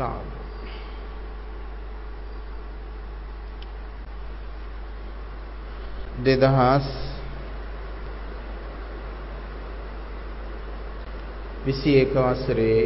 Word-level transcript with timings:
සාදු. 0.00 0.40
දෙදහස් 6.22 6.88
විසි 11.62 11.96
එක 11.98 12.12
වසරේ 12.16 12.84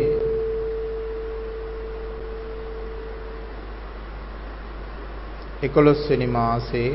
එකොළොස්වෙනි 5.62 6.26
මාසේ 6.28 6.90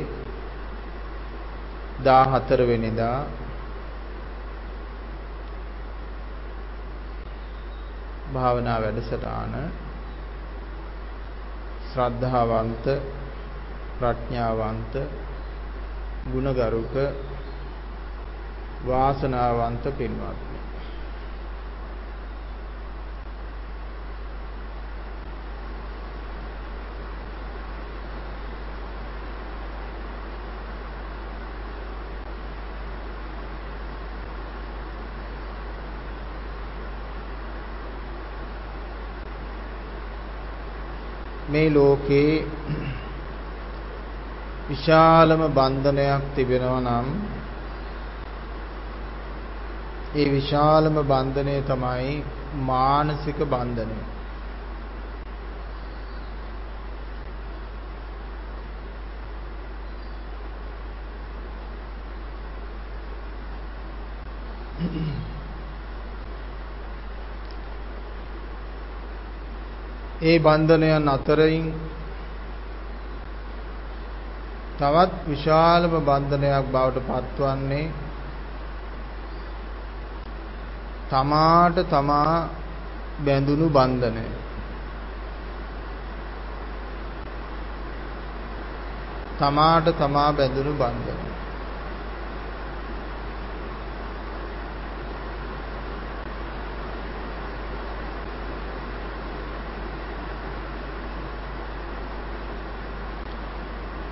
දා 2.04 2.24
හතර 2.26 2.62
වෙනිදා 2.68 3.20
භාවනා 8.34 8.82
වැඩසටහන 8.82 9.89
ශ්‍රද්ධාවන්ත 11.90 12.86
ප්‍රඥාවන්ත 13.98 14.94
ගුණගරුක 16.28 16.96
වාසනාවන්ත 18.84 19.84
පින්වත්නි. 19.98 20.60
මේ 41.50 41.70
ලෝකේ 41.70 42.34
විශාලම 44.70 45.42
බන්ධනයක් 45.54 46.24
තිබෙනවා 46.36 46.82
නම් 46.82 47.08
ඒ 50.16 50.30
විශාලම 50.30 50.96
බන්ධනය 51.04 51.56
තමයි 51.62 52.14
මානසික 52.62 53.40
බන්ධනය. 53.46 54.00
ඒ 70.22 70.38
බන්ධනයන් 70.40 71.08
අතරින් 71.08 71.66
තවත් 74.78 75.12
විශාලම 75.28 75.94
බන්ධනයක් 76.02 76.66
බවට 76.68 77.08
පත්වන්නේ 77.08 77.88
තමාට 81.10 81.78
තමා 81.86 82.36
බැඳුණු 83.20 83.68
බන්ධනය. 83.70 84.26
තමාට 89.40 89.88
තමා 89.98 90.30
බැඳුණු 90.34 90.74
බන්ධනය. 90.74 91.29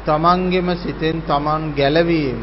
තමන්ගෙම 0.07 0.69
සිතෙන් 0.77 1.17
තමන් 1.21 1.61
ගැලවීම. 1.75 2.41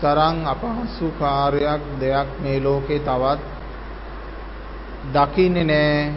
තරම් 0.00 0.36
අපහසු 0.44 1.06
කාර්යයක් 1.18 1.82
දෙයක් 2.00 2.28
මේ 2.42 2.58
ලෝකේ 2.60 3.00
තවත් 3.00 3.40
දකින්නේ 5.12 5.64
නෑ 5.64 6.12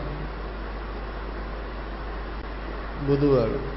බුදුවරු. 3.05 3.76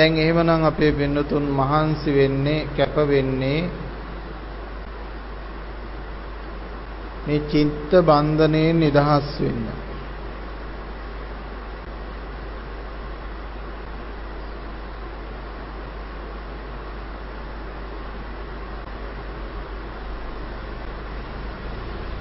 දැන් 0.00 0.16
එහෙමනම් 0.16 0.64
අපේ 0.64 0.92
පින්නතුන් 0.92 1.44
මහන්සි 1.52 2.10
වෙන්නේ 2.10 2.68
කැප 2.72 2.96
වෙන්නේ 3.04 3.60
මේ 7.26 7.40
චිත්ත 7.46 7.90
බන්ධනයෙන් 8.00 8.80
නිදහස් 8.80 9.28
වෙන්න. 9.38 9.66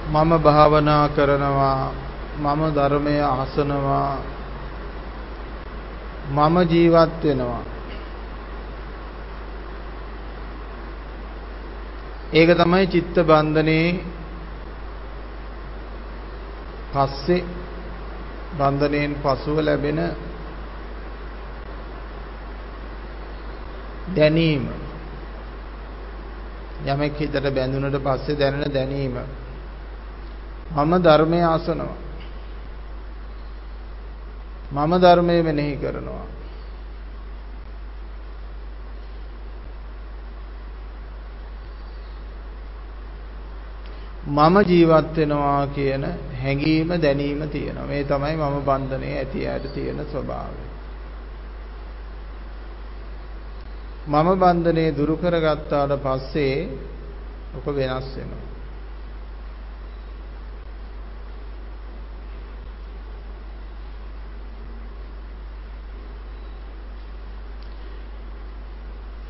මම 0.10 0.32
භාවනා 0.40 1.06
කරනවා 1.10 1.94
මම 2.38 2.62
ධර්මය 2.76 3.16
අහසනවා 3.24 4.39
මම 6.30 6.56
ජීවත් 6.64 7.24
වෙනවා. 7.24 7.64
ඒක 12.34 12.50
තමයි 12.56 12.88
චිත්ත 12.88 13.16
බන්ධනේ 13.22 13.88
පස්සේ 16.94 17.46
බන්ධණයෙන් 18.58 19.14
පසුව 19.16 19.58
ලැබෙන 19.60 20.00
දැනීම. 24.10 24.64
යමෙක් 26.86 27.14
හිතට 27.16 27.36
බැඳුනට 27.50 27.98
පස්සේ 28.00 28.36
දැනෙන 28.36 28.74
දැනීම. 28.74 29.16
මම 30.76 30.92
ධර්මයේ 30.98 31.46
ආසනවා 31.46 32.09
මම 34.72 34.94
ධර්මයේ 35.02 35.44
මෙනෙහි 35.44 35.78
කරනවා. 35.78 36.26
මම 44.28 44.56
ජීවත් 44.62 45.16
වෙනවා 45.18 45.68
කියන 45.68 46.04
හැඟීම 46.42 46.90
දැනීම 47.02 47.42
තියෙනවා. 47.50 47.86
මේ 47.86 48.04
තමයි 48.04 48.36
මම 48.38 48.58
බන්ධනේ 48.62 49.18
ඇති 49.18 49.48
ඇයට 49.48 49.74
තියෙන 49.74 50.06
ස්වභාවය. 50.06 50.64
මම 54.08 54.30
බන්ධනේ 54.36 54.96
දුරු 54.98 55.16
කරගත්තාට 55.18 55.92
පස්සේ 55.98 56.70
ඔක 57.58 57.66
වෙනස් 57.68 58.08
වෙනවා. 58.16 58.49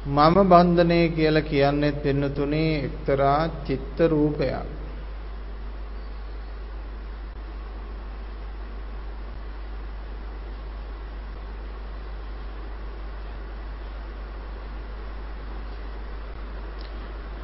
මම 0.10 0.36
බන්ධනය 0.44 1.00
කියලා 1.10 1.42
කියන්නේ 1.44 1.92
පින්නතුනේ 1.94 2.72
එක්තරා 2.80 3.50
චිත්ත 3.66 3.98
රූපයක්. 4.08 4.68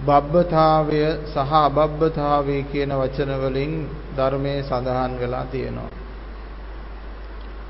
බබ්බතාවය 0.01 0.99
සහ 1.25 1.53
අබබ්බතාවය 1.59 2.57
කියන 2.63 2.91
වචන 2.93 3.31
වලින් 3.43 3.73
ධර්මයේ 4.17 4.59
සඳහන් 4.63 5.13
වෙලා 5.19 5.45
තියෙනවා. 5.45 5.89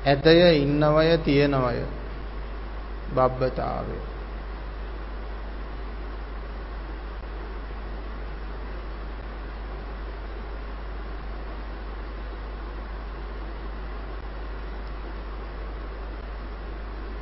ඇතය 0.06 0.36
ඉන්නවය 0.56 1.08
තියෙනවය. 1.18 1.80
බබ්බතාවය 3.14 4.15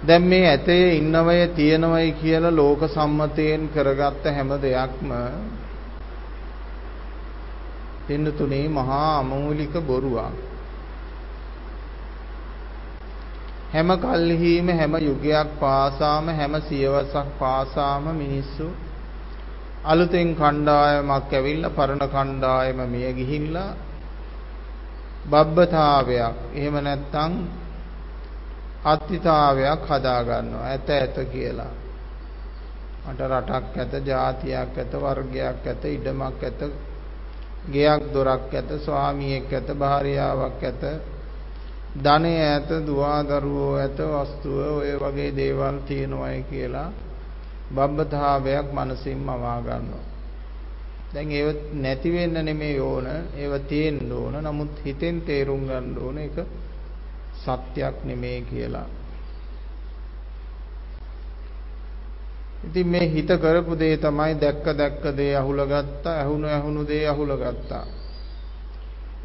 දැන් 0.07 0.23
මේ 0.25 0.47
ඇතේ 0.47 0.95
ඉන්නවය 0.95 1.37
තියෙනවයි 1.51 2.13
කියලා 2.15 2.53
ලෝක 2.53 2.81
සම්මතයෙන් 2.87 3.69
කරගත්ත 3.69 4.25
හැම 4.27 4.51
දෙයක්ම 4.59 5.11
පින්නතුනේ 8.07 8.69
මහා 8.71 9.19
අමූලික 9.19 9.75
බොරුවක්. 9.83 10.35
හැම 13.73 13.89
කල්හිම 13.99 14.67
හැම 14.71 14.95
යුගයක් 15.01 15.49
පාසාම 15.61 16.27
හැම 16.31 16.55
සියවසක් 16.63 17.29
පාසාම 17.39 18.05
මිනිස්සු 18.15 18.67
අලුතෙන් 19.85 20.29
කණ්ඩායමක් 20.35 21.33
ඇවිල්ලා 21.33 21.71
පරණ 21.71 22.03
කණ්ඩායම 22.09 22.79
මිය 22.87 23.09
ගිහිල්ලා 23.13 23.77
බබ්බතාවයක් 25.27 26.37
එහෙම 26.55 26.77
නැත්නම් 26.81 27.33
අත්තිතාවයක් 28.85 29.83
හදා 29.89 30.21
ගන්නවා 30.23 30.67
ඇත 30.67 30.89
ඇත 30.91 31.17
කියලා 31.33 31.73
මට 33.05 33.21
රටක් 33.31 33.77
ඇත 33.77 34.07
ජාතියක් 34.07 34.79
ඇත 34.79 34.93
වර්ගයක් 34.95 35.67
ඇත 35.67 35.85
ඉඩමක් 35.87 36.43
ඇත 36.43 36.61
ගෙයක් 37.67 38.03
දොරක් 38.13 38.53
ඇත 38.53 38.71
ස්වාමියෙක් 38.79 39.53
ඇත 39.53 39.69
භාර්යාවක් 39.75 40.63
ඇත 40.63 40.83
ධනය 41.97 42.33
ඇත 42.43 42.71
දුවදරුවෝ 42.87 43.75
ඇත 43.77 43.99
වස්තුව 44.13 44.59
ඔය 44.79 44.93
වගේ 44.97 45.31
දේවල් 45.33 45.77
තියෙනවායි 45.87 46.43
කියලා 46.43 46.91
බබ්බතාවයක් 47.71 48.67
මනසින් 48.73 49.19
මවා 49.19 49.61
ගන්නවා. 49.61 50.05
දැන් 51.15 51.31
ඒව 51.31 51.49
නැති 51.75 52.13
වෙන්න 52.13 52.37
නෙමෙයි 52.43 52.81
ඕන, 52.81 53.07
ඒව 53.37 53.53
තියෙන්න 53.69 54.13
ඕන. 54.13 54.35
නමුත් 54.43 54.73
හිතෙන් 54.85 55.21
තේරුම් 55.21 55.63
ගන්න 55.63 55.99
ඕන 55.99 56.19
ඒක 56.19 56.37
සත්‍යක් 57.45 57.97
නෙමෙයි 58.05 58.43
කියලා. 58.43 58.87
ඉතින් 62.65 62.87
මේ 62.89 63.09
හිත 63.09 63.31
කරපු 63.39 63.73
දේ 63.77 63.97
තමයි 63.97 64.33
දැක්ක 64.37 64.65
දැක්ක 64.75 65.05
දේ 65.17 65.35
අහුලගත්තා, 65.37 66.15
ඇහුණු 66.15 66.47
ඇහුණු 66.49 66.83
දේ 66.85 67.05
අහුලගත්තා. 67.09 67.85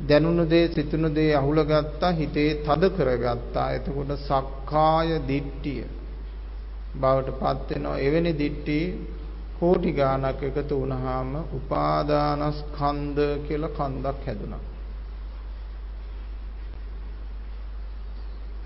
දැනුණු 0.02 0.44
දේ 0.46 0.68
සිතුණු 0.68 1.10
දේ 1.16 1.32
අහුලගත්තා 1.36 2.12
හිතේ 2.12 2.50
තද 2.58 2.84
කරගත්තා 2.90 3.68
එතකොට 3.72 4.12
සක්කාය 4.20 5.10
දිට්ඨිය 5.28 5.84
බවට 6.96 7.40
පත් 7.40 7.70
වෙනවා 7.70 7.98
එවැනි 8.00 8.34
දිට්ඨි 8.38 8.80
කෝටි 9.60 9.92
ගාණක් 9.92 10.42
එකතු 10.44 10.80
වුණාම 10.82 11.32
උපාදානස්කන්ධ 11.54 13.22
කියලා 13.46 13.76
කන්දක් 13.78 14.26
හැදුනා 14.26 14.64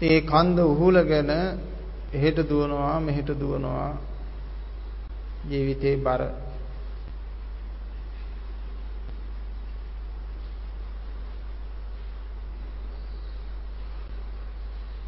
ඒ 0.03 0.19
කන්ද 0.23 0.57
උහුලගෙන 0.61 1.29
එහෙට 2.13 2.39
දුවනවා 2.49 2.99
මෙහෙට 2.99 3.29
දුවනවා 3.39 3.91
ජීවිතේ 5.49 5.95
බර. 5.97 6.21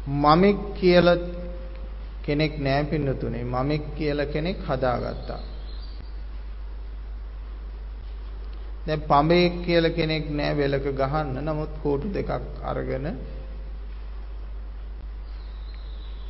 මමෙක් 0.06 0.58
කියලා 0.74 1.18
කෙනෙක් 2.22 2.58
නෑ 2.58 2.84
පින්නතුනේ. 2.84 3.44
මමෙක් 3.46 3.84
කියලා 3.94 4.26
කෙනෙක් 4.26 4.58
හදාගත්තා. 4.60 5.40
දැන් 8.86 9.00
පඹෙක් 9.02 9.54
කියලා 9.62 9.90
කෙනෙක් 9.90 10.24
නෑ 10.30 10.52
වෙලක 10.56 10.86
ගහන්න. 10.94 11.34
නමුත් 11.44 11.72
කෝටු 11.82 12.14
දෙකක් 12.14 12.30
අරගෙන 12.62 13.06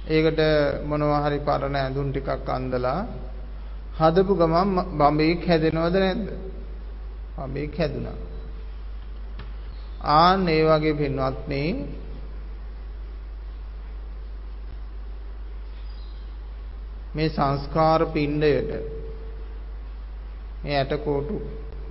ඒකට 0.06 0.40
මොනවා 0.84 1.20
හරි 1.24 1.38
පරණ 1.40 1.76
ඇඳුම් 1.76 2.08
ටිකක් 2.10 2.48
අඳලා 2.48 3.00
හදපු 3.98 4.32
ගමන් 4.34 4.70
බඹෙක් 4.92 5.42
හැදෙනවද 5.44 5.96
නැද්ද? 5.96 6.26
බඹෙක් 7.36 7.72
හැදුනා. 7.74 8.18
ආන් 10.14 10.48
ඒ 10.48 10.62
වගේ 10.64 10.94
පින්වත්නි 10.94 11.62
මේ 17.14 17.28
සංස්කාර 17.28 18.00
පිණ්ඩයට 18.08 18.70
මේ 20.62 20.76
ඇටකොටු 20.76 21.36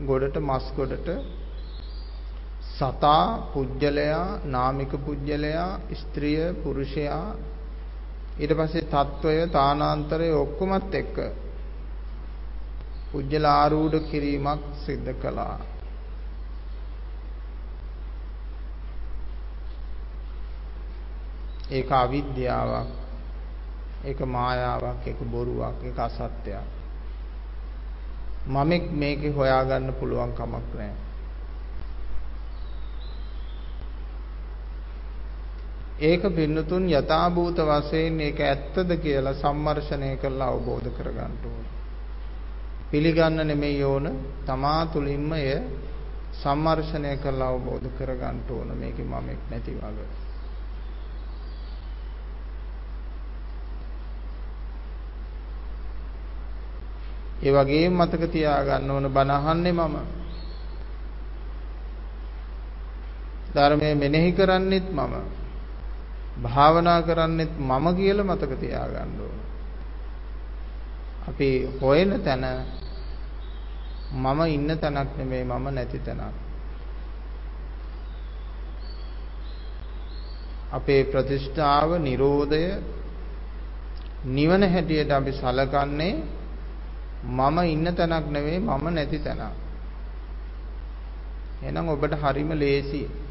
ගොඩට 0.03 0.38
මස් 0.41 0.65
ගොඩට 0.77 1.09
සතා 2.69 3.25
පුජ්‍යලයා 3.51 4.39
නාමික 4.45 4.94
පුජ්‍යලයා 5.06 5.69
ස්ත්‍රිය 5.95 6.41
පුරුෂයා 6.63 7.27
ඊට 8.37 8.53
පස්සේ 8.53 8.85
තත්වය 8.85 9.47
තානාන්තරය 9.47 10.27
ඔක්කොමත් 10.33 10.93
එක්ක 10.93 11.15
පුජ්‍යල 13.11 13.45
ආරූඪ 13.45 14.09
කිරීමක් 14.09 14.61
සිද්ධ 14.83 15.13
කළා. 15.21 15.57
ඒක 21.69 21.91
අවිද්‍යාවක්. 21.93 22.87
ඒක 24.03 24.19
මායාවක්, 24.27 25.07
ඒක 25.07 25.19
බොරුවක්, 25.25 25.83
ඒක 25.83 25.99
අසත්‍යයක්. 25.99 26.67
මමෙක් 28.47 28.91
මේකේ 28.93 29.31
හොයාගන්න 29.31 29.93
පුළුවන් 29.93 30.31
කමක් 30.31 30.69
නැහැ. 30.73 31.04
ඒක 35.97 36.24
පින්නතුන් 36.30 36.89
යථාභූත 36.89 37.56
වශයෙන් 37.57 38.19
ඒක 38.19 38.39
ඇත්තද 38.42 38.89
කියලා 38.97 39.33
සම්මර්ෂණය 39.36 40.18
කරලා 40.18 40.50
අවබෝධ 40.50 40.92
කරගන්න 40.92 41.36
ඕන. 41.45 41.65
පිළිගන්න 42.92 43.39
නෙමෙයි 43.44 43.83
ඕන 43.83 44.06
තමා 44.45 44.86
තුලින්ම 44.88 45.31
එය 45.33 45.62
සම්මර්ෂණය 46.33 47.18
කරලා 47.18 47.50
අවබෝධ 47.50 47.88
කරගන්න 47.97 48.44
ඕන 48.50 48.75
මේකේ 48.75 49.06
මමෙක් 49.06 49.39
නැති 49.50 49.71
වගේ. 49.74 50.07
ඒ 57.41 57.51
වගේම 57.53 57.94
මතක 57.94 58.24
තියාගන්න 58.27 58.91
ඕන 58.91 59.09
බණ 59.09 59.31
අහන්නේ 59.31 59.74
මම. 59.74 59.95
ධර්මයේ 63.56 63.95
මෙනෙහි 63.95 64.31
කරන්නෙත් 64.33 64.91
මම. 64.91 65.44
භාවනා 66.43 67.01
කරන්නෙත් 67.01 67.53
මම 67.59 67.85
කියලා 67.95 68.25
මතක 68.25 68.51
තියාගන්න 68.59 69.19
ඕන. 69.19 69.37
අපි 71.27 71.49
හොයන 71.81 72.11
තැන 72.23 72.45
මම 74.13 74.39
ඉන්න 74.47 74.69
තැනක් 74.77 75.09
නෙමෙයි 75.17 75.43
මම 75.43 75.65
නැති 75.73 75.99
තැනක්. 75.99 76.35
අපේ 80.71 81.03
ප්‍රතිෂ්ඨාව, 81.03 81.89
Nirodhaය 81.98 82.65
නිවන 84.27 84.63
හැටියට 84.63 85.12
අපි 85.12 85.31
සලකන්නේ 85.31 86.15
මම 87.25 87.57
ඉන්න 87.65 87.88
තැනක් 87.95 88.25
නෙවෙයි 88.29 88.60
මම 88.60 88.86
නැති 88.93 89.19
තැනක්. 89.19 89.53
එහෙනම් 91.63 91.89
ඔබට 91.89 92.13
හරිම 92.13 92.50
ලේසි. 92.53 93.25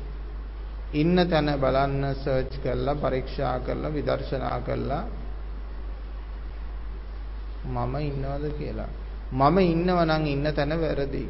ඉන්න 0.94 1.16
තැන 1.28 1.48
බලන්න 1.60 2.04
සර්ච් 2.14 2.52
කරලා 2.62 2.94
පරීක්ෂා 2.94 3.58
කරලා 3.60 3.90
විදර්ශනා 3.90 4.58
කරලා 4.60 5.04
මම 7.66 7.94
ඉන්නවද 8.00 8.44
කියලා. 8.58 8.90
මම 9.32 9.56
ඉන්නව 9.64 9.98
නම් 10.00 10.24
ඉන්න 10.26 10.46
තැන 10.54 10.72
වැරදි. 10.76 11.24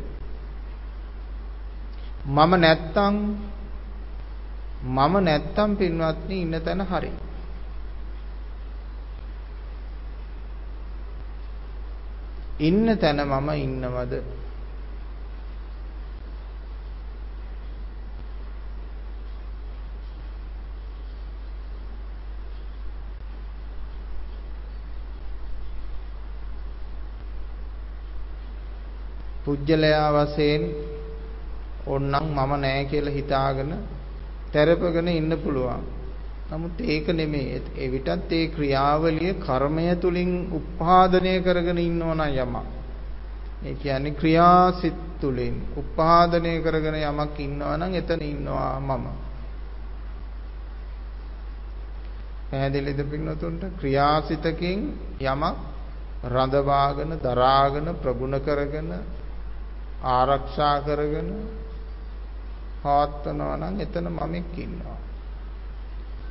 මම 2.27 2.53
නැත්තම් 2.57 3.15
මම 4.87 5.15
නැත්තම් 5.21 5.71
පින්වත්නි 5.77 6.37
ඉන්න 6.37 6.55
තැන 6.61 6.81
හරියි. 6.83 7.19
ඉන්න 12.61 12.99
තැන 12.99 13.21
මම 13.23 13.49
ඉන්නවද? 13.57 14.13
පුජ්‍යලයා 29.55 30.11
වශයෙන් 30.17 30.63
ඕන්නම් 31.87 32.27
මම 32.29 32.53
නෑ 32.59 32.85
කියලා 32.85 33.13
හිතාගෙන 33.13 33.73
තැරපගෙන 34.53 35.09
ඉන්න 35.11 35.33
පුළුවන්. 35.39 35.83
නමුත් 36.51 36.81
ඒක 36.85 37.07
නෙමෙයි. 37.11 37.63
ඒ 37.77 37.89
විටත් 37.89 38.33
ඒ 38.33 38.47
ක්‍රියාවලිය 38.49 39.35
කර්මය 39.37 39.85
තුලින් 39.97 40.33
උපාදනය 40.53 41.35
කරගෙන 41.41 41.79
ඉන්නවනම් 41.81 42.21
යමක්. 42.37 42.67
ඒ 43.63 43.75
කියන්නේ 43.75 44.11
ක්‍රියාසිත 44.13 44.99
තුලින් 45.21 45.55
උපාදනය 45.77 46.55
කරගෙන 46.61 46.97
යමක් 47.03 47.39
ඉන්නවනම් 47.41 47.95
එතන 47.95 48.23
ඉන්නවා 48.25 48.81
මම. 48.81 49.07
පැහැදිලිද 52.51 53.01
පින්නතුන්ට 53.05 53.63
ක්‍රියාසිතකින් 53.81 54.81
යමක් 55.23 55.57
රඳවාගෙන 56.27 57.13
දරාගෙන 57.19 57.89
ප්‍රගුණ 58.03 58.37
කරගෙන 58.41 58.91
ආරක්ෂා 60.09 60.77
කරගෙන 60.81 61.31
පවත්වනවා 62.83 63.57
නම් 63.57 63.81
එතන 63.81 64.07
මමෙක් 64.11 64.59
ඉන්නවා 64.59 65.01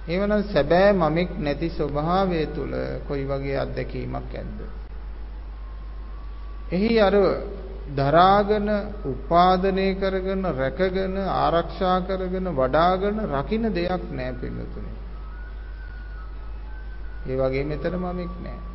එවනම් 0.05 0.43
සැබෑ 0.43 0.93
මමෙක් 0.93 1.29
නැති 1.37 1.69
ස්වභාවය 1.71 2.47
තුල 2.47 2.73
කොයි 3.07 3.25
වගේ 3.25 3.57
අත්දැකීමක් 3.57 4.33
ඇද්ද? 4.33 4.59
එහි 6.69 6.99
අර 6.99 7.15
දරාගෙන 7.89 8.67
උපාදනය 9.05 9.87
කරගෙන 9.95 10.43
රැකගෙන 10.53 11.15
ආරක්ෂා 11.17 11.97
කරගෙන 12.01 12.47
වඩාගෙන 12.51 13.17
රකින්න 13.29 13.71
දෙයක් 13.71 14.03
නැහැ 14.11 14.35
පින්නතුනේ. 14.35 14.99
ඒ 17.25 17.35
වගේ 17.37 17.63
මෙතන 17.65 17.95
මමෙක් 17.95 18.33
නැහැ. 18.39 18.72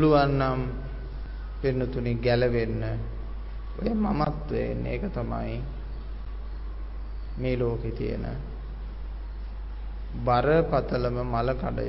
පුළුවන් 0.00 0.32
නම් 0.32 0.60
පින්නතුනි 1.60 2.14
ගැලවෙන්න. 2.16 2.82
ඔය 3.78 3.92
මමත්වයෙන් 3.94 4.86
ඒක 4.86 5.04
තමයි 5.10 5.60
මේ 7.36 7.58
ලෝකේ 7.58 7.92
තියෙන 7.92 8.24
බරපතලම 10.24 11.16
මල 11.24 11.50
කඩය. 11.54 11.86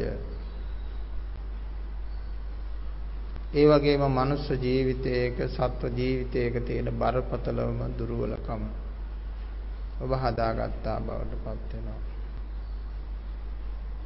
ඒ 3.53 3.65
වගේම 3.65 4.03
මනුෂ්‍ය 4.09 4.53
ජීවිතයක 4.57 5.35
සත්ව 5.47 5.91
ජීවිතයක 5.95 6.63
තියෙන 6.65 6.91
බරපතලම 6.93 7.79
දුර්වලකම 7.97 8.63
ඔබ 10.01 10.11
හදාගත්තා 10.13 10.99
බවට 10.99 11.43
පත් 11.43 11.71
වෙනවා. 11.73 12.10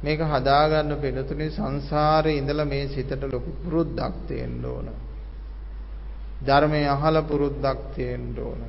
මේක 0.02 0.20
හදාගන්න 0.22 0.92
පිළිතුරේ 0.96 1.50
සංසාරේ 1.50 2.36
ඉඳලා 2.36 2.64
මේ 2.64 2.88
සිතට 2.88 3.22
ලොකු 3.24 3.50
පුරුද්දක් 3.62 4.14
තියෙන්න 4.28 4.64
ඕන. 4.64 4.88
ධර්මයේ 6.46 6.88
අහලා 6.88 7.22
පුරුද්දක් 7.22 7.80
තියෙන්න 7.94 8.38
ඕන. 8.38 8.60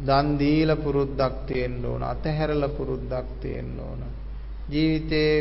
දන් 0.00 0.28
දීලා 0.38 0.76
පුරුද්දක් 0.76 1.34
තියෙන්න 1.46 1.84
ඕන. 1.84 2.02
අතහැරලා 2.04 2.68
පුරුද්දක් 2.70 3.28
තියෙන්න 3.40 3.80
ඕන. 3.80 4.00
ජීවිතේ 4.68 5.34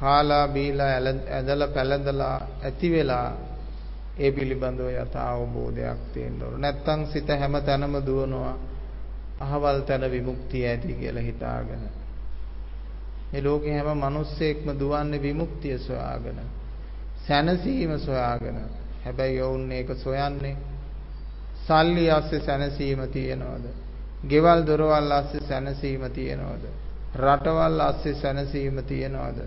කාලා 0.00 0.48
බීලා 0.48 0.92
ඇදලා 1.30 1.68
පැලඳලා 1.68 2.36
ඇති 2.62 2.88
වෙලා 2.90 3.28
ඒ 4.18 4.30
පිළිබඳව 4.32 4.88
යථා 4.94 5.28
අවබෝධයක් 5.30 6.00
තියෙන්න 6.12 6.42
ඕන. 6.42 6.60
නැත්තම් 6.60 7.00
සිත 7.04 7.28
හැම 7.30 7.54
තැනම 7.62 7.94
දුවනවා. 8.06 8.56
අහවල් 9.40 9.78
තැන 9.80 10.10
විමුක්තිය 10.10 10.64
ඇති 10.66 10.94
කියලා 10.94 11.22
හිතාගෙන. 11.22 11.84
මේ 13.34 13.42
ලෝකේ 13.42 13.74
හැම 13.74 13.98
මිනිස්සෙක්ම 13.98 14.68
දුවන්නේ 14.72 15.20
විමුක්තිය 15.20 15.78
සොයාගෙන. 15.80 16.38
සැනසීම 17.20 17.98
සොයාගෙන. 17.98 18.58
හැබැයි 19.04 19.38
යවුන් 19.38 19.72
ඒක 19.72 19.88
සොයන්නේ 19.96 20.56
සල්ලි 21.60 22.10
ආස්සේ 22.10 22.40
සැනසීම 22.40 23.00
තියනවද? 23.08 23.66
ගෙවල් 24.24 24.66
දොරවල් 24.66 25.10
ආස්සේ 25.10 25.40
සැනසීම 25.42 26.04
තියනවද? 26.10 26.64
රටවල් 27.16 27.80
ආස්සේ 27.80 28.14
සැනසීම 28.14 28.82
තියනවද? 28.84 29.38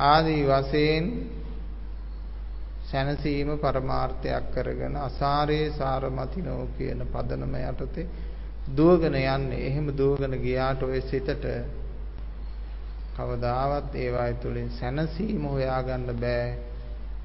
ආදී 0.00 0.42
වශයෙන් 0.44 1.06
සැනසීම 2.86 3.58
පරමාර්ථයක් 3.58 4.50
කරගෙන 4.54 4.96
අසාරේ 4.98 5.70
සාරමතිනෝ 5.72 6.62
කියන 6.78 7.06
පදනම 7.06 7.54
යටතේ 7.62 8.08
දුවගෙන 8.70 9.14
යන්නේ. 9.16 9.66
එහෙම 9.66 9.86
දුවගෙන 9.92 10.36
ගියාට 10.38 10.82
ඔය 10.82 11.00
සිතට 11.02 11.46
කවදාවත් 13.12 13.94
ඒවාය 13.96 14.34
තුලින් 14.36 14.70
සැනසීම 14.70 15.44
හොයාගන්න 15.46 16.06
බෑ. 16.16 16.58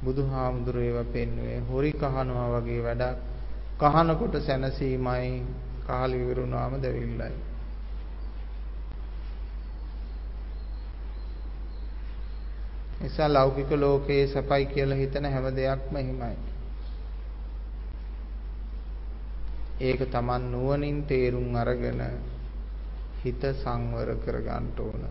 බුදුහාමුදුරුවෝ 0.03 0.85
ඒවා 0.85 1.11
පෙන්වුවේ 1.13 1.59
හොරි 1.61 1.91
කහනවා 1.93 2.47
වගේ 2.53 2.81
වැඩක්. 2.83 3.19
කහනකොට 3.79 4.35
සැනසීමයි 4.41 5.45
කහලි 5.85 6.19
විවරුණාම 6.19 6.81
දෙවිල්ලයි. 6.81 7.35
නිසා 13.01 13.29
ලෞකික 13.29 13.71
ලෝකයේ 13.73 14.27
සපයි 14.27 14.65
කියලා 14.65 14.97
හිතන 14.97 15.25
හැම 15.27 15.47
දෙයක්ම 15.55 15.95
එහෙමයි. 15.95 16.37
ඒක 19.81 20.01
Taman 20.11 20.51
නුවණින් 20.51 21.03
තේරුම් 21.03 21.55
අරගෙන 21.55 22.01
හිත 23.23 23.41
සංවර 23.53 24.09
කරගන්න 24.17 24.67
ඕන. 24.79 25.03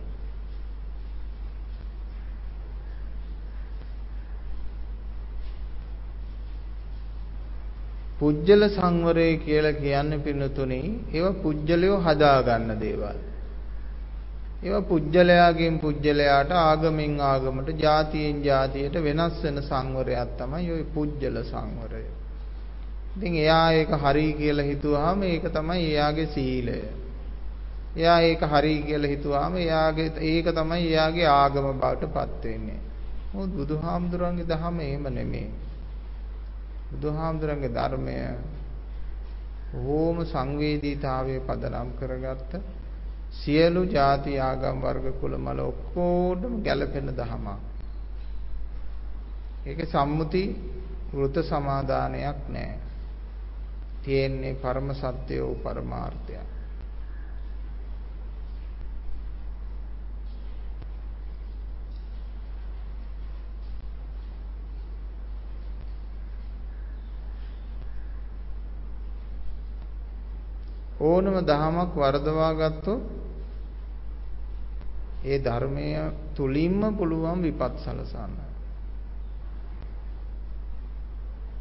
පුජ්‍යල 8.18 8.62
සංවරය 8.68 9.28
කියලා 9.37 9.73
කියන්නේ 9.75 10.18
පින්නතුනේ 10.18 10.85
ඒවා 11.12 11.40
පුජ්‍යලයෝ 11.42 11.99
හදාගන්න 12.00 12.70
දේවල්. 12.80 13.18
ඒවා 14.62 14.82
පුජ්‍යලයාගෙන් 14.82 15.78
පුජ්‍යලයාට 15.78 16.52
ආගමෙන් 16.58 17.16
ආගමට 17.23 17.68
ජාතියෙන් 17.78 18.38
ජාතියට 18.44 18.96
වෙනස් 19.02 19.42
වෙන 19.42 19.58
සංවරයක් 19.62 20.30
තමයි 20.38 20.70
ওই 20.73 20.85
පුජ්‍යල 20.94 21.37
සංවරය. 21.44 22.04
ඉතින් 23.16 23.35
එයා 23.37 23.68
ඒක 23.73 23.92
හරි 23.96 24.26
කියලා 24.32 24.64
හිතුවාම 24.64 25.23
ඒක 25.25 25.44
තමයි 25.50 25.85
එයාගේ 25.85 26.26
සීලය. 26.28 26.78
එයා 27.96 28.18
ඒක 28.23 28.42
හරි 28.44 28.75
කියලා 28.82 29.08
හිතුවාම 29.08 29.54
එයාගේ 29.56 30.11
ඒක 30.23 30.46
තමයි 30.52 30.82
එයාගේ 30.87 31.28
ආගම 31.35 31.70
බවට 31.75 32.12
පත් 32.14 32.42
වෙන්නේ. 32.44 32.80
මොකද 33.35 33.50
බුදුහාමුදුරන්ගේ 33.50 34.46
දහම 34.46 34.76
එහෙම 34.80 35.06
නෙමෙයි. 35.12 35.65
බුදුහාමුදුරන්ගේ 36.88 37.71
ධර්මය 37.71 38.16
ඕම 39.75 40.16
සංවේදීතාවයේ 40.25 41.40
පදනම් 41.40 41.88
කරගත්ත 41.93 42.52
සියලු 43.33 43.83
ಜಾති 43.87 44.38
ආගම් 44.40 44.81
වර්ග 44.81 45.07
කුල 45.21 45.33
මල 45.37 45.61
ඔක්කොටම 45.62 46.55
ගැලපෙන 46.62 47.09
ධහමක්. 47.12 47.61
ඒකේ 49.66 49.87
සම්මුති 49.87 50.43
වෘත 51.12 51.37
සමාදානයක් 51.45 52.38
නැහැ. 52.49 52.78
තියෙන්නේ 54.02 54.55
පරම 54.57 54.88
සත්‍යෝ 54.95 55.55
පරමාර්ථයක්. 55.57 56.55
ඕනම 71.00 71.36
දහමක් 71.42 71.92
වර්ධවා 71.94 72.52
ගත්තොත් 72.54 73.02
ඒ 75.24 75.38
ධර්මය 75.38 75.86
තුලින්ම 76.34 76.80
පුළුවන් 76.92 77.42
විපත් 77.42 77.78
සලසන්න. 77.78 78.32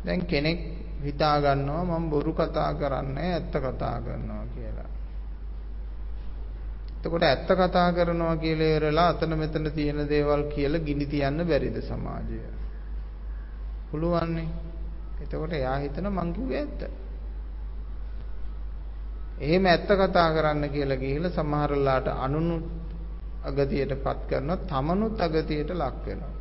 දැන් 0.05 0.21
කෙනෙක් 0.23 0.59
හිතා 1.01 1.41
ගන්නවා 1.41 1.83
මම 1.91 2.09
බොරු 2.09 2.33
කතා 2.33 2.73
කරන්නේ 2.73 3.33
ඇත්ත 3.33 3.53
කතා 3.55 3.97
කරනවා 3.99 4.45
කියලා. 4.47 4.89
එතකොට 6.97 7.23
ඇත්ත 7.23 7.49
කතා 7.49 7.89
කරනවා 7.91 8.35
කියලා 8.37 8.69
ඉවරලා 8.69 9.07
අතන 9.07 9.33
මෙතන 9.35 9.71
තියෙන 9.71 10.09
දේවල් 10.09 10.43
කියලා 10.45 10.81
ගිනි 10.81 11.05
තියන්න 11.05 11.39
බැරිද 11.43 11.77
සමාජය? 11.81 12.39
පුළුවන්නේ. 13.91 14.47
එතකොට 15.21 15.53
එයා 15.53 15.77
හිතන 15.77 16.07
මං 16.09 16.33
කිව්වේ 16.33 16.61
ඇත්ත. 16.61 17.04
එහෙම 19.37 19.65
ඇත්ත 19.65 19.87
කතා 19.87 20.29
කරන්න 20.31 20.69
කියලා 20.69 20.97
ගිහිල්ලා 20.97 21.31
සමහරලාට 21.31 22.07
අනුනු 22.07 22.57
අගතියටපත් 23.43 24.19
කරනවා 24.27 24.57
තමනුත් 24.63 25.21
අගතියට 25.21 25.71
ලක් 25.71 26.05
වෙනවා. 26.05 26.33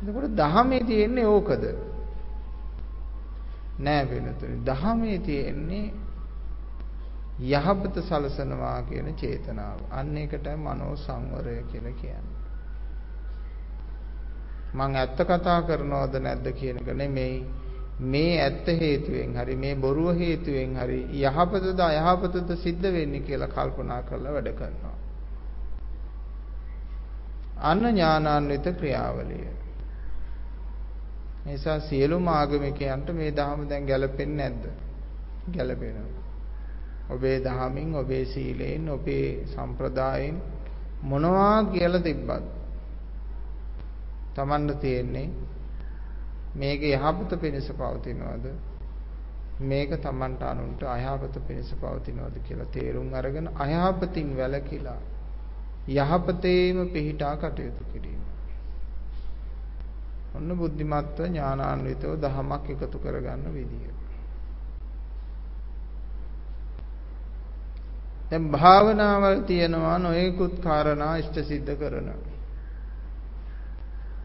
එතකොට 0.00 0.36
දහමේ 0.36 0.80
තියෙන්නේ 0.82 1.26
ඕකද? 1.26 1.64
නෑ 3.78 4.04
වෙනතුනි. 4.04 4.56
දහමේ 4.62 5.18
තියෙන්නේ 5.20 5.86
යහපත 7.40 7.96
සලසනවා 8.00 8.82
කියන 8.82 9.14
චේතනාව. 9.14 9.78
අන්න 9.90 10.16
ඒකටයි 10.16 10.56
මනෝ 10.58 10.96
සංවරය 10.96 11.62
කියලා 11.64 11.92
කියන්නේ. 11.94 12.42
මං 14.74 14.96
ඇත්ත 14.96 15.18
කතා 15.20 15.62
කරනවද 15.62 16.14
නැද්ද 16.18 16.46
කියන 16.52 16.76
එක 16.76 16.88
නෙමෙයි 16.94 17.38
මේ 18.00 18.40
ඇත්ත 18.40 18.66
හේතුවෙන් 18.66 19.34
හරි 19.34 19.56
මේ 19.56 19.74
බොරුව 19.76 20.18
හේතුවෙන් 20.18 20.76
හරි 20.76 21.00
යහපතද 21.20 21.80
අයහපතද 21.80 22.56
සිද්ධ 22.56 22.92
වෙන්නේ 22.92 23.20
කියලා 23.20 23.48
කල්පනා 23.48 24.02
කරලා 24.02 24.32
වැඩ 24.32 24.50
කරනවා. 24.52 24.96
අන්න 27.60 27.80
ඥානාන්විත 27.82 28.66
ක්‍රියාවලිය. 28.76 29.46
නිසා 31.46 31.80
සියලුම 31.80 32.28
ආගමිකයන්ට 32.28 33.08
මේ 33.12 33.30
ධර්ම 33.32 33.68
දැන් 33.68 33.86
ගැලපෙන්නේ 33.86 34.50
නැද්ද? 34.50 34.64
ගැලපෙනවා. 35.48 36.22
ඔබේ 37.10 37.38
දහමින් 37.40 37.94
ඔබේ 37.94 38.24
සීලයෙන් 38.24 38.88
ඔබේ 38.88 39.46
සම්ප්‍රදායෙන් 39.46 40.42
මොනවා 41.02 41.64
කියලා 41.64 42.00
තිබ්බත් 42.00 42.44
Tamanට 44.34 44.80
තියෙන්නේ 44.80 45.28
මේක 46.54 46.82
යහපත 46.82 47.40
පිණිස 47.40 47.68
පවතිනවද 47.72 48.46
මේක 49.60 49.90
Tamanට 50.00 50.42
අනුන්ට 50.42 50.82
අයහපත 50.84 51.38
පිණිස 51.46 51.72
පවතිනවද 51.74 52.38
කියලා 52.42 52.66
තේරුම් 52.68 53.14
අරගෙන 53.14 53.48
අයහපතින් 53.56 54.36
වැළකීලා 54.36 55.00
යහපතේම 55.88 56.88
පිහිටා 56.88 57.36
කටයුතු 57.36 57.84
කිරීම. 57.92 58.22
ඔන්න 60.34 60.50
බුද්ධිමත්ව 60.52 61.26
ඥානාන්විතව 61.26 62.16
දහමක් 62.18 62.70
එකතු 62.72 62.98
කරගන්න 62.98 63.52
විදිය. 63.52 63.90
දැන් 68.30 68.50
භාවනාවල් 68.50 69.42
තියෙනවා 69.42 69.98
නොයෙකුත් 70.00 70.54
කාරණා 70.60 71.16
ඉෂ්ට 71.16 71.36
සිද්ධ 71.44 71.76
කරනවා. 71.76 72.33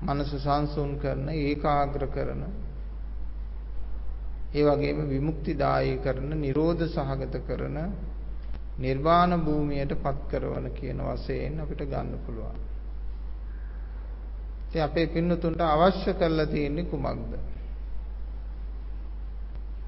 මනස 0.01 0.32
සංසුන් 0.38 0.91
කරන 0.98 1.27
ඒකාග්‍ර 1.32 2.03
කරන 2.08 2.44
ඒ 4.51 4.63
වගේම 4.65 5.00
විමුක්තිදායී 5.08 5.98
කරන 5.98 6.29
නිරෝධ 6.38 6.84
සහගත 6.88 7.36
කරන 7.48 7.77
නිර්වාණ 8.77 9.34
භූමියට 9.41 9.94
පත් 9.98 10.20
කරන 10.32 10.65
කියන 10.72 11.00
වශයෙන් 11.08 11.60
අපිට 11.60 11.82
ගන්න 11.84 12.18
පුළුවන්. 12.25 12.60
ඉතින් 14.65 14.82
අපේ 14.82 15.08
පින්නතුන්ට 15.08 15.62
අවශ්‍ය 15.63 16.13
කරලා 16.13 16.46
තියෙන්නේ 16.46 16.86
කුමක්ද? 16.86 17.34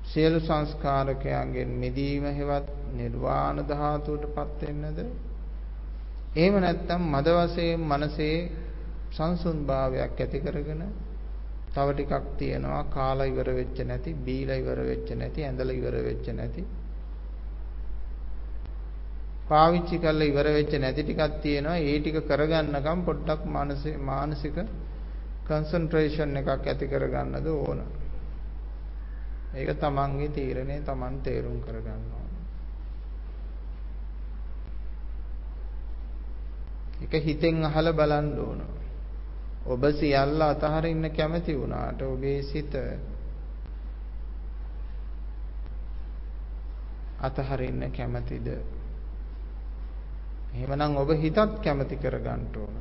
සියලු 0.05 0.39
සංස්කාරකයන්ගෙන් 0.39 1.71
මිදීම 1.77 2.25
හෙවත් 2.31 2.67
නිර්වාණ 2.93 3.63
ධාතුවටපත් 3.65 4.61
වෙන්නද? 4.61 4.99
එහෙම 6.35 6.55
නැත්නම් 6.59 7.01
මද 7.11 7.27
වශයෙන් 7.37 7.81
මනසේ 7.81 8.37
සංසුන් 9.11 9.65
භාවයක් 9.65 10.19
ඇති 10.19 10.39
කරගෙන 10.39 10.83
තව 11.69 11.87
ටිකක් 11.93 12.25
තියෙනවා 12.37 12.83
කාලා 12.89 13.25
ඉවර 13.25 13.49
වෙච්ච 13.51 13.77
නැති, 13.81 14.13
බීලා 14.15 14.55
ඉවර 14.55 14.79
වෙච්ච 14.81 15.09
නැති, 15.13 15.39
ඇඳලා 15.41 15.73
ඉවර 15.73 15.95
වෙච්ච 16.01 16.27
නැති. 16.29 16.63
පාවිච්චි 19.47 19.97
කරලා 19.97 20.23
ඉවර 20.23 20.47
වෙච්ච 20.49 20.73
නැති 20.75 21.03
ටිකක් 21.03 21.41
තියෙනවා. 21.41 21.77
ඒ 21.79 21.99
ටික 21.99 22.17
කරගන්නකම් 22.25 22.99
පොඩ්ඩක් 23.03 23.41
මානසික 23.47 23.95
මානසික 24.01 24.57
කන්සන්ට්‍රේෂන් 25.45 26.37
එකක් 26.37 26.49
ඇති 26.49 26.85
කරගන්නද 26.87 27.47
ඕන. 27.49 27.79
ඒක 29.53 29.69
තමන්ගේ 29.77 30.29
තීරණය 30.29 30.77
තමන් 30.81 31.15
තේරුම් 31.21 31.57
කරගන්න 31.61 32.05
ඕන. 32.11 32.29
ඒක 37.01 37.13
හිතෙන් 37.21 37.63
අහලා 37.63 37.93
බලන්න 37.93 38.39
ඕන. 38.39 38.61
ඔබ 39.63 39.83
සියල්ල 39.91 40.41
අතහරින්න 40.41 41.11
කැමති 41.11 41.53
වුණාට 41.53 42.01
ඔබේ 42.01 42.41
සිත 42.43 42.73
අතහරින්න 47.19 47.91
කැමතිද? 47.91 48.47
එහෙමනම් 50.53 50.97
ඔබ 50.97 51.09
හිතත් 51.13 51.37
කැමති 51.61 51.95
කරගන්න 51.97 52.47
ඕන. 52.57 52.75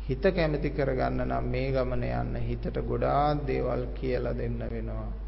හිත 0.00 0.22
කැමති 0.30 0.70
කරගන්න 0.70 1.26
නම් 1.26 1.44
මේ 1.46 1.68
ගමන 1.70 2.02
යන්න 2.04 2.40
හිතට 2.42 2.80
ගොඩාක් 2.82 3.46
දේවල් 3.46 3.86
කියලා 3.94 4.34
දෙන්න 4.34 4.58
වෙනවා. 4.70 5.23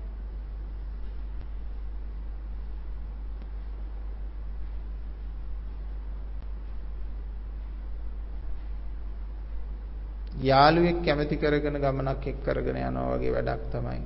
යාළුවෙක් 10.41 11.03
කැමති 11.03 11.37
කරගෙන 11.37 11.77
ගමනක් 11.77 12.27
එක් 12.27 12.39
කරගෙන 12.43 12.77
යනවා 12.79 13.17
වගේ 13.17 13.33
වැඩක් 13.33 13.63
තමයි. 13.71 14.03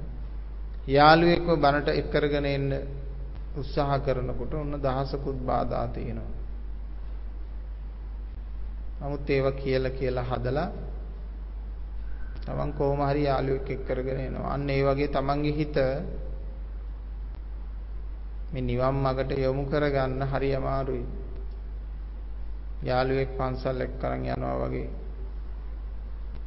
යාළුවෙක්ව 0.88 1.48
බනට 1.56 1.88
එක් 1.90 2.10
කරගෙන 2.10 2.46
එන්න 2.46 2.72
උත්සාහ 3.52 3.98
කරනකොට 3.98 4.54
ඔන්න 4.54 4.78
දහසකුත් 4.78 5.38
බාධා 5.40 5.88
තියෙනවා. 5.88 6.30
නමුත් 9.00 9.30
ඒවා 9.30 9.52
කියලා 9.54 9.90
කියලා 9.92 10.24
හදලා 10.24 10.68
තමන් 12.42 12.72
කොහොම 12.72 13.00
හරි 13.00 13.22
යාළුවෙක් 13.22 13.70
එක් 13.70 13.84
කරගෙන 13.84 14.20
එනවා. 14.20 14.54
අන්න 14.54 14.70
ඒ 14.70 14.82
වගේ 14.82 15.08
තමන්ගේ 15.08 15.52
හිත 15.52 15.76
මේ 18.52 18.62
නිවන් 18.62 18.96
මාර්ගට 18.96 19.34
යොමු 19.36 19.66
කරගන්න 19.66 20.22
හරි 20.24 20.54
අමාරුයි. 20.54 21.06
යාළුවෙක් 22.82 23.30
පන්සල් 23.36 23.80
එක්ක 23.80 23.94
කරන් 23.98 24.24
යනවා 24.26 24.58
වගේ 24.62 24.99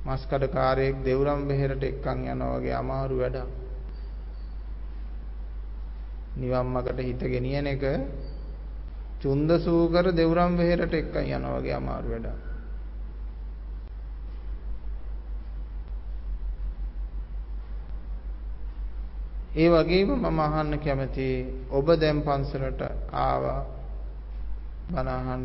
මස්කඩ 0.04 0.44
කාරයෙක් 0.50 0.96
දෙවුරම් 1.02 1.48
බෙහෙරට 1.48 1.84
එක්කන් 1.84 2.26
යනවා 2.28 2.56
වගේ 2.56 2.76
අමාරු 2.76 3.16
වැඩක්. 3.18 3.50
නිවන් 6.36 6.68
මාර්ගට 6.68 7.00
හිත 7.00 7.22
ගෙනියන 7.26 7.68
එක 7.68 7.84
චුන්ද 9.20 9.50
සූකර 9.60 10.12
දෙවුරම් 10.12 10.58
බෙහෙරට 10.58 10.94
එක්කන් 10.94 11.30
යනවා 11.30 11.60
වගේ 11.60 11.76
අමාරු 11.76 12.10
වැඩක්. 12.10 12.54
ඒ 19.56 19.70
වගේම 19.70 20.10
මම 20.12 20.40
අහන්න 20.42 20.80
කැමති 20.80 21.28
ඔබ 21.72 21.88
දැන් 21.96 22.20
පන්සලට 22.22 22.82
ආවා 23.14 23.62
බණ 24.86 25.10
අහන්න 25.10 25.44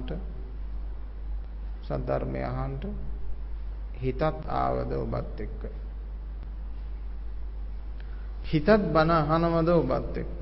සද්ධර්මය 1.85 2.43
අහන්න 2.43 2.75
හිතත් 4.01 4.23
ආවද 4.49 4.93
ඔබත් 4.93 5.41
එක්ක? 5.41 5.63
හිතත් 8.45 8.69
බන 8.93 9.11
අහනවද 9.11 9.69
ඔබත් 9.71 10.17
එක්ක? 10.17 10.41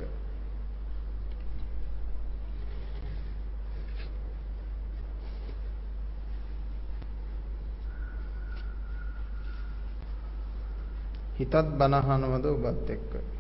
හිතත් 11.37 11.57
බන 11.79 11.95
අහනවද 11.95 12.47
ඔබත් 12.47 12.91
එක්ක? 12.91 13.36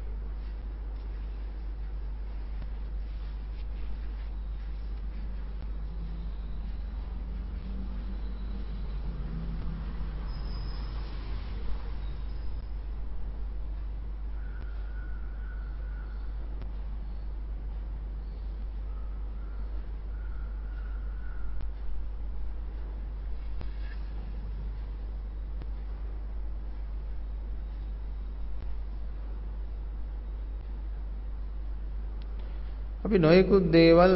අපි 33.16 33.18
නොයෙකුත් 33.18 33.70
දේවල් 33.70 34.14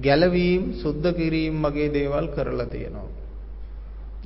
ගැලවීම, 0.00 0.62
සුද්ධ 0.74 1.12
කිරීම 1.12 1.62
වගේ 1.62 1.90
දේවල් 1.90 2.26
කරලා 2.28 2.66
තියෙනවා. 2.66 3.08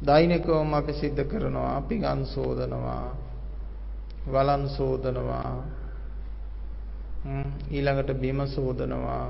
දෛනිකවම 0.00 0.72
අපි 0.72 0.92
සිද්ධ 0.92 1.22
කරනවා, 1.24 1.76
අපි 1.76 1.96
ගන් 1.96 2.24
සෝදනවා, 2.24 3.16
වලන් 4.24 4.68
සෝදනවා, 4.68 5.64
ඊළඟට 7.70 8.14
බිම 8.14 8.46
සෝදනවා, 8.46 9.26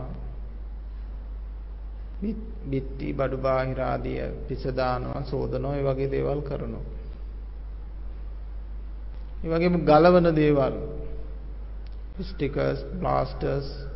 බිත්ති 2.64 3.12
බඩු 3.14 3.36
බාහිර 3.38 3.80
ආදිය 3.80 4.20
පිස 4.48 4.64
දානවා, 4.70 5.24
සෝදනවා, 5.24 5.76
ඒ 5.76 5.84
වගේ 5.84 6.10
දේවල් 6.10 6.40
කරනවා. 6.42 6.86
ඒ 9.42 9.48
වගේම 9.48 9.84
ගලවන 9.84 10.34
දේවල් 10.34 10.74
ස්ටිකර්ස්, 12.22 12.80
ප්ලාස්ටර්ස් 13.00 13.88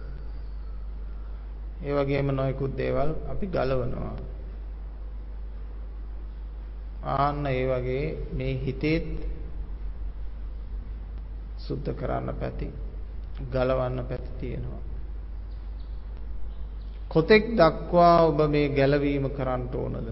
ඒ 1.82 1.94
වගේම 1.94 2.28
නොයෙකුත් 2.30 2.76
දේවල් 2.76 3.10
අපි 3.28 3.46
ගලවනවා. 3.48 4.16
ආන්න 7.04 7.46
ඒ 7.46 7.64
වගේ 7.68 8.06
මේ 8.32 8.54
හිතේත් 8.56 9.08
සුද්ධ 11.58 11.90
කරන්න 11.92 12.34
පැති 12.34 12.68
ගලවන්න 13.50 14.04
පැති 14.04 14.30
තියෙනවා. 14.40 14.82
කොතෙක් 17.08 17.44
දක්වා 17.52 18.16
ඔබ 18.22 18.38
මේ 18.48 18.68
ගැලවීම 18.70 19.26
කරන්න 19.30 19.64
ඕනද? 19.74 20.08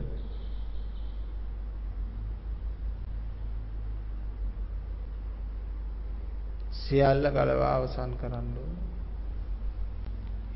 සියල්ල 6.80 7.24
ගලවා 7.30 7.74
අවසන් 7.74 8.12
කරන්න 8.16 8.48
ඕන. 8.58 8.89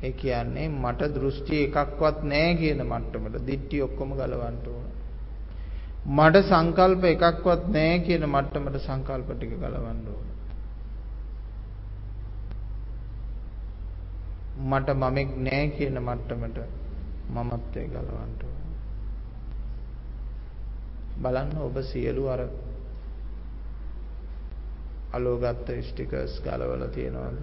ඒ 0.05 0.11
කියන්නේ 0.13 0.67
මට 0.73 1.09
දෘෂ්ටි 1.15 1.57
එකක්වත් 1.65 2.17
නැහැ 2.25 2.53
කියන 2.55 2.81
මට්ටමට 2.85 3.37
දිට්ටි 3.47 3.81
ඔක්කොම 3.81 4.09
ගලවන්න 4.13 4.57
ඕන. 4.67 4.87
මට 6.07 6.41
සංකල්ප 6.43 7.03
එකක්වත් 7.05 7.63
නැහැ 7.69 7.99
කියන 7.99 8.25
මට්ටමට 8.27 8.77
සංකල්ප 8.81 9.29
ටික 9.31 9.53
ගලවන්න 9.57 10.01
ඕන. 10.07 10.27
මට 14.65 14.89
මමෙක් 14.95 15.31
නැහැ 15.39 15.71
කියන 15.77 15.97
මට්ටමට 16.01 16.59
මමත්වයේ 17.31 17.87
ගලවන්න 17.87 18.37
ඕන. 18.43 18.61
බලන්න 21.17 21.57
ඔබ 21.61 21.83
සියලු 21.83 22.29
අර 22.29 22.41
අලෝගත්ත 25.11 25.69
ස්ටිකර්ස් 25.81 26.41
ගලවලා 26.43 26.87
තියනවාද? 26.89 27.37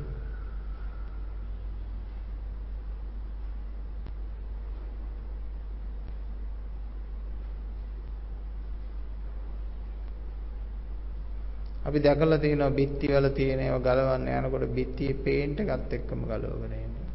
අපි 11.82 11.98
දැකලා 11.98 12.38
තියෙනවා 12.38 12.70
බිත්ති 12.72 13.08
වල 13.08 13.28
තියෙන 13.30 13.60
ඒවා 13.60 13.80
ගලවන්න 13.80 14.28
යනකොට 14.38 14.66
බිත්තියේ 14.70 15.20
පේන්ට් 15.20 15.60
එකත් 15.62 15.92
එක්කම 15.92 16.20
ගලවගෙන 16.24 16.74
එන්නේ. 16.74 17.08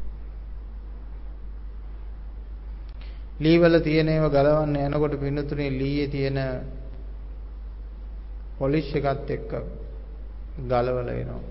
ලී 3.38 3.58
වල 3.58 3.80
තියෙන 3.80 4.08
ඒවා 4.08 4.30
ගලවන්න 4.30 4.76
යනකොට 4.86 5.20
පින්නතුනේ 5.20 5.70
ලීයේ 5.72 6.08
තියෙන 6.08 6.38
පොලිෂ් 8.58 8.94
එකත් 8.94 9.30
එක්ක 9.30 9.50
ගලවලා 10.62 11.14
එනවා. 11.14 11.42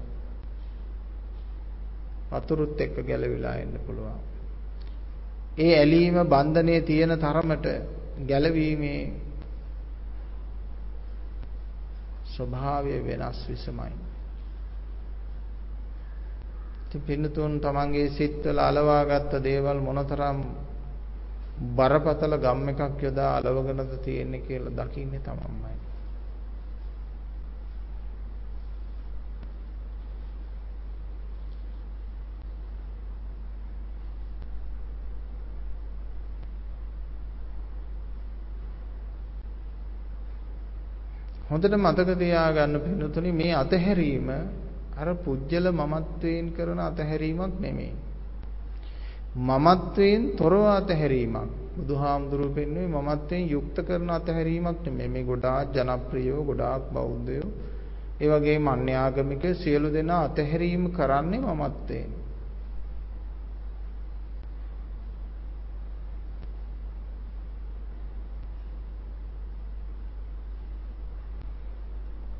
වතුරුත් 2.31 2.81
එක්ක 2.81 2.97
ගැලවිලා 3.03 3.55
එන්න 3.55 3.79
පුළුවන්. 3.85 4.19
ඒ 5.57 5.73
ඇලීම 5.75 6.17
බන්ධනයේ 6.25 6.81
තියෙන 6.83 7.13
තරමට 7.17 7.67
ගැලවීමේ 8.27 9.01
ස්වභාවය 12.37 13.01
වෙනස් 13.01 13.39
විසමයි. 13.47 13.93
ඉතින් 16.87 17.01
පින්නතුන් 17.03 17.59
තමන්ගේ 17.59 18.09
සිත්වල 18.11 18.59
අලවාගත්ත 18.59 19.33
දේවල් 19.41 19.79
මොනතරම් 19.79 20.39
බරපතල 21.75 22.33
ගම් 22.37 22.69
එකක් 22.69 23.01
යොදා 23.01 23.31
අලවගෙනද 23.37 23.93
තියෙන්නේ 24.03 24.41
කියලා 24.41 24.77
දකින්නේ 24.79 25.19
තමන්මයි. 25.21 25.86
හොඳට 41.57 41.75
මතක 41.75 42.09
තියාගන්න 42.15 42.75
පින්නතුනි 42.79 43.31
මේ 43.33 43.53
අතහැරීම 43.53 44.27
අර 44.95 45.07
පුජ්‍යල 45.17 45.65
මමත්වයෙන් 45.71 46.51
කරන 46.51 46.79
අතහැරීමක් 46.79 47.55
නෙමෙයි. 47.59 47.93
මමත්වයෙන් 49.37 50.23
තොරව 50.35 50.63
අතහැරීමක්. 50.71 51.49
බුදුහාමුදුරුවෝ 51.75 52.53
පෙන්වුවේ 52.53 52.87
මමත්වයෙන් 52.89 53.49
යුක්ත 53.49 53.77
කරන 53.81 54.09
අතහැරීමක් 54.09 54.85
නෙමෙයි. 54.85 55.09
මේ 55.09 55.23
ගොඩාක් 55.23 55.73
ජනප්‍රියව 55.73 56.37
ගොඩාක් 56.45 56.83
බෞද්ධයෝ 56.93 57.49
ඒ 58.19 58.29
වගේම 58.29 58.67
අන්‍යාගමික 58.67 59.43
සියලු 59.55 59.89
දෙනා 59.89 60.23
අතහැරීම 60.23 60.83
කරන්නේ 60.91 61.41
මමත්වයෙන්. 61.41 62.11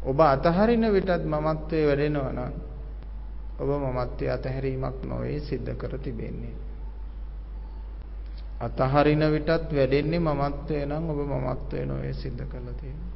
ඔබ 0.08 0.20
අතහරින 0.22 0.86
විටත් 0.94 1.26
මමත්වයේ 1.26 1.88
වැඩෙනවා 1.88 2.32
නම් 2.32 2.54
ඔබ 3.60 3.70
මමත්වයේ 3.84 4.32
අතහැරීමක් 4.32 5.04
නොවේ 5.04 5.40
සිද්ධ 5.40 5.76
කර 5.76 5.98
තිබෙන්නේ. 6.00 6.56
අතහරින 8.60 9.24
විටත් 9.32 9.72
වැඩෙන්නේ 9.72 10.20
මමත්වයේ 10.22 10.86
නම් 10.86 11.10
ඔබ 11.10 11.20
මමත්වයේ 11.26 11.86
නොවේ 11.86 12.14
සිද්ධ 12.14 12.46
කරලා 12.46 12.74
තියෙන්නේ. 12.74 13.14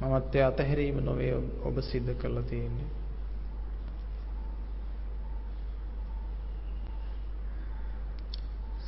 මමත්වයේ 0.00 0.44
අතහැරීම 0.44 0.98
නොවේ 1.00 1.34
ඔබ 1.64 1.76
සිද්ධ 1.82 2.14
කරලා 2.14 2.42
තියෙන්නේ. 2.44 3.01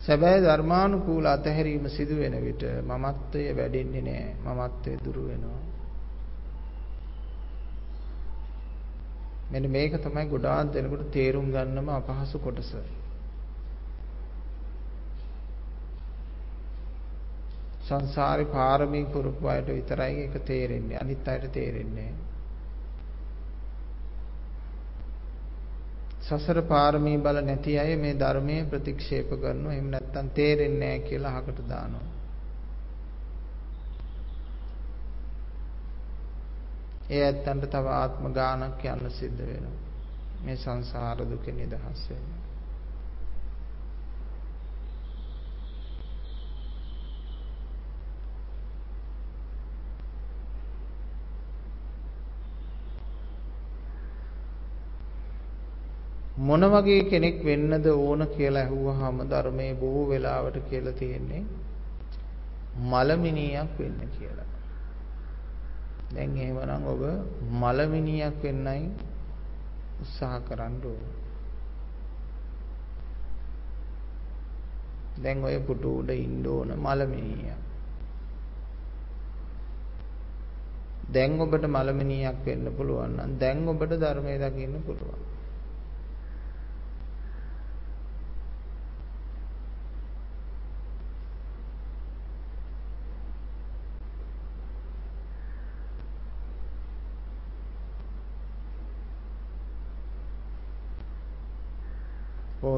සැබෑ 0.05 0.41
ධර්මානුකූල 0.41 1.27
අතහැරීම 1.27 1.87
සිදු 1.89 2.17
වෙන 2.17 2.35
විට 2.41 2.65
මමත්වය 2.83 3.45
වැඩෙන්නේ 3.57 4.03
නැහැ. 4.03 4.35
මමත්වය 4.47 4.97
දුරු 5.05 5.23
වෙනවා. 5.29 5.63
මෙන්න 9.51 9.71
මේක 9.71 9.97
තමයි 9.99 10.27
ගොඩාක් 10.27 10.73
දෙනෙකුට 10.73 11.09
තේරුම් 11.11 11.49
ගන්නම 11.51 11.89
අපහසු 11.91 12.39
කොටස. 12.39 12.71
සංසාරේ 17.85 18.53
පාරමී 18.53 19.05
පුරුපු 19.07 19.49
අයට 19.49 19.69
විතරයි 19.69 20.13
ඒක 20.21 20.39
තේරෙන්නේ. 20.45 20.99
අනිත් 20.99 21.29
අයට 21.29 21.53
තේරෙන්නේ 21.53 22.11
නැහැ. 22.11 22.34
සසර 26.25 26.59
පාරමී 26.63 27.19
බල 27.19 27.39
නැති 27.43 27.79
අය 27.79 27.97
මේ 27.97 28.15
ධර්මයේ 28.15 28.65
ප්‍රතික්ෂේප 28.65 29.31
කරනවා. 29.35 29.73
එහෙම 29.73 29.89
නැත්නම් 29.91 30.29
තේරෙන්නේ 30.31 30.81
නැහැ 30.81 31.01
කියලා 31.01 31.33
අහකට 31.33 31.61
දානවා. 31.69 32.07
ඒ 37.11 37.25
ඇත්තන්ට 37.25 37.71
තව 37.71 37.87
ආත්ම 37.95 38.33
ගානක් 38.33 38.85
යන්න 38.87 39.11
සිද්ධ 39.13 39.43
වෙනවා. 39.43 39.77
මේ 40.45 40.57
සංසාර 40.57 41.19
දුකෙන් 41.27 41.57
නිදහස් 41.57 42.09
වෙන්න. 42.09 42.44
මොන 56.45 56.63
වගේ 56.67 57.03
කෙනෙක් 57.05 57.37
වෙන්නද 57.43 57.87
ඕන 57.89 58.23
කියලා 58.29 58.65
අහුවාම 58.65 59.19
ධර්මයේ 59.27 59.75
බොහෝ 59.75 60.09
වෙලාවට 60.09 60.57
කියලා 60.69 60.93
තියෙන්නේ 60.95 61.43
මලමිනියක් 62.83 63.79
වෙන්න 63.79 64.01
කියලා. 64.11 64.51
දැන් 66.11 66.37
එහෙමනම් 66.37 66.87
ඔබ 66.87 67.03
මලමිනියක් 67.53 68.43
වෙන්නයි 68.43 68.89
උත්සාහ 70.01 70.41
කරන්න 70.41 70.75
ඕන. 70.85 71.05
දැන් 75.19 75.45
ඔය 75.45 75.59
පුටු 75.61 75.99
උඩ 75.99 76.11
ඉන්න 76.17 76.47
ඕන 76.47 76.75
මලමිනියක්. 76.79 77.61
දැන් 81.11 81.41
ඔබට 81.41 81.65
මලමිනියක් 81.69 82.39
වෙන්න 82.47 82.67
පුළුවන් 82.77 83.17
නම් 83.17 83.39
දැන් 83.39 83.69
ඔබට 83.69 83.95
ධර්මය 83.97 84.35
දකින්න 84.39 84.83
පුළුවන්. 84.83 85.34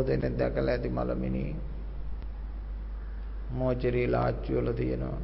දෙනෙක් 0.06 0.34
දැකලා 0.38 0.72
ඇති 0.72 0.88
මලමිනි 0.88 1.44
මෝචරී 3.50 4.06
ලාච්චු 4.06 4.52
වල 4.54 4.72
තියෙනවා. 4.72 5.20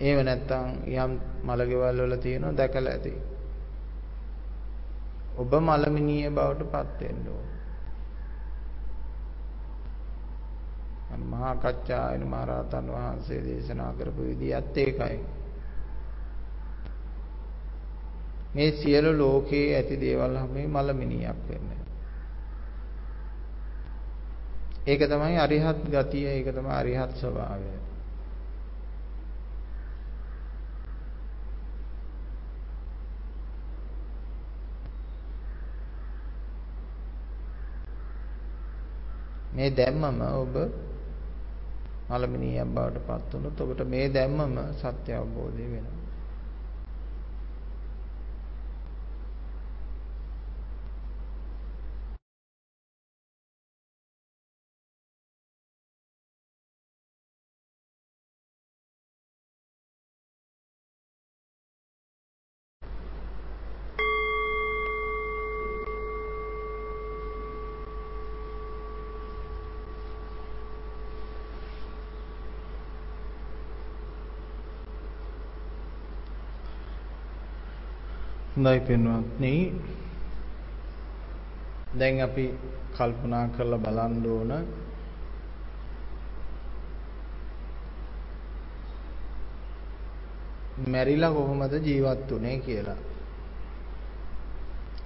ඒව 0.00 0.18
නැත්තම් 0.22 0.68
යම් 0.94 1.12
මලගෙවල් 1.44 1.98
වල 2.00 2.16
තියෙනවා 2.18 2.56
දැකලා 2.56 2.92
ඇති. 2.92 3.14
ඔබ 5.36 5.52
මලමිනිය 5.60 6.30
බවට 6.30 6.70
පත් 6.72 7.00
වෙන්න 7.00 7.28
ඕන. 7.28 7.48
මහා 11.30 11.54
කච්චායන 11.56 12.24
මහරහතන් 12.26 12.86
වහන්සේ 12.92 13.40
දේශනා 13.44 13.92
කරපු 13.92 14.22
විදිහත් 14.22 14.76
ඒකයි. 14.78 15.18
මේ 18.54 18.70
සියලු 18.72 19.18
ලෝකයේ 19.18 19.76
ඇති 19.76 20.00
දේවල් 20.00 20.36
හැමේ 20.36 20.66
මලමිනියක් 20.66 21.38
වෙන්නේ. 21.48 21.80
ඒක 24.86 25.00
තමයි 25.02 25.38
අරිහත් 25.38 25.80
ගතිය, 25.86 26.26
ඒක 26.26 26.48
තමයි 26.48 26.72
අරිහත් 26.72 27.12
ස්වභාවය. 27.16 27.70
මේ 39.52 39.70
දැම්මම 39.70 40.20
ඔබ 40.34 40.54
මලමිනියක් 42.10 42.66
බවට 42.66 43.06
පත් 43.06 43.32
වුණොත් 43.32 43.60
ඔබට 43.60 43.80
මේ 43.86 44.08
දැම්මම 44.08 44.56
සත්‍ය 44.72 45.12
අවබෝධය 45.12 45.66
වෙනවා. 45.72 46.09
හොඳයි 78.60 78.80
පින්වත්නි 78.80 79.52
දැන් 81.98 82.20
අපි 82.20 82.44
කල්පනා 82.92 83.46
කරලා 83.48 83.78
බලන්න 83.78 84.26
ඕන 84.26 84.50
මැරිලා 90.86 91.32
කොහොමද 91.32 91.74
ජීවත් 91.80 92.30
වුනේ 92.30 92.56
කියලා. 92.58 93.00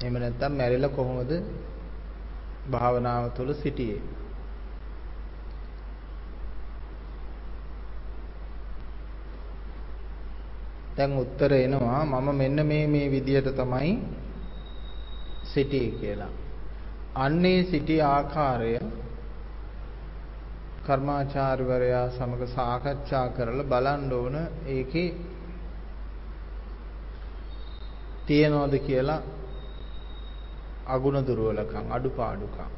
එහෙම 0.01 0.15
නැත්නම් 0.15 0.53
මැරිලා 0.53 0.91
කොහොමද 0.91 1.33
භාවනාව 2.71 3.25
තුළ 3.37 3.55
සිටියේ? 3.55 4.03
දැන් 10.97 11.19
උත්තර 11.19 11.53
එනවා 11.55 12.05
මම 12.05 12.29
මෙන්න 12.35 12.67
මේ 12.67 12.87
මේ 12.87 13.07
විදියට 13.11 13.49
තමයි 13.53 13.93
සිටියේ 15.45 15.91
කියලා. 15.93 16.33
අන්නේ 17.17 17.61
සිටි 17.65 17.97
ආකාරය 18.03 18.73
කර්මාචාර්යවරයා 20.87 22.07
සමග 22.11 22.43
සාකච්ඡා 22.49 23.27
කරලා 23.29 23.65
බලන්න 23.65 24.13
ඕන 24.13 24.37
ඒකේ 24.67 25.09
තියනවද 28.27 28.75
කියලා 28.79 29.21
අගුණ 30.87 31.27
දුර්වලකම් 31.27 31.87
අඩුපාඩුකම්. 31.91 32.73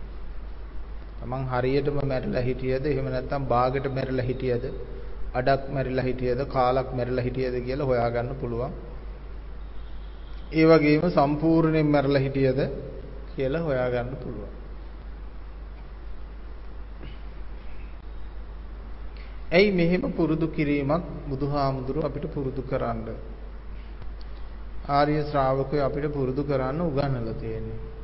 තමන් 1.18 1.44
හරියටම 1.46 1.98
මැරිලා 2.04 2.42
හිටියද 2.42 2.84
එහෙම 2.86 3.06
නැත්නම් 3.06 3.44
බාගෙට 3.46 3.86
මැරිලා 3.94 4.26
හිටියද 4.26 4.64
අඩක් 5.36 5.62
මැරිලා 5.70 6.04
හිටියද 6.04 6.40
කාලක් 6.48 6.88
මැරිලා 6.92 7.24
හිටියද 7.24 7.54
කියලා 7.60 7.86
හොයාගන්න 7.86 8.30
පුළුවන්. 8.34 8.72
ඒ 10.52 10.66
වගේම 10.66 11.04
සම්පූර්ණයෙන් 11.10 11.86
මැරිලා 11.86 12.22
හිටියද 12.22 12.60
කියලා 13.32 13.62
හොයාගන්න 13.62 14.16
පුළුවන්. 14.16 14.52
ඇයි 19.48 19.72
මෙහෙම 19.72 20.04
පුරුදු 20.12 20.46
කිරීමක් 20.48 21.04
බුදුහාමුදුරුව 21.28 22.04
අපිට 22.04 22.26
පුරුදු 22.28 22.62
කරන්න 22.62 23.08
ආර්ය 24.88 25.14
ශ්‍රාවකයෝ 25.22 25.84
අපිට 25.84 26.06
පුරුදු 26.12 26.42
කරන්න 26.44 26.80
උගන්වලා 26.80 27.34
තියෙන්නේ 27.34 27.95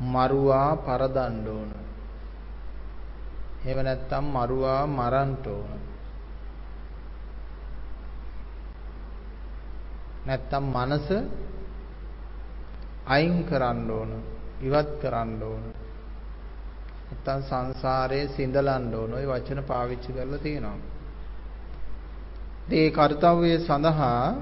මරුවා 0.00 0.76
පරදන්න 0.76 1.48
ඕන. 1.48 1.70
එහෙම 3.64 3.84
නැත්නම් 3.84 4.24
මරුවා 4.24 4.86
මරන්න 4.86 5.36
ඕන. 5.46 5.80
නැත්නම් 10.26 10.64
මනස 10.64 11.08
අයින් 13.06 13.44
කරන්න 13.44 13.90
ඕන, 13.90 14.10
ඉවත් 14.60 14.90
කරන්න 15.00 15.42
ඕන. 15.42 15.64
නැත්නම් 17.08 17.40
සංසාරයේ 17.42 18.28
සිඳලන්න 18.28 18.94
ඕන. 18.94 19.12
ওই 19.12 19.26
වචන 19.26 19.64
පාවිච්චි 19.64 20.12
කරලා 20.12 20.38
තියෙනවා. 20.38 20.78
ඒ 22.70 22.90
කාර්යය 22.90 23.58
සඳහා 23.58 24.34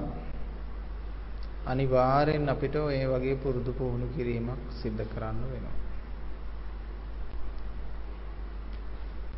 අනිවාර්යෙන් 1.67 2.49
අපිට 2.49 2.75
ඒ 2.75 3.05
වගේ 3.05 3.35
පුරුදු 3.35 3.71
පුහුණු 3.71 4.07
කිරීමක් 4.15 4.61
සිද්ධ 4.79 5.03
කරන්න 5.05 5.39
වෙනවා. 5.43 5.77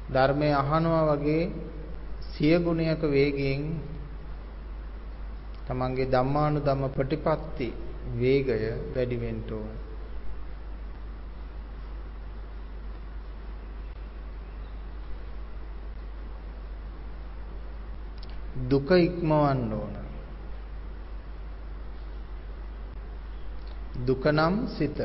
ධර්මය 0.09 0.49
අහනවා 0.53 1.03
වගේ 1.11 1.43
සිය 2.29 2.55
ගුණයක 2.59 3.01
වේගයෙන් 3.07 3.63
තමන්ගේ 5.67 6.07
ධම්මානුධම්ම 6.07 6.83
ප්‍රතිපatti 6.89 7.69
වේගය 8.13 8.49
වැඩි 8.93 9.17
වෙන්න 9.17 9.41
ඕන. 9.51 9.69
දුක 18.65 18.89
ඉක්මවන්න 18.99 19.73
ඕන. 19.73 19.98
දුක 24.05 24.23
නම් 24.25 24.67
සිත. 24.67 24.99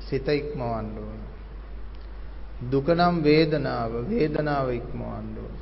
සිත 0.00 0.26
ඉක්මවන්න 0.28 0.88
ඕන. 0.98 1.20
දුක 2.70 2.86
නම් 2.88 3.22
වේදනාව 3.22 3.92
වේදනාව 4.08 4.66
ඉක්මවන්න 4.70 5.36
ඕන. 5.38 5.56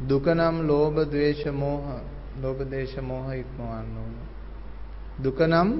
දුක 0.00 0.26
නම් 0.28 0.56
ලෝභ 0.66 0.98
ද්වේෂ 1.04 1.42
මෝහ 1.52 1.84
ලෝභ 2.42 2.60
දේශ 2.64 2.96
මෝහ 3.00 3.26
ඉක්මවන්න 3.34 3.96
ඕන. 3.96 4.14
දුක 5.22 5.40
නම් 5.42 5.70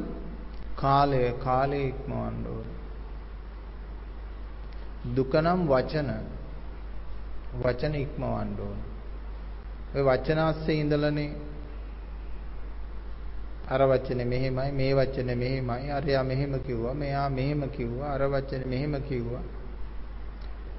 කාලය 0.77 1.23
කාලය 1.39 1.81
ඉක්මවන්න 1.89 2.47
ඕන. 2.47 2.69
දුක 5.15 5.33
නම් 5.35 5.61
වචන 5.69 6.11
වචන 7.63 7.95
ඉක්මවන්න 7.95 8.51
ඕන. 8.61 8.81
ඔය 9.95 10.03
වචන 10.03 10.39
ASCII 10.39 10.81
ඉඳලානේ 10.81 11.31
අර 13.69 13.81
වචනේ 13.83 14.25
මෙහෙමයි 14.25 14.73
මේ 14.73 14.95
වචනේ 14.95 15.35
මෙහෙමයි. 15.35 15.91
අරයා 15.91 16.25
මෙහෙම 16.25 16.61
කිව්වා 16.61 16.95
මෙයා 16.95 17.29
මෙහෙම 17.31 17.63
කිව්වා 17.71 18.13
අර 18.13 18.23
වචනේ 18.25 18.67
මෙහෙම 18.67 18.95
කිව්වා. 19.03 19.45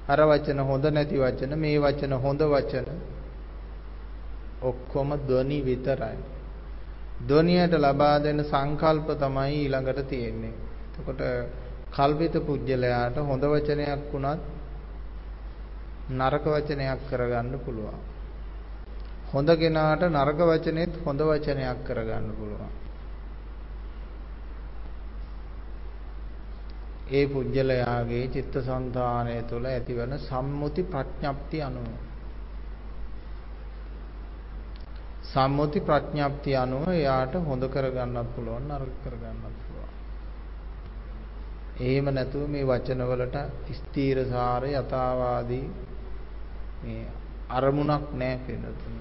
අර 0.08 0.20
වචන 0.22 0.60
හොඳ 0.60 0.84
නැති 0.86 1.16
වචන 1.16 1.52
මේ 1.56 1.78
වචන 1.78 2.12
හොඳ 2.16 2.40
වචන. 2.44 2.88
ඔක්කොම 4.62 5.08
ධ්වනි 5.20 5.58
විතරයි. 5.62 6.18
ධ්වනියට 7.20 7.74
ලබා 7.76 8.16
දෙන 8.18 8.44
සංකල්ප 8.44 9.08
තමයි 9.16 9.50
ඊළඟට 9.56 10.00
තියෙන්නේ. 10.08 10.54
එතකොට 10.90 11.22
කල්පිත 11.90 12.34
පුජ්‍යලයාට 12.40 13.16
හොඳ 13.22 13.44
වචනයක් 13.44 14.02
වුණත් 14.12 14.42
නරක 16.10 16.44
වචනයක් 16.46 17.00
කරගන්න 17.08 17.54
පුළුවන්. 17.64 18.00
හොඳ 19.32 19.48
කෙනාට 19.56 20.02
නරක 20.08 20.40
වචනේත් 20.42 20.92
හොඳ 21.04 21.20
වචනයක් 21.22 21.78
කරගන්න 21.86 22.30
පුළුවන්. 22.32 22.79
ඒ 27.10 27.24
පුජ්‍යලයාගේ 27.28 28.24
චිත්තසංතානය 28.28 29.34
තුළ 29.44 29.66
ඇතිවන 29.66 30.12
සම්මුති 30.20 30.82
ප්‍රඥප්ති 30.84 31.58
අනුව 31.62 31.90
සම්මුති 35.24 35.80
ප්‍රඥප්ති 35.80 36.50
අනුව 36.56 36.84
එයාට 36.90 37.34
හොඳ 37.42 37.64
කරගන්නත් 37.68 38.30
පුළුවන් 38.34 38.64
නරක 38.68 38.94
කරගන්නත් 39.02 39.58
පුළුවන්. 39.60 39.92
එහෙම 41.80 42.06
නැතුව 42.10 42.48
මේ 42.48 42.64
වචනවලට 42.64 43.36
ස්ථීරසාර 43.74 44.62
යථාවාදී 44.70 45.66
මේ 46.82 47.04
අරමුණක් 47.50 48.06
නැහැ 48.14 48.40
කියනතුන. 48.46 48.96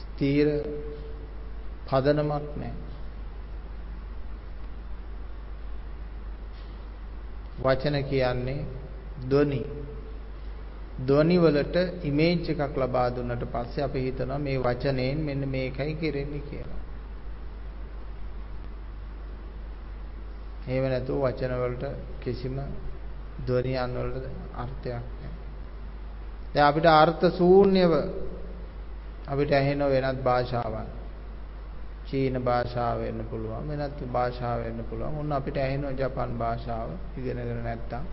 ස්ථීර 0.00 0.48
පදනමක් 1.86 2.46
නැහැ. 2.56 2.87
වචන 7.62 7.96
කියන්නේ 8.04 8.64
ධ්වනි. 9.22 9.62
ධ්වනි 11.06 11.36
වලට 11.38 11.76
ඉමේජ් 12.02 12.50
එකක් 12.50 12.76
ලබා 12.76 13.08
දුන්නට 13.10 13.44
පස්සේ 13.44 13.84
අපි 13.84 14.00
හිතනවා 14.00 14.38
මේ 14.38 14.58
වචනයෙන් 14.58 15.18
මෙන්න 15.20 15.48
මේකයි 15.48 15.94
කෙරෙන්නේ 15.94 16.42
කියලා. 16.42 16.82
එහෙම 20.68 20.84
නැතුව 20.84 21.22
වචන 21.22 21.54
වලට 21.56 21.84
කිසිම 22.20 22.56
ධ්වනියන් 23.46 23.94
වලට 23.96 24.26
අර්ථයක් 24.56 25.04
නැහැ. 25.14 25.32
දැන් 26.54 26.66
අපිට 26.66 26.86
අර්ථ 26.86 27.24
ශූන්‍යව 27.36 27.92
අපිට 29.28 29.52
ඇහෙන 29.52 29.84
වෙනත් 29.86 30.22
භාෂාවක්. 30.22 30.97
චීන 32.08 32.36
භාෂාව 32.40 33.00
වෙන්න 33.00 33.20
පුළුවන් 33.30 33.68
වෙනත් 33.70 34.00
භාෂාව 34.08 34.58
වෙන්න 34.60 34.80
පුළුවන්. 34.84 35.14
ඔන්න 35.16 35.32
අපිට 35.32 35.56
ඇහෙන 35.56 35.84
ජපන් 35.92 36.32
භාෂාව 36.38 36.88
ඉගෙනගෙන 37.16 37.62
නැත්තම් 37.62 38.04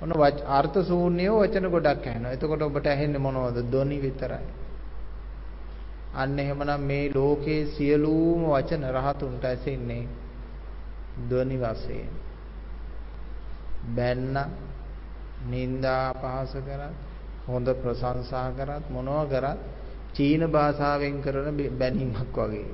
ඔන්න 0.00 0.12
අර්ථ 0.50 0.78
ශූන්‍යව 0.82 1.32
වචන 1.34 1.66
ගොඩක් 1.68 2.04
ඇහෙනවා. 2.04 2.32
එතකොට 2.32 2.62
ඔබට 2.62 2.86
ඇහෙන්නේ 2.86 3.18
මොනවද? 3.18 3.58
ධ්වනි 3.64 3.98
විතරයි. 3.98 4.46
අන්න 6.14 6.38
එහෙමනම් 6.38 6.82
මේ 6.82 7.10
ලෝකේ 7.10 7.60
සියලුම 7.68 8.42
වචන 8.46 8.84
රහතුන්ට 8.90 9.44
ඇසෙන්නේ 9.44 10.04
ධ්වනි 11.24 11.56
වශයෙන්. 11.58 12.10
බැන්න 13.88 14.36
නිന്ദා 15.46 16.00
අපහාස 16.08 16.52
කරත් 16.60 16.94
හොඳ 17.46 17.68
ප්‍රශංසා 17.76 18.48
කරත් 18.52 18.84
මොනවා 18.90 19.26
කරත් 19.26 19.60
චීන 20.18 20.42
භාෂාවෙන් 20.48 21.20
කරන 21.22 21.58
බැනීමක් 21.74 22.36
වගේ. 22.36 22.70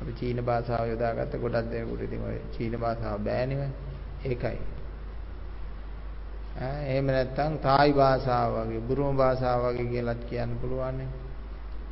අපි 0.00 0.12
චීන 0.14 0.38
භාෂාව 0.40 0.84
යොදාගත්ත 0.88 1.34
ගොඩක් 1.36 1.66
දෙනෙකුට 1.68 2.02
ඉතින් 2.02 2.22
ඔය 2.22 2.38
චීන 2.52 2.74
භාෂාව 2.76 3.18
බෑනේ 3.20 3.68
ඒකයි. 4.24 4.58
ඈ 6.58 6.80
එහෙම 6.86 7.06
නැත්නම් 7.08 7.58
තායි 7.60 7.92
භාෂාව 7.94 8.50
වගේ 8.58 8.82
බුරුම 8.82 9.16
භාෂාව 9.16 9.60
වගේ 9.66 9.88
කියලාත් 9.88 10.22
කියන්න 10.24 10.58
පුළුවන් 10.60 11.00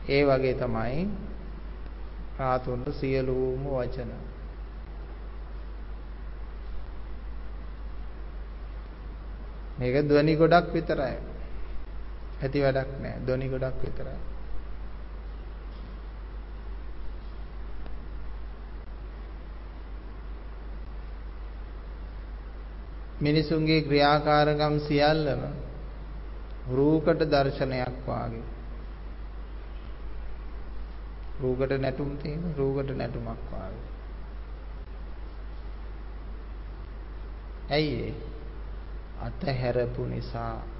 ඒ 0.09 0.23
වගේ 0.25 0.55
තමයි 0.55 1.01
රාතුන්ට 2.39 2.87
සියලුම 2.93 3.63
වචන 3.69 4.13
මේක 9.79 9.97
ධ්වනි 10.05 10.35
ගොඩක් 10.37 10.73
විතරයි. 10.73 11.30
ඇති 12.43 12.63
වැඩක් 12.63 12.93
නෑ. 13.03 13.17
ධ්වනි 13.27 13.49
ගොඩක් 13.49 13.83
විතරයි. 13.85 14.19
මිනිසුන්ගේ 23.21 23.81
ක්‍රියාකාරකම් 23.83 24.79
සියල්ලම 24.79 25.43
රූකඩ 26.71 27.23
දර්ශනයක් 27.25 28.01
වාගේ. 28.07 28.49
රූකඩ 31.41 31.73
නැටුම් 31.79 32.11
තියෙන 32.17 32.43
රූකඩ 32.57 32.91
නැටුමක් 32.97 33.47
වාගේ. 33.53 33.87
ඇයි 37.71 37.95
ඒ? 38.03 38.15
අතහැරපු 39.23 40.07
නිසා 40.07 40.80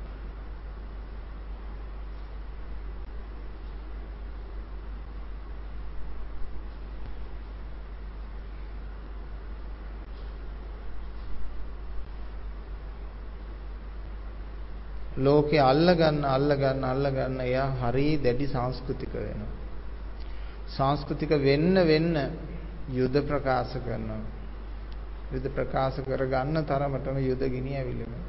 ලෝකේ 15.21 15.63
අල්ලගන්න 15.63 16.25
අල්ලගන්න 16.27 16.85
අල්ලගන්න 16.85 17.41
එයා 17.41 17.69
හරි 17.81 18.09
දැඩි 18.19 18.47
සංස්කෘතික 18.49 19.13
වෙනවා. 19.15 19.53
සංස්කෘතික 20.69 21.33
වෙන්න 21.41 21.75
වෙන්න 21.85 22.15
යුද 22.91 23.15
ප්‍රකාශ 23.23 23.75
කරනවා. 23.79 24.21
යුද 25.33 25.47
ප්‍රකාශ 25.51 25.99
කරගන්න 26.03 26.65
තරමටම 26.65 27.19
යුද 27.21 27.43
ගිනි 27.49 27.73
ඇවිලෙනවා. 27.75 28.27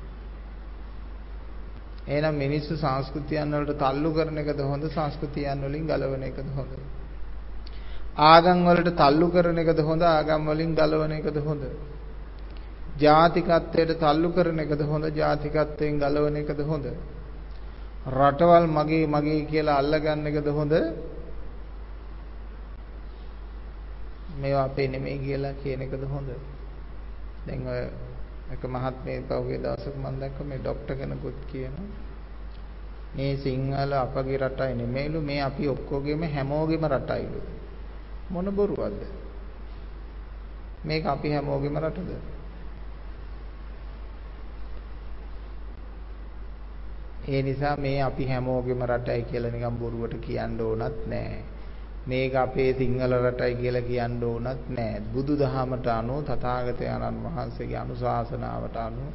එහෙනම් 2.07 2.35
මිනිස්සු 2.35 2.73
සංස්කෘතියන් 2.75 3.53
වලට 3.53 3.77
තල්ලු 3.79 4.11
කරන 4.11 4.37
එකද 4.37 4.59
හොඳ 4.63 4.83
සංස්කෘතියන් 4.89 5.61
වලින් 5.61 5.87
ගලවන 5.87 6.23
එකද 6.23 6.47
හොඳ? 6.55 6.73
ආගම් 8.25 8.65
වලට 8.65 8.95
තල්ලු 8.97 9.27
කරන 9.29 9.57
එකද 9.59 9.79
හොඳ 9.81 10.01
ආගම් 10.03 10.47
වලින් 10.47 10.75
ගලවන 10.75 11.11
එකද 11.13 11.37
හොඳ? 11.39 11.63
ජාතිකත්වයට 13.01 13.91
තල්ලු 13.99 14.29
කරන 14.31 14.59
එකද 14.59 14.81
හොඳ 14.83 15.05
ජාතිකත්වයෙන් 15.13 15.99
ගලවන 15.99 16.37
එකද 16.37 16.61
හොඳ? 16.63 16.85
රටවල් 18.11 18.65
මගේ 18.69 19.05
මගේ 19.07 19.41
කියලා 19.45 19.77
අල්ලගන්න 19.77 20.27
එකද 20.27 20.47
හොඳ? 20.51 20.73
මේවා 24.37 24.63
අපේ 24.63 24.87
නෙමෙයි 24.87 25.19
කියලා 25.19 25.53
කියන 25.55 25.81
එකද 25.81 26.03
හොඳ? 26.05 26.29
දැන් 27.43 27.67
ඔය 27.67 27.81
එක 28.51 28.63
මහත්මයෙක් 28.65 29.27
පහුගිය 29.27 29.59
දවසක 29.59 29.95
මම 29.95 30.19
දැක්ක 30.19 30.39
මේ 30.43 30.59
ડોක්ටර් 30.59 30.95
කෙනෙකුත් 30.95 31.37
කියනවා 31.47 32.09
මේ 33.13 33.37
සිංහල 33.37 33.93
අපගේ 33.95 34.37
රටයි 34.39 34.73
නෙමෙයිලු 34.73 35.21
මේ 35.21 35.41
අපි 35.41 35.67
ඔක්කොගෙම 35.67 36.21
හැමෝගෙම 36.25 36.83
රටයිලු 36.87 37.39
මොන 38.29 38.47
බොරුවක්ද 38.51 39.01
මේක 40.83 41.05
අපි 41.05 41.27
හැමෝගෙම 41.29 41.75
රටද 41.77 42.11
ඒ 47.27 47.41
නිසා 47.41 47.75
මේ 47.77 48.01
අපි 48.01 48.25
හැමෝගෙම 48.25 48.83
රටයි 48.85 49.23
කියලා 49.23 49.51
නිකන් 49.51 49.79
බොරුවට 49.79 50.15
කියන්න 50.19 50.61
ඕනත් 50.61 51.07
නෑ 51.07 51.41
මේක 52.03 52.33
අපේ 52.35 52.73
සිංහල 52.73 53.13
රටයි 53.13 53.55
කියලා 53.55 53.81
කියන්න 53.81 54.23
ඕනත් 54.23 54.69
නෑ. 54.69 55.01
බුදුදහමට 55.07 55.87
අනුව 55.89 56.23
තථාගතයන්න් 56.23 57.17
වහන්සේගේ 57.25 57.77
අනුශාසනාවට 57.77 58.77
අනුව 58.77 59.09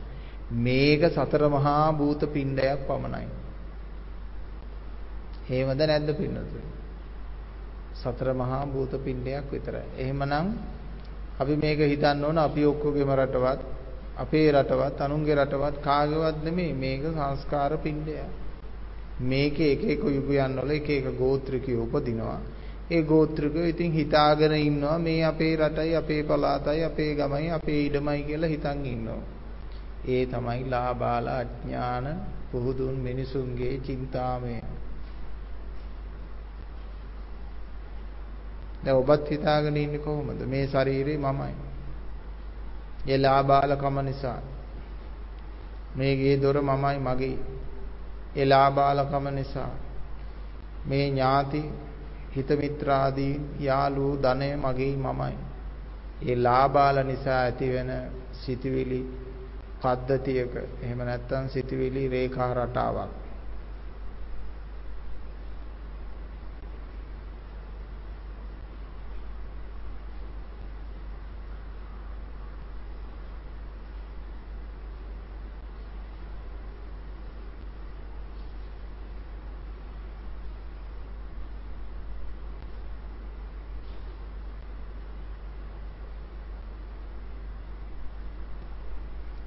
මේක 0.51 1.03
සතර 1.09 1.49
මහා 1.49 1.93
භූත 1.93 2.23
පිණ්ඩයක් 2.29 2.87
පමණයි. 2.87 3.27
හේමද 5.49 5.81
නැද්ද 5.83 6.15
පින්නතුනි? 6.15 6.71
සතර 7.95 8.29
මහා 8.35 8.67
භූත 8.67 8.93
පිණ්ඩයක් 8.99 9.51
විතරයි. 9.51 9.87
එහෙමනම් 9.97 10.55
අපි 11.39 11.57
මේක 11.57 11.79
හිතන්න 11.81 12.25
ඕන 12.25 12.39
අපි 12.39 12.65
ඔක්කොගේම 12.65 13.11
රටවත් 13.13 13.76
අපේ 14.17 14.49
රටවත් 14.53 15.01
අනුන්ගේ 15.01 15.35
රටවත් 15.35 15.77
කාගේවත් 15.81 16.45
නෙමෙයි 16.45 16.73
මේක 16.75 17.03
සංස්කාර 17.09 17.73
පිණ්ඩයක්. 17.79 18.31
මේකේ 19.21 19.73
එක 19.73 19.83
එක 19.85 20.05
යුගයන් 20.09 20.57
වල 20.57 20.71
එක 20.73 20.89
එක 20.91 21.07
ගෝත්‍රිකයෝ 21.19 21.85
උපදිනවා. 21.85 22.41
ඒ 22.91 23.03
ගෝත්‍රිකයෝ 23.03 23.65
ඉතින් 23.65 23.93
හිතාගෙන 23.93 24.55
ඉන්නවා 24.55 24.99
මේ 24.99 25.25
අපේ 25.25 25.57
රටයි 25.57 25.95
අපේ 25.95 26.23
පළාතයි 26.23 26.85
අපේ 26.85 27.15
ගමයි 27.15 27.51
අපේ 27.51 27.81
ඉඩමයි 27.83 28.23
කියලා 28.23 28.49
හිතන් 28.49 28.87
ඉන්නවා. 28.87 29.23
ඒ 30.07 30.27
තමයි 30.27 30.65
ලාබාල 30.67 31.29
අඥාන 31.31 32.07
පුහුදුන් 32.51 32.97
මිනිසුන්ගේ 32.97 33.79
චින්තාමය. 33.81 34.57
දැන් 38.83 38.97
ඔබත් 38.97 39.31
හිතාගෙන 39.31 39.77
ඉන්නේ 39.77 39.99
කොහොමද? 40.01 40.41
මේ 40.47 40.67
ශරීරේ 40.67 41.19
මමයි. 41.19 41.66
ඒ 43.09 43.19
ලාබාලකම 43.19 43.97
නිසා 44.05 44.41
මේ 45.97 46.17
ගේ 46.17 46.37
දොර 46.43 46.57
මමයි 46.63 46.99
මගේ. 46.99 47.39
ඒ 48.37 48.45
ලාබාලකම 48.45 49.27
නිසා 49.35 49.73
මේ 50.87 51.05
ඥාති 51.11 51.63
හිත 52.37 52.51
මිත්‍රාදී 52.51 53.35
යාළු 53.61 54.07
ධනය 54.23 54.49
මගේ 54.57 54.97
මමයි. 54.97 55.37
ඒ 56.23 56.37
ලාභාල 56.37 57.05
නිසා 57.05 57.41
ඇතිවෙන 57.41 57.91
සිටිවිලි 58.33 59.01
පද්ධතියක 59.83 60.55
එහෙම 60.83 60.99
නැත්නම් 60.99 61.49
සිටිවිලි 61.49 62.09
රේඛා 62.09 62.53
රටාවක් 62.55 63.26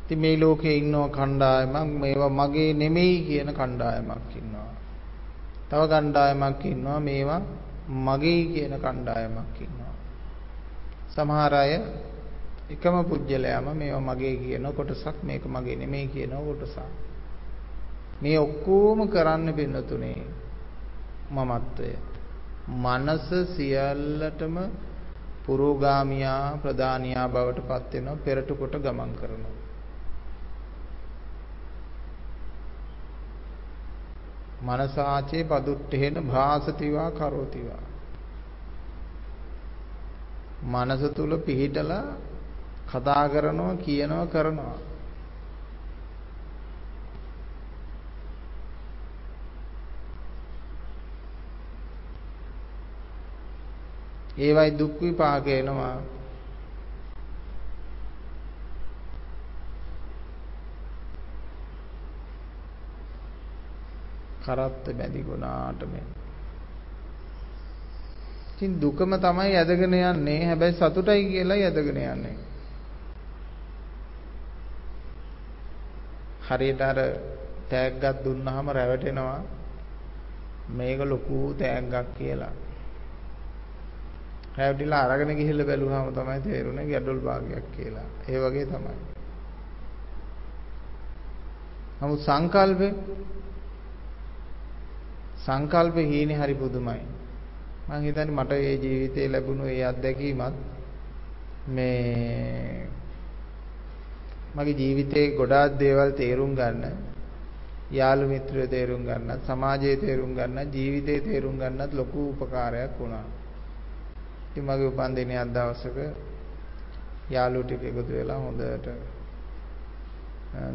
ඉතින් 0.10 0.20
මේ 0.20 0.36
ලෝකේ 0.36 0.78
ඉන්නව 0.78 1.12
කණ්ඩායමක් 1.12 1.92
මේවා 1.94 2.30
මගේ 2.32 2.74
නෙමෙයි 2.74 3.22
කියන 3.22 3.50
කණ්ඩායමක් 3.50 4.34
ඉන්නවා. 4.34 4.74
තව 5.70 5.82
කණ්ඩායමක් 5.86 6.66
ඉන්නවා 6.66 7.00
මේවා 7.00 7.42
මගේ 7.88 8.42
කියන 8.46 8.74
කණ්ඩායමක් 8.76 9.58
ඉන්නවා. 9.60 9.94
සමහර 11.10 11.54
අය 11.54 11.74
එකම 12.70 12.96
පුජ්‍යලයාම 13.04 13.70
මේවා 13.72 14.02
මගේ 14.04 14.36
කියන 14.38 14.66
කොටසක් 14.72 15.22
මේක 15.24 15.46
මගේ 15.46 15.76
නෙමෙයි 15.76 16.08
කියන 16.08 16.34
කොටසක්. 16.40 16.80
මේ 18.22 18.38
ඔක්කොම 18.38 19.08
කරන්න 19.08 19.54
පින්නතුනේ 19.54 20.26
මමත්වය. 21.30 21.92
මනස 22.68 23.30
සියල්ලටම 23.54 24.58
පුරෝගාමියා 25.46 26.58
ප්‍රධානියා 26.58 27.30
බවට 27.30 27.62
පත් 27.62 27.94
වෙනවා 27.94 28.18
පෙරට 28.18 28.50
කොට 28.52 28.74
ගමන් 28.76 29.14
කරනවා. 29.16 29.59
මනසාචේ 34.62 35.44
පදුට්ඨේන 35.44 36.18
භාසතිවා 36.28 37.12
කරෝතිවා. 37.12 37.84
මනස 40.64 41.04
තුල 41.12 41.38
පිහිටලා 41.38 42.04
කතා 42.90 43.30
කරනවා 43.30 43.76
කියනවා 43.78 44.28
කරනවා. 44.28 44.78
ඒවයි 54.38 54.72
දුක් 54.80 55.02
විපාක 55.02 55.48
එනවා. 55.50 55.96
කරත්ත 64.50 64.86
බැඳි 64.94 65.22
ගුණාට 65.24 65.82
මේ 65.88 66.08
ඉතින් 68.56 68.76
දුකම 68.78 69.12
තමයි 69.18 69.56
ඇදගෙන 69.56 69.94
යන්නේ. 69.94 70.46
හැබැයි 70.46 70.74
සතුටයි 70.74 71.24
කියලායි 71.26 71.64
ඇදගෙන 71.64 71.98
යන්නේ. 71.98 72.36
හරියට 76.44 76.82
අර 76.82 76.98
තෑග්ගක් 77.70 78.24
දුන්නාම 78.24 78.68
රැවටෙනවා. 78.70 79.40
මේක 80.70 81.00
ලොකු 81.02 81.56
තෑග්ගක් 81.56 82.18
කියලා. 82.18 82.52
රැවටිලා 84.58 85.04
අරගෙන 85.06 85.32
ගිහිල්ලා 85.34 85.66
බැලුවාම 85.66 86.12
තමයි 86.12 86.40
තේරුනේ 86.42 86.86
ගැඩොල් 86.86 87.20
භාගයක් 87.20 87.66
කියලා. 87.72 88.08
ඒ 88.28 88.40
වගේ 88.40 88.66
තමයි. 88.66 88.98
නමුත් 92.02 92.20
සංකල්පේ 92.20 92.94
සංකල්පේ 95.40 96.06
හීනේ 96.06 96.38
හරි 96.38 96.56
පුදුමයි. 96.56 97.02
මම 97.88 98.02
හිතන්නේ 98.02 98.34
මට 98.34 98.52
මේ 98.52 98.76
ජීවිතේ 98.78 99.28
ලැබුණු 99.28 99.66
ඒ 99.66 99.84
අත්දැකීමත් 99.84 100.56
මේ 101.68 102.88
මගේ 104.56 104.76
ජීවිතේ 104.76 105.26
ගොඩාක් 105.32 105.80
දේවල් 105.80 106.12
තේරුම් 106.14 106.54
ගන්න 106.56 106.98
යාළු 107.92 108.26
මිත්‍රයෝ 108.28 108.68
තේරුම් 108.68 109.04
ගන්නත් 109.04 109.42
සමාජයේ 109.44 109.98
තේරුම් 109.98 110.32
ගන්නත් 110.34 110.74
ජීවිතේ 110.74 111.20
තේරුම් 111.22 111.56
ගන්නත් 111.58 111.92
ලොකු 111.94 112.30
උපකාරයක් 112.32 112.94
වුණා. 113.00 113.26
ඉතින් 114.50 114.64
මගේ 114.64 114.88
උපන්දිනයක් 114.88 115.54
දවසක 115.54 115.98
යාළුවෝ 117.30 117.66
ටික 117.66 117.84
එකතු 117.84 118.12
වෙලා 118.12 118.40
හොඳට 118.40 118.88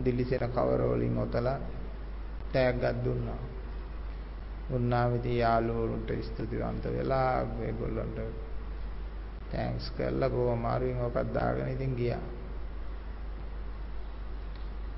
දිලිසෙන 0.04 0.44
කවර 0.48 0.82
වලින් 0.90 1.18
ඔතලා 1.18 1.58
තෑග්ගක් 2.52 3.04
දුන්නා. 3.04 3.53
උන්නාම 4.70 5.16
ඉතින් 5.16 5.36
යාළුවෝන්ට 5.36 6.10
ස්තුතිවන්ත 6.22 6.84
වෙලා 6.86 7.44
ඒගොල්ලන්ට 7.60 8.18
තෑන්ක්ස් 9.50 9.90
කරලා 9.90 10.30
බොහොම 10.30 10.52
අමාරුවෙන් 10.54 11.00
ඔකක් 11.00 11.18
දාගෙන 11.30 11.68
ඉතින් 11.70 11.92
ගියා. 11.94 12.24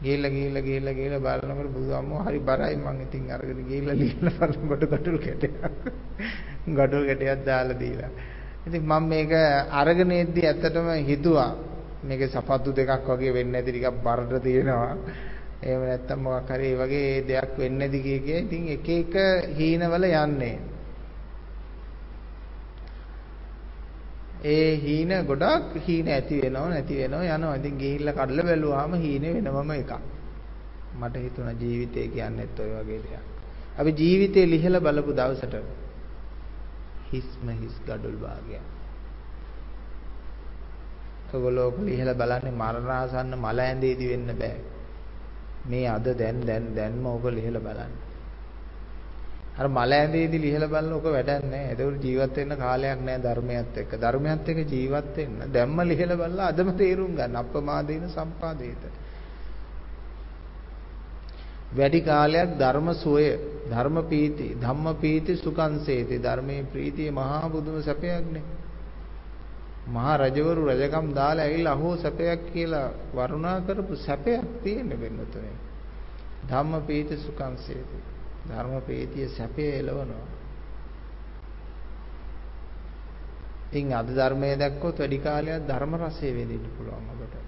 ගිහිල්ලා 0.02 0.30
ගිහිල්ලා 0.30 0.62
ගිහිල්ලා 0.62 0.94
ගිහිල්ලා 0.94 1.20
බලනකොට 1.20 1.72
බුදුහාමෝ 1.72 2.22
හරි 2.22 2.40
බරයි 2.40 2.76
මං 2.76 3.00
ඉතින් 3.02 3.30
අරගෙන 3.30 3.60
ගිහිල්ලා 3.64 3.96
ලියලා 3.96 4.34
බලනකොට 4.40 4.88
ගඩොල් 4.92 5.18
කැටයක් 5.18 5.54
ගඩොල් 6.76 7.04
කැටයක් 7.06 7.44
දාලා 7.44 7.78
දීලා 7.78 8.10
ඉතින් 8.66 8.82
මම 8.82 9.04
මේක 9.06 9.32
අරගෙන 9.72 10.10
එද්දි 10.12 10.42
ඇත්තටම 10.44 10.88
හිතුවා 11.04 11.50
මේකේ 12.02 12.28
සපත්තු 12.28 12.70
දෙකක් 12.72 13.08
වගේ 13.08 13.32
වෙන්නේ 13.32 13.52
නැති 13.54 13.72
ටිකක් 13.72 14.02
බරට 14.02 14.42
තියෙනවා. 14.42 14.94
එහෙම 15.58 15.82
නැත්තම් 15.82 16.18
මොකක් 16.20 16.50
හරි 16.50 16.66
ඒ 16.66 16.76
වගේ 16.76 17.24
දෙයක් 17.24 17.52
වෙන්නේ 17.56 17.78
නැති 17.80 18.02
කිය 18.02 18.20
කිය 18.20 18.38
ඉතින් 18.38 18.68
එක 18.68 18.88
එක 18.90 19.14
හීනවල 19.52 20.04
යන්නේ. 20.04 20.58
ඒ 24.46 24.76
හීන 24.76 25.10
ගොඩක් 25.26 25.72
හීන 25.78 26.06
ඇති 26.08 26.42
වෙනව 26.42 26.68
නැති 26.68 26.94
වෙනව 26.96 27.22
යනවා. 27.26 27.56
ඉතින් 27.56 27.74
ගිහිල්ලා 27.76 28.14
කඩලා 28.14 28.44
බැලුවාම 28.44 28.92
හීනේ 28.96 29.34
වෙනවම 29.36 29.70
එකක්. 29.72 29.92
මට 30.94 31.16
හිතුණා 31.18 31.54
ජීවිතය 31.54 32.08
කියන්නේත් 32.08 32.60
ඔය 32.60 32.70
වගේ 32.72 33.00
දෙයක්. 33.00 33.24
අපි 33.78 33.90
ජීවිතේ 33.94 34.46
ලිහලා 34.46 34.80
බලපු 34.82 35.12
දවසට 35.12 35.54
හිස්ම 37.08 37.46
හිස් 37.54 37.76
gadol 37.86 38.16
භාගයක්. 38.18 38.64
ඔයගොල්ලෝ 41.28 41.70
ඉහළ 41.88 42.12
බලන්නේ 42.14 42.54
මරණාසන්න 42.54 43.36
මල 43.36 43.58
ඇඳේදී 43.60 44.08
වෙන්න 44.08 44.32
බෑ. 44.36 44.75
මේ 45.66 45.86
අද 45.88 46.06
දැන් 46.14 46.40
දැන් 46.42 46.74
දැන්ම 46.74 47.06
ඔයගොල්ලෝ 47.06 47.40
ඉහළ 47.40 47.58
බලන්න. 47.58 47.94
අර 49.56 49.66
මල 49.68 49.92
ඇඳේදී 49.92 50.38
ලිහලා 50.38 50.68
බලන 50.68 50.92
ඔක 50.92 51.06
වැඩක් 51.06 51.44
නැහැ. 51.44 51.74
ඒක 51.74 52.02
ජීවත් 52.02 52.36
වෙන්න 52.36 52.56
කාලයක් 52.56 53.00
නැහැ 53.00 53.22
ධර්මයත් 53.22 53.76
එක්ක. 53.76 53.92
ධර්මයත් 53.96 54.48
එක්ක 54.48 54.60
ජීවත් 54.68 55.16
වෙන්න 55.16 55.52
දැම්ම 55.52 55.78
ලිහලා 55.84 56.16
බලලා 56.16 56.48
අදම 56.48 56.70
තේරුම් 56.74 57.12
ගන්න 57.14 57.36
අප්‍රමාදීන 57.36 58.04
සම්පාදේත. 58.08 58.82
වැඩි 61.72 62.00
කාලයක් 62.02 62.50
ධර්ම 62.58 62.88
සෝය 62.96 63.26
ධර්ම 63.66 63.96
පීති 64.04 64.46
ධම්ම 64.56 64.86
පීති 64.96 65.32
සුඛංසේති 65.36 66.16
ධර්මයේ 66.18 66.66
ප්‍රීතිය 66.66 67.10
මහා 67.12 67.48
බුදුම 67.48 67.82
සැපයක්නේ 67.82 68.44
මහා 69.86 70.16
රජවරු 70.16 70.62
රජකම් 70.68 71.06
දාලා 71.14 71.44
ඇවිල්ලා 71.44 71.72
අහෝ 71.72 71.96
සැපයක් 71.96 72.40
කියලා 72.52 72.88
වරුණා 73.14 73.58
කරපු 73.60 73.96
සැපයක් 73.98 74.44
තියෙන 74.62 74.90
වෙන්නතනේ. 75.00 75.54
ධම්ම 76.48 76.82
පීති 76.82 77.16
සුඛංසේති 77.16 77.98
ධර්ම 78.48 78.74
ප්‍රීතිය 78.82 79.28
සැපය 79.28 79.64
එළවනවා. 79.72 80.26
ඉතින් 83.68 83.92
අද 83.92 84.08
ධර්මයේ 84.10 84.56
දැක්කොත් 84.56 84.98
වැඩි 84.98 85.18
කාලයක් 85.18 85.66
ධර්ම 85.66 85.92
රසය 85.96 86.28
විඳින්න 86.30 86.72
පුළුවන් 86.76 87.10
අපට. 87.12 87.45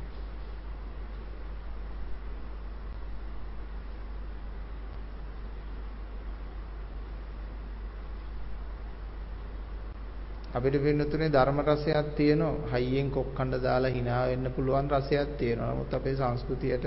අපිට 10.49 10.76
පින්නතුනේ 10.76 11.28
ධර්ම 11.28 11.61
රසයක් 11.61 12.07
තියෙනවා. 12.16 12.68
හයියෙන් 12.72 13.11
කොක්කණ්ඩ 13.11 13.62
දාලා 13.62 13.90
hina 13.90 14.26
වෙන්න 14.26 14.53
පුළුවන් 14.53 14.90
රසයක් 14.90 15.36
තියෙනවා. 15.38 15.72
නමුත් 15.72 15.94
අපේ 15.94 16.14
සංස්කෘතියට 16.14 16.84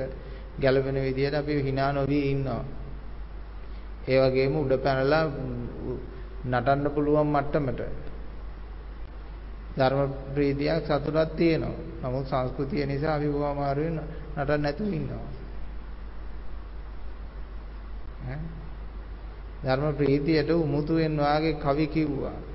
ගැළපෙන 0.60 0.98
විදිහට 0.98 1.36
අපි 1.36 1.62
hina 1.62 1.92
නොවි 1.92 2.20
ඉන්නවා. 2.32 2.64
ඒ 4.08 4.20
වගේම 4.22 4.56
උඩ 4.56 4.74
පැනලා 4.78 5.26
නටන්න 6.46 6.90
පුළුවන් 6.90 7.28
මට්ටමට 7.28 7.82
ධර්ම 9.78 10.12
ප්‍රීතියක් 10.34 10.86
සතුටක් 10.86 11.36
තියෙනවා. 11.36 11.78
නමුත් 12.02 12.26
සංස්කෘතිය 12.26 12.86
නිසා 12.86 13.16
අපි 13.16 13.28
බොහොම 13.28 13.52
අමාරුවෙන් 13.52 13.98
නටන්න 14.36 14.62
නැතුව 14.62 14.90
ඉන්නවා. 14.92 15.28
ධර්ම 19.64 19.94
ප්‍රීතියට 19.96 20.50
උමුතුවෙන් 20.52 21.18
වාගේ 21.18 21.54
කවි 21.56 21.88
කිව්වා. 21.88 22.51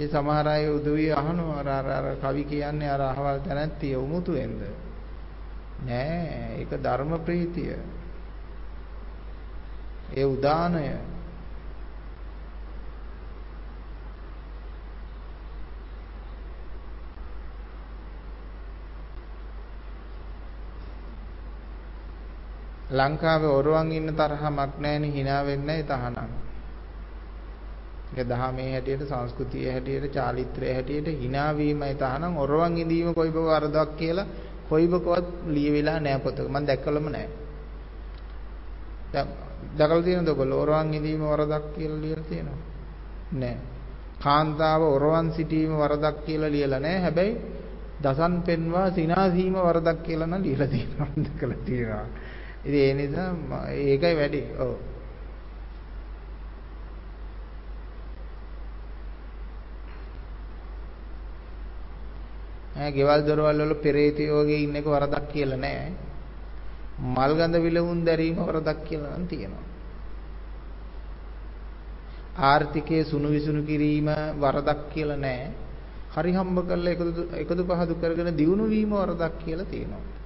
ඒ 0.00 0.08
සමහර 0.08 0.48
අය 0.48 0.64
උදවිය 0.68 1.12
අහනවා. 1.12 1.60
අර 1.60 1.68
අර 1.68 1.86
අර 1.88 2.06
කවි 2.16 2.44
කියන්නේ 2.44 2.88
අර 2.88 3.02
අහවල් 3.02 3.38
තැනැත්තිය 3.44 3.96
උමුතුෙන්ද 3.96 4.60
නෑ 5.82 6.56
ඒක 6.56 6.70
ධර්ම 6.82 7.12
ප්‍රීතිය. 7.20 7.76
ඒ 10.16 10.24
උදානය. 10.24 10.84
ලංකාවේ 22.90 23.46
ඔරුවන් 23.48 23.92
ඉන්න 23.92 24.10
තරහමක් 24.10 24.72
නැහෙනි 24.78 25.10
hina 25.12 25.44
වෙන්නේ 25.44 25.82
තහනම්. 25.82 26.39
ඒක 28.10 28.28
දහමේ 28.28 28.70
හැටියට 28.72 29.02
සංස්කෘතියේ 29.04 29.72
හැටියට 29.72 30.12
චාරිත්‍රයේ 30.12 30.74
හැටියට 30.74 31.08
hina 31.20 31.44
වීමයි 31.52 31.94
තහනම් 31.94 32.36
ඔරවන් 32.36 32.78
ඉඳීම 32.78 33.14
කොයිබ 33.14 33.36
වරදක් 33.36 33.96
කියලා 33.96 34.26
කොයිබකවත් 34.68 35.26
ලියවිලා 35.46 36.00
නැහැ 36.00 36.20
පොතක. 36.20 36.48
මම 36.48 36.66
දැක්කලම 36.66 37.06
නැහැ. 37.06 37.30
දැන් 39.12 39.28
දැකලා 39.78 40.02
තියෙනවද 40.02 40.28
ඔයගොල්ලෝ? 40.28 40.60
ඔරවන් 40.60 40.94
ඉඳීම 40.94 41.22
වරදක් 41.24 41.64
කියලා 41.74 42.00
ලියලා 42.00 42.24
තියෙනවද? 42.24 42.60
නැහැ. 43.32 43.58
කාන්තාව 44.18 44.82
ඔරවන් 44.88 45.32
සිටීම 45.32 45.72
වරදක් 45.74 46.16
කියලා 46.26 46.50
ලියලා 46.50 46.80
නැහැ. 46.80 47.02
හැබැයි 47.02 47.32
දසන් 48.02 48.34
පෙන්වා 48.42 48.90
සිනාසීම 48.90 49.54
වරදක් 49.60 50.02
කියලා 50.02 50.26
නම් 50.26 50.42
ලියලා 50.42 50.68
තියෙනවා. 50.68 51.08
දැකලා 51.18 51.60
තියෙනවා. 51.64 52.06
ඉතින් 52.64 52.80
ඒ 52.80 52.94
නිසා 52.94 53.30
ඒකයි 53.82 54.14
වැඩි. 54.16 54.42
ඔව්. 54.58 54.72
ඈ 62.80 62.92
ගෙවල් 62.92 63.22
දොරවල් 63.22 63.60
වල 63.60 63.74
පෙරේතයෝ 63.76 64.40
වගේ 64.40 64.60
ඉන්න 64.60 64.76
එක 64.76 64.86
වරදක් 64.86 65.24
කියලා 65.32 65.58
නෑ. 65.58 65.88
මල් 67.06 67.32
ගඳ 67.34 67.56
විලවුන් 67.58 68.04
දැරීම 68.04 68.38
වරදක් 68.40 68.78
කියලා 68.84 69.16
නම් 69.16 69.26
තියෙනවා. 69.26 69.66
ආර්ථිකයේ 72.42 73.04
සුණු 73.04 73.28
විසුණු 73.28 73.62
කිරීම 73.62 74.08
වරදක් 74.36 74.80
කියලා 74.92 75.18
නෑ. 75.18 75.50
හරි 76.10 76.32
හම්බ 76.32 76.58
කරලා 76.62 76.92
එකදු 76.92 77.22
එකදු 77.34 77.62
පහදු 77.64 77.94
කරගෙන 77.94 78.30
දියුණු 78.36 78.64
වීම 78.66 78.92
වරදක් 78.92 79.34
කියලා 79.38 79.64
තියෙනවා. 79.66 80.19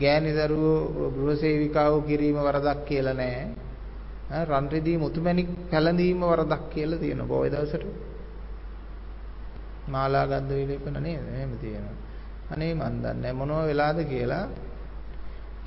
ගෑණි 0.00 0.32
දරුවෝ 0.32 1.10
ගෘහසේවිකාවෝ 1.12 2.02
කිරීම 2.02 2.38
වරදක් 2.38 2.84
කියලා 2.84 3.14
නෑ. 3.14 3.42
රන් 4.42 4.66
රිදී 4.68 4.98
මුතුමැණික් 4.98 5.50
පැලඳීම 5.70 6.22
වරදක් 6.24 6.62
කියලා 6.70 6.98
තියෙනවා. 6.98 7.28
පොය 7.28 7.48
දවසට. 7.48 7.84
මාලා 9.88 10.24
ගන්ධ 10.26 10.54
විලේපන 10.54 10.96
නේද? 11.00 11.24
එහෙම 11.30 11.52
තියෙනවා. 11.58 11.96
අනේ 12.50 12.72
මන් 12.74 12.94
දන්නේ 13.02 13.32
මොනව 13.34 13.58
වෙලාද 13.64 13.98
කියලා 14.06 14.44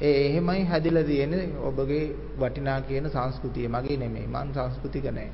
ඒ 0.01 0.15
එහෙමයි 0.21 0.63
හැදිලා 0.63 1.03
තියෙන්නේ 1.03 1.45
ඔබගේ 1.61 2.05
වටිනා 2.39 2.79
කියන 2.81 3.05
සංස්කෘතිය 3.09 3.67
මගේ 3.67 3.97
නෙමෙයි 3.97 4.27
මං 4.29 4.49
සංස්කෘතික 4.55 5.05
නෑ 5.11 5.29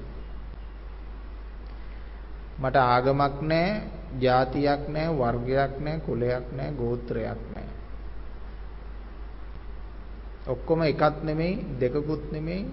මට 2.60 2.78
ආගමක් 2.86 3.42
නෑ 3.44 3.70
ජාතියක් 4.20 4.84
නෑ 4.90 5.10
වර්ගයක් 5.16 5.74
නෑ 5.80 5.98
කුලයක් 6.02 6.46
නෑ 6.54 6.72
ගෝත්‍රයක් 6.74 7.42
නෑ 7.50 7.69
ඔක්කොම 10.50 10.82
එකක් 10.84 11.24
නෙමෙයි 11.24 11.66
දෙකකුත් 11.80 12.32
නෙමෙයි 12.32 12.66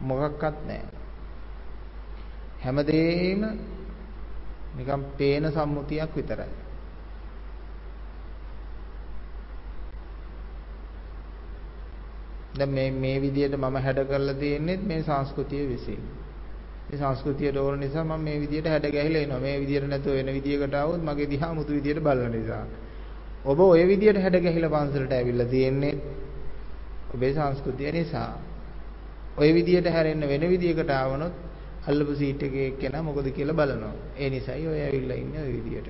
මොකක්වත් 0.00 0.56
නැහැ. 0.66 0.88
හැමදේම 2.60 3.42
නිකන් 4.76 5.02
පේන 5.16 5.44
සම්මුතියක් 5.48 6.10
විතරයි. 6.14 6.52
දැන් 12.54 12.70
මේ 12.70 12.90
මේ 12.92 13.20
විදිහට 13.20 13.56
මම 13.56 13.76
හැඩ 13.78 14.00
කරලා 14.04 14.34
තියෙන්නේ 14.34 14.78
මේ 14.78 15.02
සංස්කෘතිය 15.02 15.64
විසින්. 15.68 16.02
මේ 16.86 16.98
සංස්කෘතියට 16.98 17.56
ඕන 17.56 17.80
නිසා 17.80 18.04
මම 18.04 18.20
මේ 18.20 18.40
විදිහට 18.40 18.68
හැඩ 18.68 18.86
ගැහිලා 18.88 19.22
එනවා. 19.22 19.40
මේ 19.40 19.56
විදිහට 19.60 19.88
නැතුව 19.88 20.14
වෙන 20.14 20.30
විදිහකට 20.34 20.74
ආවොත් 20.74 21.02
මගේ 21.02 21.26
දිහා 21.26 21.52
මුතු 21.54 21.72
විදිහට 21.72 22.00
බලන 22.00 22.32
නිසා. 22.32 22.64
ඔබ 23.44 23.58
ওই 23.60 23.82
විදිහට 23.86 24.18
හැඩ 24.18 24.36
ගැහිලා 24.38 24.74
පන්සලට 24.74 25.12
ඇවිල්ලා 25.12 25.48
තියෙන්නේ 25.48 25.94
ඔබේ 27.13 27.33
සංස්කෘතිය 27.33 27.91
නිසා 27.91 28.31
ওই 29.37 29.53
විදියට 29.53 29.87
හැරෙන්න 29.87 30.27
වෙන 30.27 30.43
විදියකට 30.49 30.89
ආවනොත් 30.91 31.33
අල්ලපු 31.83 32.15
සීට් 32.15 32.43
එකේ 32.43 32.67
එක්කෙනා 32.67 33.01
මොකද 33.01 33.27
කියලා 33.29 33.55
බලනවා. 33.55 33.93
ඒ 34.17 34.29
නිසායි 34.29 34.67
ඔය 34.67 34.79
ඇවිල්ලා 34.81 35.17
ඉන්නේ 35.17 35.41
ওই 35.41 35.53
විදියට. 35.55 35.89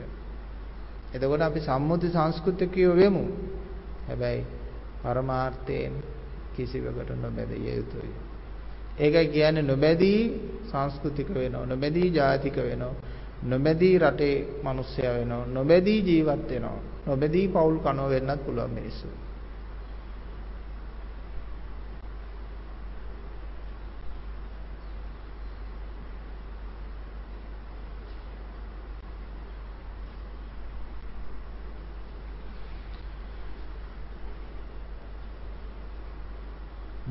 එතකොට 1.14 1.42
අපි 1.42 1.60
සම්මුති 1.60 2.08
සංස්කෘතිකයෝ 2.10 2.96
වෙමු. 2.96 3.24
හැබැයි 4.08 4.46
පරමාර්ථයෙන් 5.04 5.94
කිසිවකට 6.56 7.10
නොබැදිය 7.18 7.76
යුතුයි. 7.76 8.14
ඒකයි 9.00 9.28
කියන්නේ 9.28 9.64
නොබැදී 9.64 10.22
සංස්කෘතික 10.66 11.34
වෙනවා. 11.34 11.66
නොබැදී 11.66 12.08
ජාතික 12.12 12.56
වෙනවා. 12.58 12.94
නොබැදී 13.44 13.98
රටේ 14.00 14.36
මිනිස්සයා 14.64 15.14
වෙනවා. 15.14 15.46
නොබැදී 15.48 16.00
ජීවත් 16.02 16.50
වෙනවා. 16.50 16.80
නොබැදී 17.08 17.48
පෞල් 17.48 17.76
කනෝ 17.80 18.10
වෙන්නත් 18.10 18.46
පුළුවන් 18.46 18.72
මිනිස්සු. 18.72 19.08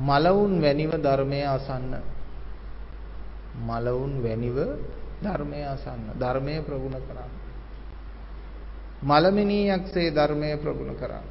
මලවුන් 0.06 0.52
වැනිව 0.60 0.92
ධර්මය 0.98 1.40
අසන්න. 1.46 1.92
මලවුන් 3.60 4.12
වැනිව 4.22 4.56
ධර්මය 5.22 5.60
අසන්න. 5.64 6.02
ධර්මය 6.14 6.54
ප්‍රගුණ 6.62 6.96
කරන්න. 7.00 7.32
මලමිනියක්සේ 9.02 10.10
ධර්මය 10.10 10.50
ප්‍රගුණ 10.56 10.94
කරන්න. 10.94 11.26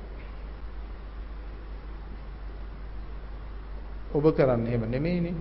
ඔබ 4.11 4.25
කරන්නේ 4.31 4.69
එහෙම 4.69 4.83
නෙමෙයිනේ. 4.87 5.35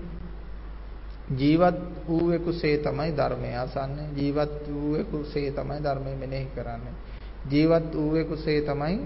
ජීවත් 1.32 1.78
වූවෙකුසේ 2.07 2.78
තමයි 2.78 3.11
ධර්මය 3.12 3.51
අසන්නේ. 3.57 4.09
ජීවත් 4.12 4.68
වූවෙකුසේ 4.68 5.51
තමයි 5.51 5.80
ධර්මය 5.80 6.14
මෙනෙහි 6.16 6.49
කරන්නේ. 6.49 6.95
ජීවත් 7.47 7.93
වූවෙකුසේ 7.93 8.61
තමයි 8.62 8.99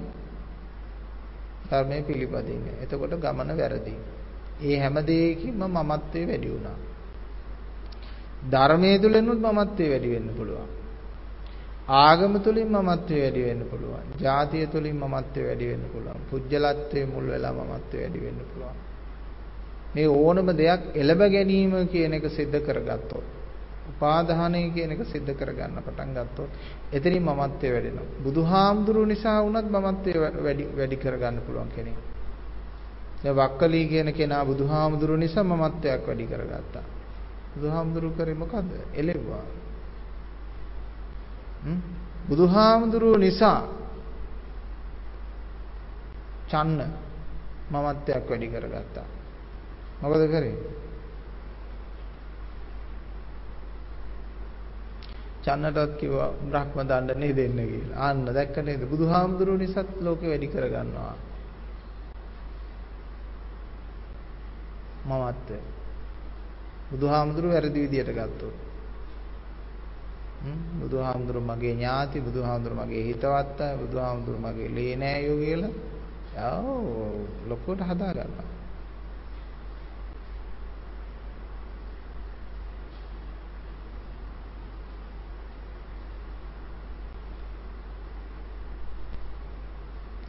ධර්මයේ 1.70 2.03
පිළිපදින්නේ. 2.03 2.74
එතකොට 2.83 3.14
ගමන 3.14 3.51
වැරදි. 3.53 3.95
ඒ 4.61 4.78
හැම 4.80 4.95
දෙයකින්ම 5.03 5.61
මමත්වයේ 5.67 6.28
වැඩි 6.28 6.49
වුණා. 6.49 6.78
ධර්මයේ 8.49 8.99
තුලිනුත් 8.99 9.39
මමත්වයේ 9.39 9.89
වැඩි 9.89 10.09
වෙන්න 10.09 10.30
පුළුවන්. 10.30 10.69
ආගම 11.88 12.34
තුලින් 12.39 12.69
මමත්වයේ 12.69 13.21
වැඩි 13.21 13.43
වෙන්න 13.43 13.61
පුළුවන්. 13.65 14.07
ජාතිය 14.19 14.65
තුලින් 14.67 14.95
මමත්වයේ 14.95 15.47
වැඩි 15.47 15.65
වෙන්න 15.67 15.86
පුළුවන්. 15.93 16.19
පුජ්‍යලත්වයේ 16.30 17.05
මුල් 17.05 17.26
වෙලා 17.28 17.53
මමත්වයේ 17.53 18.03
වැඩි 18.03 18.19
වෙන්න 18.19 18.41
පුළුවන්. 18.45 18.78
මේ 19.95 20.07
ඕනම 20.09 20.49
දෙයක් 20.53 20.82
එළඹ 20.95 21.24
ගැනීම 21.28 21.74
කියන 21.88 22.13
එක 22.13 22.26
सिद्ध 22.30 22.55
කරගත්තොත් 22.59 23.26
උපාදානය 23.89 24.71
කියන 24.71 24.91
එක 24.91 25.01
सिद्ध 25.05 25.30
කරගන්න 25.30 25.78
පටන් 25.78 26.13
ගත්තොත් 26.13 26.49
එතනින් 26.91 27.24
මමත්වයේ 27.24 27.74
වැඩෙනවා. 27.74 28.07
බුදුහාමුදුරු 28.24 29.05
නිසා 29.05 29.39
වුණත් 29.43 29.67
මමත්වයේ 29.69 30.32
වැඩි 30.38 30.63
වැඩි 30.78 30.97
කරගන්න 30.97 31.38
පුළුවන් 31.45 31.69
කෙනෙක්. 31.76 31.97
දැන් 33.22 33.36
වක්කලී 33.36 33.88
කියන 33.88 34.12
කෙනා 34.12 34.44
බුදුහාමුදුරු 34.44 35.16
නිසා 35.16 35.44
මමත්වයක් 35.44 36.06
වැඩි 36.06 36.26
කරගත්තා. 36.26 36.86
බුදුහාමුදුරු 37.54 38.10
කරේ 38.10 38.34
මොකද්ද? 38.34 38.70
එළෙව්වා. 38.94 39.44
හ්ම් 41.64 41.80
බුදුහාමුදුරු 42.28 43.16
නිසා 43.16 43.60
චන්න 46.46 46.80
මමත්වයක් 47.70 48.24
වැඩි 48.28 48.48
කරගත්තා. 48.48 49.06
මොකද 50.00 50.22
කරේ? 50.28 50.56
චන්නටත් 55.44 55.96
කිව්වා 55.96 56.30
බ්‍රහ්ම 56.42 56.78
දණ්ඩනේ 56.80 57.32
දෙන්න 57.32 57.58
කියලා. 57.62 57.98
ආන්න 57.98 58.24
දැක්ක 58.28 58.56
නේද? 58.58 58.82
බුදුහාමුදුරුවෝ 58.84 59.58
නිසාත් 59.58 59.88
ලෝකෙ 60.00 60.26
වැඩි 60.28 60.48
කරගන්නවා. 60.48 61.14
මමත් 65.09 65.48
බුදුහාමුදුරුවෝ 66.90 67.54
වැරදි 67.54 67.80
විදියට 67.80 68.11
ගත්තොත්. 68.11 68.56
හ්ම් 70.40 70.61
බුදුහාමුදුරුවෝ 70.80 71.48
මගේ 71.48 71.72
ඥාති, 71.72 72.20
බුදුහාමුදුරුවෝ 72.20 72.84
මගේ 72.84 73.02
හිතවත් 73.04 73.61
අය, 73.61 73.74
බුදුහාමුදුරුවෝ 73.76 74.44
මගේ 74.44 74.68
ලේ 74.70 74.92
නෑයෝ 74.96 75.38
කියලා. 75.38 75.74
ආව් 76.38 76.66
ලොකුවට 77.48 77.82
හදා 77.82 78.12
ගන්නවා. 78.12 78.48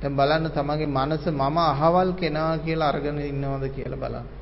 දැන් 0.02 0.16
බලන්න 0.16 0.52
තමන්ගේ 0.52 0.88
මනස 0.90 1.26
මම 1.30 1.58
අහවල් 1.60 2.12
කෙනා 2.14 2.52
කියලා 2.60 2.90
අරගෙන 2.90 3.20
ඉන්නවද 3.24 3.64
කියලා 3.70 4.00
බලන්න. 4.00 4.39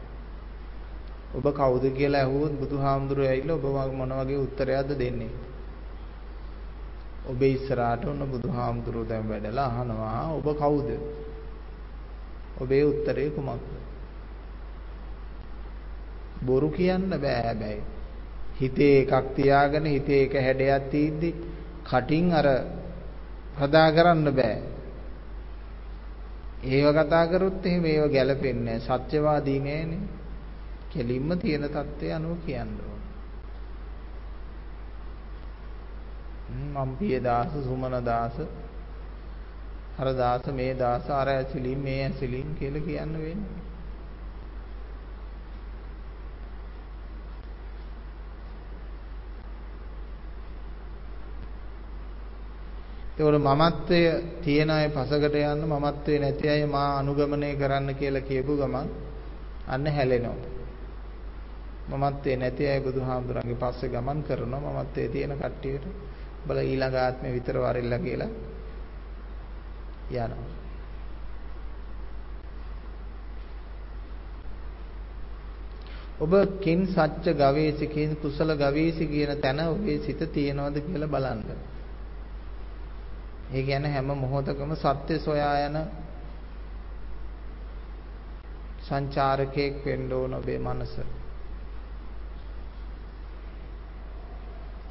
ඔබ 1.29 1.45
කවුද 1.51 1.83
කියලා 1.91 2.21
ඇහුවොත් 2.21 2.53
බුදුහාමුදුරුවෝ 2.53 3.29
ඇවිල්ලා 3.29 3.57
ඔබ 3.85 3.93
මොන 3.93 4.11
වගේ 4.11 4.37
උත්තරයක්ද 4.37 4.91
දෙන්නේ? 4.95 5.33
ඔබ 7.25 7.41
ඉස්සරහට 7.43 8.05
ඔන්න 8.05 8.23
බුදුහාමුදුරුවෝ 8.25 9.09
දැන් 9.09 9.29
වැඩලා 9.29 9.67
අහනවා 9.71 10.23
ඔබ 10.33 10.47
කවුද? 10.55 10.89
ඔබේ 12.57 12.83
උත්තරේ 12.83 13.29
කුමක්ද? 13.29 13.67
බොරු 16.41 16.69
කියන්න 16.69 17.09
බෑ 17.11 17.41
හැබැයි. 17.41 17.83
හිතේ 18.59 18.95
එකක් 19.01 19.35
තියාගෙන 19.35 19.85
හිතේ 19.85 20.23
එක 20.23 20.33
හැඩයක් 20.35 20.89
තීද්දි 20.91 21.29
කටින් 21.83 22.33
අර 22.33 22.47
හදා 23.57 23.89
කරන්න 23.91 24.29
බෑ. 24.33 24.57
ඒව 26.65 26.87
කතා 26.95 27.25
කරොත් 27.27 27.65
එහෙම 27.65 27.85
ඒව 27.85 28.05
ගැලපෙන්නේ 28.09 28.79
නැහැ. 28.79 28.99
සත්‍යවාදී 28.99 29.59
නෑනේ. 29.59 30.16
කෙලින්ම 30.97 31.29
තියෙන 31.37 31.65
தත්ත්වය 31.69 32.11
අනුව 32.11 32.37
කියන්න 32.45 32.71
ඕන. 32.83 33.01
මම්පිය 36.75 37.19
දාස 37.21 37.51
සුමන 37.61 37.95
දාස 38.03 38.35
අර 39.97 40.07
දාස 40.15 40.45
මේ 40.53 40.73
දාස 40.75 41.09
අර 41.11 41.27
ඇසිලින් 41.29 41.79
මේ 41.81 42.01
ඇසිලින් 42.03 42.49
කියලා 42.55 42.83
කියන්න 42.83 43.13
වෙන්නේ. 43.15 43.65
ඒවල 53.17 53.37
මමත්වය 53.39 54.01
තියෙන 54.41 54.69
අය 54.71 54.89
පසකට 54.89 55.35
යන්න 55.45 55.65
මමත්වේ 55.67 56.19
නැති 56.19 56.49
අය 56.49 56.65
මා 56.67 56.89
අනුගමනය 56.99 57.49
කරන්න 57.55 57.95
කියලා 57.95 58.21
කියපු 58.21 58.57
ගමන් 58.57 58.87
අන්න 59.67 59.87
හැලෙනවා. 59.89 60.56
මමත්වේ 61.89 62.35
නැති 62.35 62.67
අය 62.67 62.79
බුදුහාමුදුරන්ගේ 62.81 63.57
පස්සේ 63.57 63.89
ගමන් 63.89 64.23
කරනවා 64.23 64.73
මමත්වේ 64.73 65.07
තියෙන 65.07 65.33
කට්ටියට 65.35 65.85
බල 66.45 66.57
ඊළඟ 66.59 66.95
ආත්මේ 66.97 67.33
විතර 67.33 67.57
වරිල්ලා 67.57 67.99
කියලා 67.99 68.31
යනවා. 70.11 70.57
ඔබ 76.19 76.33
කින් 76.59 76.87
සත්‍ය 76.87 77.33
ගවේෂිකින් 77.33 78.15
කුසල 78.17 78.49
ගවේෂි 78.55 79.05
කියන 79.05 79.31
තැන 79.37 79.59
ඔබේ 79.61 79.99
සිත 79.99 80.21
තියෙනවද 80.29 80.77
කියලා 80.81 81.09
බලන්න. 81.09 81.41
ඒ 83.49 83.63
කියන්නේ 83.63 83.91
හැම 83.91 84.09
මොහොතකම 84.15 84.71
සත්‍ය 84.75 85.19
සොයා 85.19 85.55
යන 85.61 85.77
සංචාරකයෙක් 88.81 89.85
වෙන්න 89.85 90.11
ඕන 90.13 90.33
ඔබේ 90.33 90.59
මනස. 90.59 90.93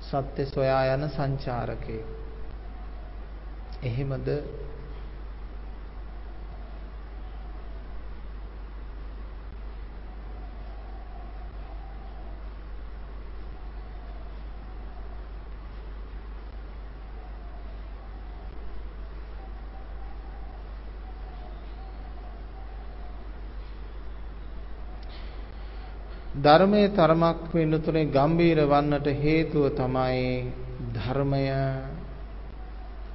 සත්‍ය 0.07 0.46
සොයා 0.46 0.94
යන 0.94 1.09
සංචාරකයෙක්. 1.09 2.07
එහෙමද 3.82 4.28
ධර්මයේ 26.47 26.88
තරමක් 26.90 27.53
වෙනතුනේ 27.53 28.07
ගම්බීර 28.09 28.59
වන්නට 28.64 29.07
හේතුව 29.18 29.64
තමයි 29.74 30.26
ධර්මය 30.94 31.44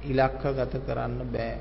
ඉලක්කගත 0.04 0.74
කරන්න 0.80 1.20
බෑ. 1.28 1.54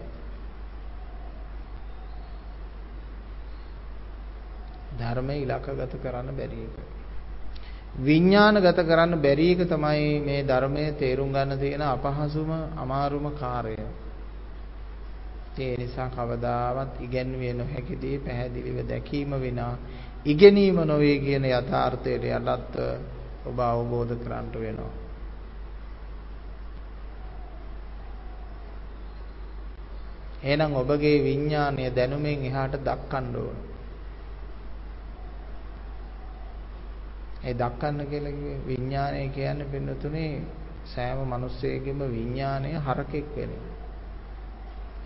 ධර්මය 4.97 5.35
ඉලක්කගත 5.39 5.93
කරන්න 5.97 6.29
බැරි 6.33 6.61
එක. 6.61 6.75
විඥානගත 7.99 8.79
කරන්න 8.81 9.19
බැරි 9.19 9.51
එක 9.51 9.67
තමයි 9.67 10.19
මේ 10.21 10.43
ධර්මයේ 10.43 10.93
තේරුම් 10.93 11.31
ගන්න 11.31 11.59
තියෙන 11.59 11.81
අපහසුම 11.83 12.51
අමාරුම 12.75 13.31
කාර්යය. 13.33 13.85
ඒ 15.57 15.75
නිසා 15.77 16.09
කවදාවත් 16.09 17.01
ඉගැන්විය 17.01 17.53
නොහැකි 17.53 17.95
දේ 17.97 18.17
පැහැදිලිව 18.19 18.87
දැකීම 18.87 19.31
විනා 19.37 19.75
ඉගෙනීම 20.25 20.75
නොවේ 20.83 21.17
කියන 21.19 21.45
යථාර්ථයට 21.45 22.23
යටත් 22.23 22.75
ඔබ 23.43 23.59
අවබෝධ 23.59 24.13
කරගන්න 24.15 24.53
වෙනවා. 24.55 24.93
එහෙනම් 30.43 30.73
ඔබගේ 30.73 31.17
විඥානය 31.19 31.89
දැනුමෙන් 31.91 32.45
එහාට 32.45 32.77
දක්කන්න 32.79 33.35
ඕන. 33.37 33.57
ඒ 37.43 37.53
දක්කන්න 37.55 38.07
කියලා 38.07 38.31
කිව්වේ 38.31 38.65
විඥානය 38.67 39.29
කියන්නේ 39.29 39.67
පින්නතුනේ 39.67 40.31
සෑම 40.85 41.19
මිනිස්සෙකගේම 41.25 41.99
විඥානය 42.09 42.69
හරකෙක් 42.79 43.27
වෙනවා. 43.35 43.73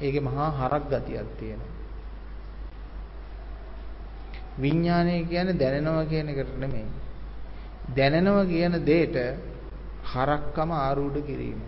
ඒකේ 0.02 0.22
මහා 0.22 0.52
හරක් 0.52 0.84
ගතියක් 0.90 1.30
තියෙනවා. 1.40 1.75
විඥානය 4.62 5.26
කියන්නේ 5.26 5.60
දැනෙනවා 5.60 6.06
කියන 6.06 6.30
එකට 6.30 6.58
නෙමෙයි. 6.58 6.88
දැනෙනවා 7.96 8.46
කියන 8.46 8.74
දෙයට 8.86 9.16
හරක්කම 10.06 10.72
ආරූඪ 10.74 11.22
කිරීම. 11.22 11.60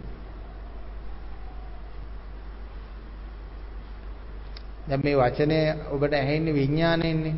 දැන් 4.88 5.01
මේ 5.03 5.15
වචනේ 5.15 5.65
ඔබට 5.91 6.13
ඇහෙන්නේ 6.13 6.53
විඥාණයෙන්නේ. 6.53 7.35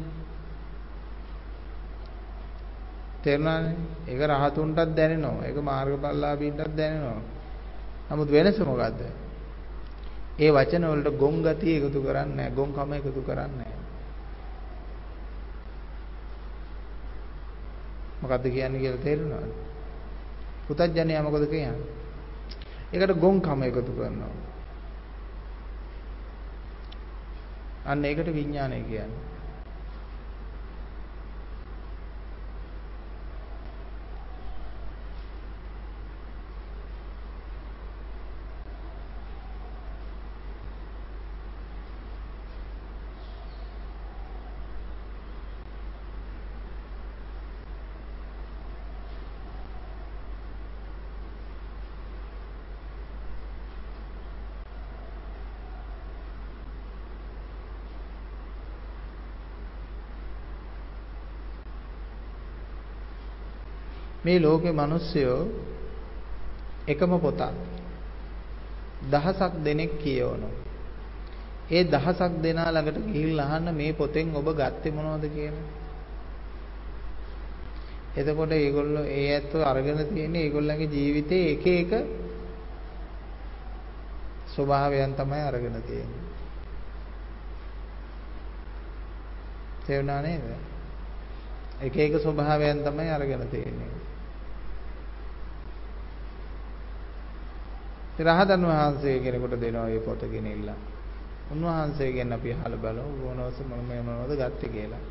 තේරුණානේ? 3.24 3.76
ඒක 4.08 4.22
රහතුන්ටත් 4.24 4.96
දැනෙනවා. 4.96 5.46
ඒක 5.46 5.58
මාර්ගඵලලාභීන්ටත් 5.62 6.78
දැනෙනවා. 6.78 7.22
නමුත් 8.10 8.32
වෙනස 8.32 8.60
මොකද්ද? 8.62 9.02
ඒ 10.40 10.52
වචන 10.52 10.86
වලට 10.86 11.18
ගොන් 11.18 11.36
ගතිය 11.44 11.76
එකතු 11.78 12.00
කරන්නේ 12.02 12.36
නැහැ. 12.36 12.56
ගොන්කම 12.56 12.94
එකතු 12.94 13.22
කරන්නේ 13.22 13.58
නැහැ. 13.58 13.89
මොකද්ද 18.22 18.44
කියන්නේ 18.44 18.80
කියලා 18.80 19.04
තේරෙනවද? 19.04 19.52
පුතඥයා 20.68 21.24
මොකද 21.24 21.46
කියන්නේ? 21.48 21.88
ඒකට 22.94 23.20
ගොන්කම 23.20 23.62
එකතු 23.64 23.92
කරනවා. 23.92 24.34
අන්න 27.86 28.06
ඒකට 28.06 28.34
විඥානය 28.34 28.84
කියන්නේ. 28.84 29.29
මේ 64.30 64.40
ලෝකේ 64.40 64.74
මිනිස්සයෝ 64.74 65.42
එකම 66.88 67.12
පොතක් 67.20 67.42
දහසක් 69.04 69.54
දෙනෙක් 69.64 69.92
කියවනවා. 69.98 70.56
ඒ 71.72 71.84
දහසක් 71.86 72.34
දෙනා 72.44 72.70
ළඟට 72.72 73.06
ගිහිල්ලා 73.08 73.48
අහන්න 73.48 73.76
මේ 73.76 73.92
පොතෙන් 73.94 74.36
ඔබ 74.36 74.48
ගත්තේ 74.54 74.92
මොනවද 74.92 75.26
කියලා. 75.30 75.68
එතකොට 78.16 78.52
ඒගොල්ලෝ 78.54 79.06
ඒ 79.08 79.28
ඇත්තෝ 79.30 79.64
අරගෙන 79.64 80.00
තියෙන්නේ 80.08 80.44
ඒගොල්ලන්ගේ 80.44 80.90
ජීවිතේ 80.90 81.46
එක 81.52 81.66
එක 81.74 81.92
ස්වභාවයන් 84.50 85.14
තමයි 85.14 85.42
අරගෙන 85.42 85.78
තියෙන්නේ. 85.82 86.26
තේරුණා 89.86 90.22
නේද? 90.22 90.46
එක 91.82 91.96
එක 91.98 92.14
ස්වභාවයන් 92.20 92.84
තමයි 92.84 93.10
අරගෙන 93.10 93.48
තියෙන්නේ. 93.48 93.92
රහතන් 98.20 98.66
වහන්සේ 98.66 99.20
කෙනෙකුට 99.20 99.62
දෙනවා 99.62 99.86
මේ 99.86 100.00
පොත 100.00 100.22
ගෙනිල්ලා. 100.24 100.80
උන්වහන්සේගෙන් 101.52 102.34
අපි 102.34 102.50
අහලා 102.54 102.78
බලමු 102.78 103.12
මොනවද 103.20 103.60
මොන 103.68 103.82
මොනවද 104.06 104.32
ගත්තේ 104.38 104.70
කියලා. 104.70 105.04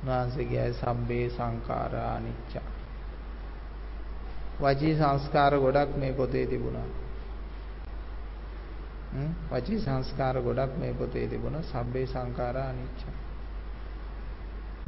උන්වහන්සේ 0.00 0.44
කියයි 0.44 0.72
සබ්බේ 0.74 1.26
සංඛාරා 1.30 2.14
අනිච්ච. 2.14 2.52
වචී 4.60 4.94
සංස්කාර 4.94 5.52
ගොඩක් 5.56 5.96
මේ 5.96 6.12
පොතේ 6.12 6.46
තිබුණා. 6.46 6.88
හ්ම් 9.12 9.32
වචී 9.50 9.80
සංස්කාර 9.80 10.36
ගොඩක් 10.40 10.72
මේ 10.78 10.94
පොතේ 10.94 11.26
තිබුණා. 11.26 11.62
සබ්බේ 11.64 12.06
සංඛාරා 12.06 12.68
අනිච්ච. 12.68 13.00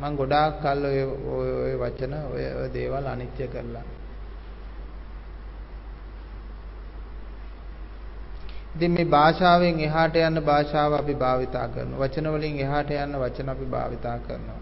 මම 0.02 0.16
ගොඩාක් 0.16 0.54
කල් 0.58 0.84
ඔය 0.84 1.00
ඔය 1.32 1.74
වචන 1.76 2.14
ඔය 2.28 2.44
දේවල් 2.70 3.06
අනිත්‍ය 3.06 3.46
කරලා 3.48 3.84
ඉතින් 8.74 8.90
මේ 8.90 9.04
භාෂාවෙන් 9.06 9.80
එහාට 9.80 10.16
යන 10.18 10.40
භාෂාව 10.42 10.92
අපි 10.94 11.14
භාවිතා 11.16 11.68
කරනවා. 11.68 12.00
වචන 12.00 12.26
වලින් 12.28 12.58
එහාට 12.58 12.90
යන 12.92 13.12
වචන 13.14 13.48
අපි 13.48 13.66
භාවිතා 13.66 14.16
කරනවා. 14.20 14.60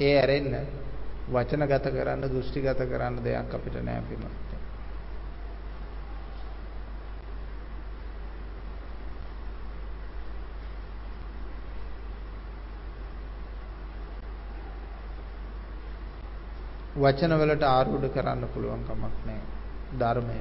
ඒ 0.00 0.14
ඇරෙන්න 0.14 0.54
වචනගත 1.28 1.86
කරන්න 1.90 2.22
දෘෂ්ටිගත 2.24 2.80
කරන්න 2.86 3.22
දෙයක් 3.22 3.54
අපිට 3.54 3.76
නෑ 3.82 4.02
පිටුමත්. 4.08 4.45
වචන 16.96 17.32
වලට 17.34 17.64
ආරූඪ 17.68 18.08
කරන්න 18.08 18.42
පුළුවන් 18.48 18.82
කමක් 18.84 19.16
නැහැ 19.24 19.54
ධර්මය. 19.94 20.38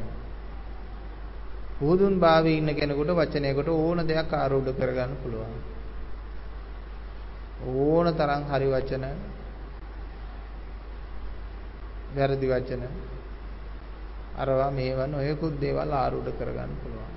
පුදුන් 1.80 2.20
භාවයේ 2.20 2.58
ඉන්න 2.58 2.72
කෙනෙකුට 2.72 3.12
වචනයකට 3.12 3.70
ඕන 3.70 3.99
දෙයක් 4.03 4.34
ආරූඪ 4.34 4.72
කරගන්න 4.74 5.16
පුළුවන්. 5.22 5.56
ඕන 7.76 8.08
තරම් 8.14 8.43
හරි 8.45 8.68
වචන 8.68 9.06
වැරදි 12.16 12.47
වචන 12.47 12.84
අරවා 14.38 14.72
මේවා 14.72 15.08
නොයෙකුත් 15.08 15.60
දේවල් 15.60 15.91
ආරූඪ 15.93 16.38
කරගන්න 16.38 16.74
පුළුවන්. 16.82 17.14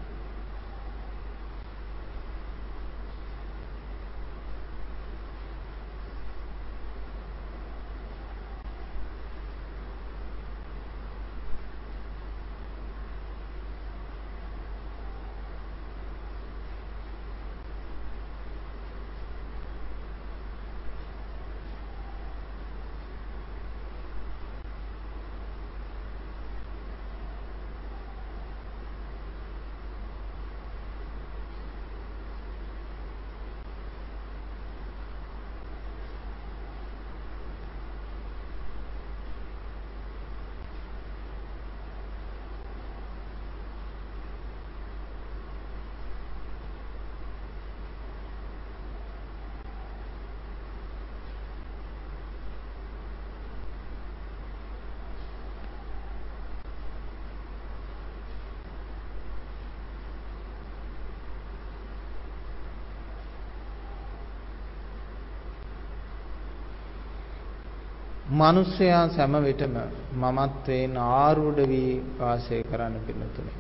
මිනිස්යා 68.39 69.05
සෑම 69.09 69.34
විටම 69.45 69.76
මමත්වයෙන් 70.14 70.95
ආරූඪ 70.97 71.62
වී 71.68 71.93
වාසය 72.18 72.62
කරන්න 72.62 72.95
පිළිතුරේ. 73.07 73.59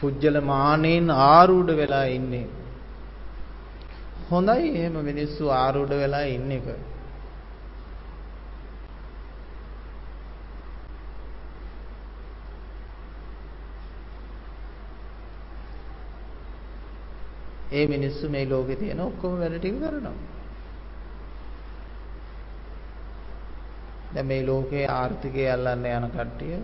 පුජ්‍යල 0.00 0.40
මානෙන් 0.42 1.10
ආරූඪ 1.10 1.74
වෙලා 1.76 2.06
ඉන්නේ. 2.12 2.46
හොඳයි 4.30 4.72
එහෙම 4.74 4.96
මිනිස්සු 5.04 5.52
ආරූඪ 5.56 5.94
වෙලා 5.96 6.24
ඉන්න 6.28 6.52
එක. 6.52 6.66
ඒ 17.72 17.86
මිනිස්සු 17.86 18.28
මේ 18.28 18.46
ලෝකේ 18.46 18.76
තියෙන 18.76 19.00
ඔක්කොම 19.00 19.38
වැඩ 19.38 19.58
ටික 19.58 19.76
කරනවා. 19.78 20.16
දැන් 24.12 24.26
මේ 24.26 24.42
ලෝකේ 24.42 24.86
ආර්ථිකය 24.90 25.44
අල්ලන්න 25.48 25.86
යන 25.88 26.06
කට්ටිය 26.10 26.56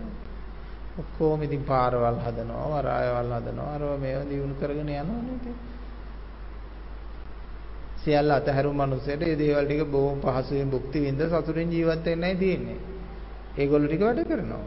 ඔක්කොම 0.97 1.43
ඉතින් 1.43 1.63
පාරවල් 1.63 2.17
හදනවා, 2.17 2.67
වරායවල් 2.73 3.33
හදනවා, 3.33 3.73
අරව 3.73 3.91
මේව 3.99 4.21
දිනු 4.29 4.55
කරගෙන 4.55 4.89
යනවා 4.91 5.21
නේද? 5.21 5.45
සියල්ල 7.99 8.31
අතහැරු 8.31 8.73
මනුස්සයට 8.73 9.21
මේ 9.21 9.35
දේවල් 9.35 9.65
ටික 9.65 9.83
බොහොම 9.87 10.19
පහසුවෙන් 10.19 10.69
භුක්ති 10.69 10.99
විඳ 10.99 11.21
සතුටින් 11.23 11.71
ජීවත් 11.71 12.05
වෙන්නයි 12.05 12.35
තියෙන්නේ. 12.35 12.79
ඒගොල්ලෝ 13.57 13.89
ටික 13.89 14.01
වැඩ 14.01 14.21
කරනවා. 14.25 14.65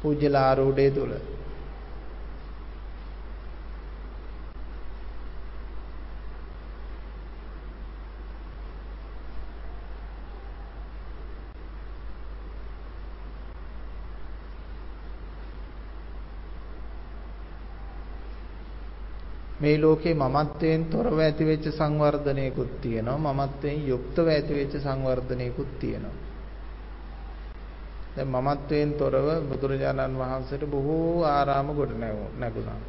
පූජ්‍යලා 0.00 0.44
ආරෝඩේ 0.44 0.90
තුල 0.90 1.12
මේ 19.68 19.78
ලෝකේ 19.78 20.14
මමත්වයෙන් 20.14 20.84
තොරව 20.86 21.18
ඇතිවෙච්ච 21.18 21.64
සංවර්ධනයකුත් 21.70 22.80
තියෙනවා. 22.80 23.32
මමත්වයෙන් 23.34 23.88
යුක්තව 23.88 24.26
ඇතිවෙච්ච 24.28 24.74
සංවර්ධනයකුත් 24.80 25.78
තියෙනවා. 25.78 26.16
දැන් 28.16 28.28
මමත්වයෙන් 28.28 28.92
තොරව 28.92 29.26
බුදුරජාණන් 29.48 30.18
වහන්සේට 30.18 30.64
බොහෝ 30.66 31.24
ආරාම 31.24 31.68
ගොඩ 31.74 31.92
නැගුණා. 32.38 32.80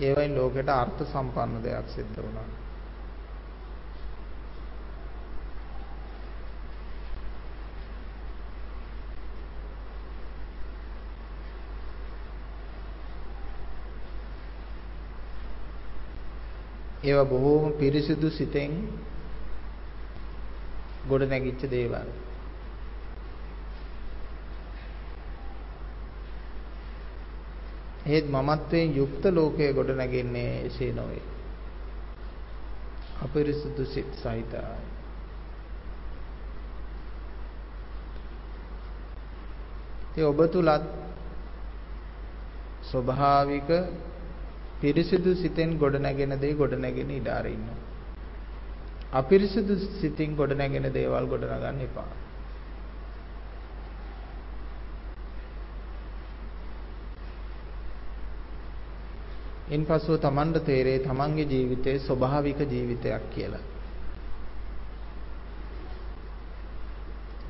ඒවයින් 0.00 0.34
ලෝකෙට 0.34 0.68
අර්ථ 0.70 1.02
සම්පන්න 1.04 1.62
දෙයක් 1.62 1.88
සිද්ධ 1.88 2.18
වුණා. 2.18 2.48
ඒවා 17.10 17.26
බොහෝම 17.26 17.72
පිරිසිදු 17.74 18.30
සිතෙන් 18.30 18.74
ගොඩ 21.06 21.26
නැගිච්ච 21.26 21.62
දේවල්. 21.68 22.10
ඒත් 28.06 28.26
මමත්වයෙන් 28.28 28.96
යුක්ත 28.96 29.24
ලෝකයේ 29.30 29.72
ගොඩ 29.72 29.90
නැගෙන්නේ 29.94 30.50
එසේ 30.66 30.92
නොවේ. 30.92 31.22
අපිරිසුදු 33.22 33.84
සිත් 33.84 34.10
සහිතයි. 34.14 34.64
ඒ 40.16 40.24
ඔබ 40.24 40.40
තුලත් 40.46 40.84
ස්වභාවික 42.82 43.68
පිරිසිදු 44.80 45.34
සිතෙන් 45.34 45.78
ගොඩනැගෙන 45.78 46.34
දේ 46.40 46.54
ගොඩනැගෙන 46.54 47.10
ඉඩ 47.10 47.28
අරින්න. 47.28 47.66
අපිරිසිදු 49.12 49.74
සිතින් 50.00 50.36
ගොඩනැගෙන 50.36 50.92
දේවල් 50.92 51.26
ගොඩනගන්න 51.26 51.80
එපා. 51.80 52.10
ඉන්පසුව 59.70 60.18
Tamanට 60.18 60.64
තේරේ 60.64 60.98
Tamanගේ 61.00 61.46
ජීවිතේ 61.46 61.98
ස්වභාවික 62.00 62.60
ජීවිතයක් 62.66 63.28
කියලා. 63.30 63.66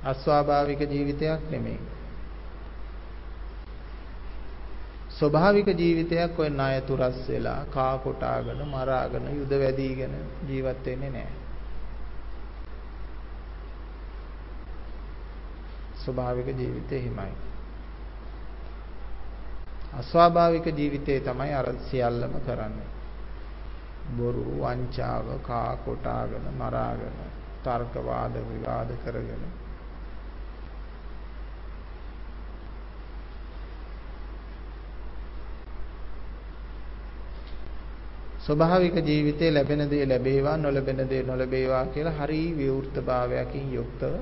අස්වාභාවික 0.04 0.80
ජීවිතයක් 0.86 1.50
නෙමෙයි. 1.50 1.78
ස්වභාවික 5.20 5.66
ජීවිතයක් 5.74 6.38
ඔය 6.38 6.50
ණය 6.50 6.80
තුරස් 6.80 7.18
වෙලා 7.28 7.64
කා 7.66 7.98
කොටාගෙන 7.98 8.60
මරාගෙන 8.68 9.24
යුද 9.36 9.52
වැදීගෙන 9.58 10.14
ජීවත් 10.48 10.86
වෙන්නේ 10.86 11.10
නැහැ. 11.10 11.38
ස්වභාවික 15.96 16.48
ජීවිතේ 16.54 17.00
හිමයි. 17.00 17.32
අස්වාභාවික 19.92 20.66
ජීවිතේ 20.68 21.20
තමයි 21.20 21.54
අර 21.54 21.68
සියල්ලම 21.80 22.34
කරන්නේ. 22.46 22.88
බොරු 24.16 24.44
වංචාව 24.58 25.26
කා 25.42 25.76
කොටාගෙන 25.76 26.46
මරාගෙන 26.58 27.16
තර්ක 27.64 27.94
වාද 28.04 28.34
විවාද 28.48 28.90
කරගෙන 29.04 29.42
ස්වභාවික 38.50 38.96
ජීවිතේ 39.00 39.50
ලැබෙන 39.52 39.86
දේ 39.90 40.06
ලැබේවා 40.06 40.56
නොලැබෙන 40.58 41.06
දේ 41.10 41.22
නොලැබේවා 41.22 41.86
කියලා 41.86 42.18
හරි 42.18 42.42
විවෘත 42.56 42.96
භාවයකින් 43.00 43.74
යුක්තව 43.74 44.14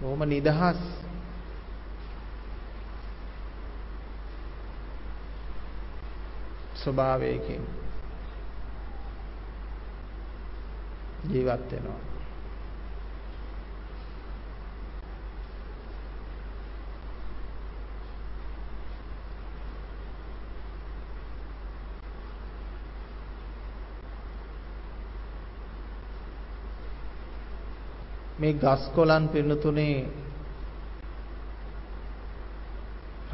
බොහොම 0.00 0.22
නිදහස්. 0.24 0.80
ස්වභාවයකින් 6.76 7.62
ජීවත් 11.28 11.72
වෙනවා. 11.72 12.15
මේ 28.46 28.54
ගස් 28.54 28.82
කොළන් 28.90 29.28
පින්නතුනේ 29.28 30.08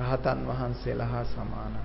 රහතන් 0.01 0.47
වහන්සේලා 0.47 1.07
හා 1.07 1.25
සමානයි. 1.27 1.83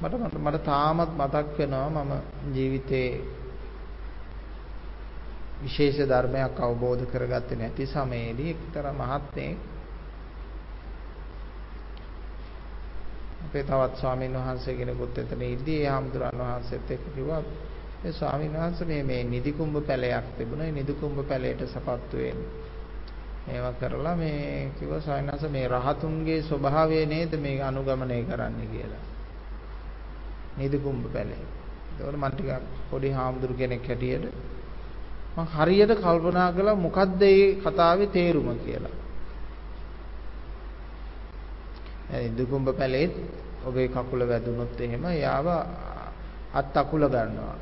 මට 0.00 0.38
මට 0.38 0.64
තාමත් 0.64 1.12
මතක් 1.14 1.58
වෙනවා 1.58 2.04
මම 2.04 2.12
ජීවිතේ 2.54 3.10
විශේෂ 5.62 5.98
ධර්මයක් 6.04 6.60
අවබෝධ 6.60 7.04
කරගත්තේ 7.06 7.58
නැති 7.58 7.86
සමයේදී 7.86 8.50
එක්තරා 8.50 8.92
මහත්මයෙක් 8.94 9.58
අපේ 13.46 13.64
තවත් 13.64 13.96
ස්වාමීන් 13.96 14.36
වහන්සේ 14.36 14.74
කෙනෙකුත් 14.74 15.18
එතන 15.18 15.42
ඉද්දී 15.44 15.80
ඒ 15.80 15.88
හාමුදුරන් 15.88 16.38
වහන්සේත් 16.40 16.90
එක්ක 16.90 17.04
කිව්වා 17.14 17.42
ඒ 18.04 18.12
ස්වාමීන් 18.12 18.52
වහන්සේ 18.52 18.86
මේ 18.86 19.02
මේ 19.02 19.24
නිදි 19.24 19.52
කුඹ 19.52 19.76
පැලයක් 19.86 20.26
තිබුණා. 20.38 20.66
ඒ 20.66 20.72
නිදි 20.72 20.92
කුඹ 20.92 21.18
පැලයට 21.28 21.60
සපත්තු 21.66 22.16
වෙන්නේ. 22.16 22.48
මේවා 23.46 23.72
කරලා 23.72 24.16
මේ 24.16 24.70
කිව්වා 24.78 25.00
ස්වාමීන් 25.00 25.30
වහන්සේ 25.30 25.50
මේ 25.50 25.68
රහතුන්ගේ 25.68 26.42
ස්වභාවය 26.42 27.06
නේද 27.06 27.32
මේ 27.36 27.62
අනුගමනය 27.62 28.24
කරන්න 28.24 28.60
කියලා. 28.72 29.04
නිදි 30.56 30.78
කුඹ 30.78 31.04
පැලේ. 31.12 31.42
ඒකෝට 31.92 32.16
මම 32.16 32.26
ටිකක් 32.30 32.50
පොඩි 32.90 33.10
හාමුදුරු 33.10 33.54
කෙනෙක් 33.54 33.88
හැටියට 33.88 34.24
මම 35.36 35.46
හරියට 35.54 35.92
කල්පනා 35.96 36.52
කළා 36.52 36.74
මොකද්ද 36.76 37.20
මේ 37.20 37.54
කතාවේ 37.56 38.06
තේරුම 38.08 38.48
කියලා. 38.58 38.94
නිදි 42.14 42.44
කුඹ 42.44 42.68
පැලේ 42.72 43.10
ඔබේ 43.64 43.88
කකුල 43.88 44.20
වැදුනොත් 44.22 44.80
එහෙම 44.80 45.04
යාව 45.16 45.46
අත් 46.54 46.76
අකුල 46.76 47.02
ගන්නවා. 47.06 47.56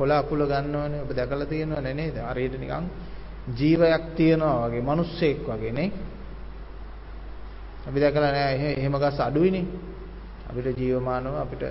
කොළ 0.00 0.12
අකුල 0.12 0.42
ගන්නවනේ 0.44 1.02
ඔබ 1.04 1.10
දැකලා 1.12 1.46
තියෙනවනේ 1.46 1.94
නේද? 1.94 2.16
හරියට 2.24 2.56
නිකන් 2.56 2.84
ජීවයක් 3.50 4.04
තියනවා 4.16 4.56
වගේ 4.64 4.82
මිනිස්සෙක් 4.82 5.44
වගේ 5.46 5.72
නේ. 5.72 5.90
අපි 7.86 7.98
දැකලා 7.98 8.32
නෑ 8.32 8.72
එහෙම 8.72 8.94
ගස් 8.94 9.20
අඩුයිනේ. 9.20 9.66
අපිට 10.48 10.78
ජීවමානව 10.78 11.34
අපිට 11.36 11.62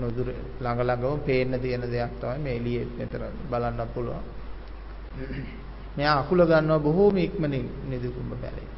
නොදුර 0.00 0.28
ළඟ 0.60 0.80
ළඟම 0.80 1.20
පේන්න 1.20 1.60
තියෙන 1.60 1.84
දෙයක් 1.86 2.12
තමයි 2.20 2.38
මේ 2.38 2.56
එළියේ 2.56 2.86
මෙතන 2.98 3.24
බලන්න 3.50 3.80
පුළුවන්. 3.94 4.24
මෙයා 5.96 6.18
අකුල 6.18 6.40
ගන්නවා 6.42 6.78
බොහෝම 6.80 7.16
ඉක්මනින් 7.18 7.66
නිදුකුඹ 7.88 8.32
පැලේ. 8.36 8.73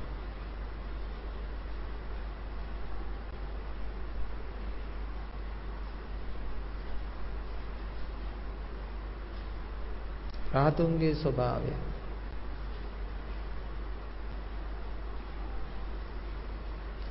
රහතුන්ගේ 10.57 11.15
ස්වභාවය 11.17 11.73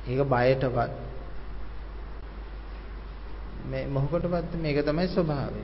ඒක 0.06 0.20
බයටවත් 0.26 0.92
මේ 3.66 3.86
මොහොකටවත් 3.88 4.54
මේක 4.56 4.78
තමයි 4.80 5.08
ස්වභාවය. 5.08 5.62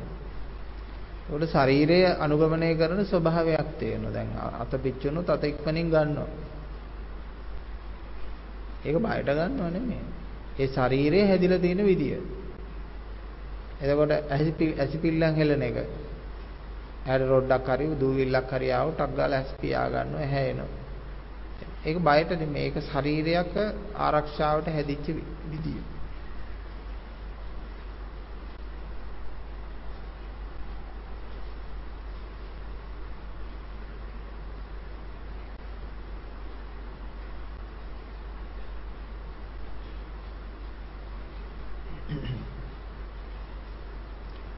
ඒකට 1.28 1.46
ශරීරය 1.48 1.98
අනුගමනය 2.18 2.70
කරන 2.74 3.00
ස්වභාවයක් 3.04 3.68
තියෙනවා. 3.78 4.12
දැන් 4.12 4.28
අත 4.60 4.72
පිච්චුනොත් 4.76 5.28
අත 5.28 5.44
ඉක්මනින් 5.44 5.88
ගන්නවා. 5.88 6.30
ඒක 8.84 8.96
බයට 8.98 9.28
ගන්නව 9.30 9.68
නෙමෙයි. 9.70 10.04
ඒ 10.58 10.68
ශරීරය 10.68 11.20
හැදිලා 11.22 11.58
තියෙන 11.58 11.84
විදිය. 11.84 12.18
එතකොට 13.80 14.12
ඇසිපිල්ලන් 14.78 15.34
හෙලන 15.34 15.62
එක 15.62 15.76
ඇහැට 17.02 17.28
රොඩක් 17.28 17.68
හරි 17.68 17.86
දූවිල්ලක් 17.94 18.50
හරි 18.50 18.68
ආව 18.72 18.88
ටක් 18.92 19.16
ගාලා 19.16 19.38
ඇස් 19.38 19.50
පියා 19.60 19.86
ගන්නවා 19.88 20.20
ඇහැ 20.20 20.50
එනවා. 20.50 20.70
ඒක 21.86 21.98
බයට 22.00 22.36
නෙමෙයි 22.38 22.66
ඒක 22.66 22.76
ශරීරයක 22.82 23.54
ආරක්ෂාවට 23.98 24.68
හැදිච්ච 24.68 25.06
විදිය. 25.50 25.80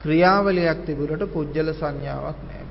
ක්‍රියාවලියක් 0.05 0.85
තිබුණට 0.87 1.27
පුජ්‍යල 1.33 1.69
සංඥාවක් 1.75 2.41
නැහැ 2.43 2.64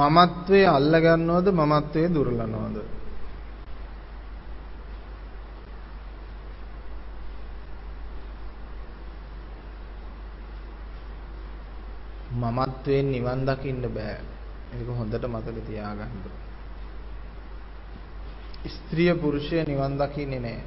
මමත්වයේ 0.00 0.68
අල්ල 0.68 0.94
ගන්නවද 0.96 1.52
මමත්වයේ 1.52 2.08
දුර්ලනවද? 2.08 2.78
මමත්වයෙන් 12.32 13.10
නිවන් 13.10 13.44
දකින්න 13.44 13.82
බෑ. 13.90 14.20
ඒක 14.72 14.88
හොඳට 14.90 15.24
මතක 15.26 15.66
තියාගන්න. 15.66 16.12
ස්ත්‍රිය 18.66 19.14
පුරුෂය 19.14 19.64
නිවන් 19.64 19.98
දකින්නේ 19.98 20.40
නෑ. 20.40 20.62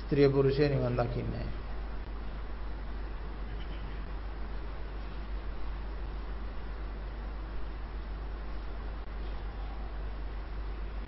ස්ත්‍රිය 0.00 0.28
පුරුෂය 0.28 0.68
නිවන් 0.68 0.96
දකින්නේ 0.96 1.44
නෑ. 1.44 1.69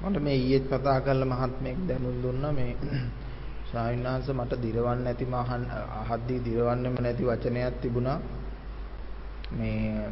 මට 0.03 0.17
මේ 0.19 0.37
ඊයේත් 0.37 0.65
කතා 0.67 0.99
කරලා 1.01 1.29
මහත්මයෙක් 1.29 1.79
දැනුම් 1.89 2.17
දුන්නා 2.23 2.53
මේ 2.53 2.73
ස්වාමීන් 3.69 4.05
වහන්සේ 4.05 4.35
මට 4.35 4.53
දිරවන්න 4.63 5.01
නැති 5.05 5.27
මහන් 5.27 5.63
අහද්දී 6.03 6.41
දිරවන්නෙම 6.41 6.95
නැති 7.01 7.25
වචනයක් 7.25 7.75
තිබුණා 7.81 8.19
මේ 9.53 10.11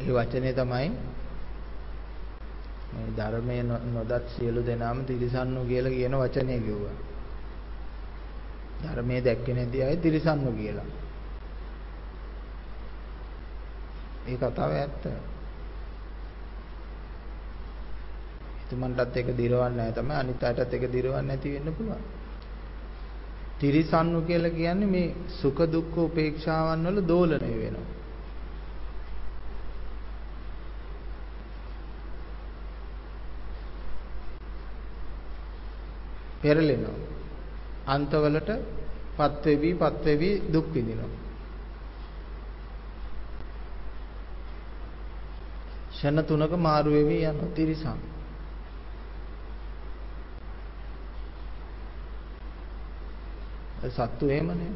ඒ 0.00 0.12
වචනේ 0.12 0.52
තමයි 0.52 0.88
මේ 2.92 3.08
ධර්මයේ 3.16 3.62
නොදත් 3.62 4.26
සියලු 4.28 4.60
දෙනාම 4.62 4.98
තිරිසන්නු 5.04 5.60
කියලා 5.64 5.92
කියන 5.92 6.14
වචනේ 6.14 6.60
කිව්වා. 6.60 6.96
ධර්මයේ 8.82 9.20
දැක්කේ 9.20 9.54
නැති 9.54 9.82
අය 9.82 9.96
තිරිසන්නු 9.98 10.50
කියලා. 10.52 10.88
ඒ 14.26 14.36
කතාව 14.38 14.72
ඇත්ත. 14.72 15.04
එතුමන්ටත් 18.74 19.16
ඒක 19.16 19.28
දිරවන්නේ 19.36 19.76
නැහැ 19.76 19.92
තමයි 19.92 20.14
අනිත් 20.14 20.42
අයටත් 20.42 20.74
ඒක 20.74 20.84
දිරවන්නේ 20.90 21.22
නැති 21.24 21.54
වෙන්න 21.54 21.74
පුළුවන්. 21.74 22.04
තිරිසන්නු 23.60 24.20
කියලා 24.22 24.50
කියන්නේ 24.50 24.86
මේ 24.88 25.14
සුඛ 25.32 25.62
දුක්ඛ 25.66 25.98
උපේක්ෂාවන් 26.00 26.86
වල 26.86 27.00
දෝලණය 27.02 27.54
වෙනවා. 27.56 27.88
පෙරලෙනවා. 36.40 36.96
අන්තවලට 37.86 38.50
පත් 39.16 39.44
වෙවි 39.46 39.70
පත් 39.74 40.04
වෙවි 40.06 40.30
දුක් 40.52 40.66
විඳිනවා. 40.70 41.12
ෂණ 45.94 46.24
තුනක 46.24 46.52
මාරු 46.58 46.90
වෙවි 46.90 47.18
යන 47.24 47.38
තිරිසන්. 47.54 48.13
සත්තු 53.88 54.28
එහෙමනේ. 54.28 54.72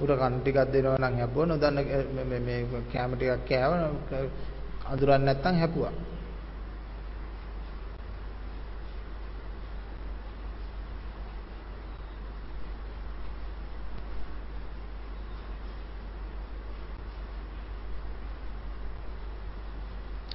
උර 0.00 0.10
කන් 0.10 0.34
ටිකක් 0.36 0.58
දෙනවා 0.68 0.98
නම් 1.00 1.16
හැපුවා 1.16 1.46
නොදන්න 1.46 1.78
මේ 2.22 2.40
මේ 2.40 2.82
කැම 2.92 3.12
ටිකක් 3.12 3.44
කෑව 3.46 3.72
අඳුරන්නේ 4.84 5.26
නැත්තම් 5.26 5.56
හැපුවා. 5.56 5.94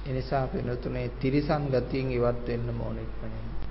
එනිසා 0.08 0.46
පිනතුනේ 0.48 1.08
තිරිසන් 1.10 1.64
ගතියෙන් 1.68 2.10
ඉවත් 2.10 2.46
වෙන්න 2.46 2.80
ඕන 2.80 2.96
ඉක්මනින්. 2.98 3.67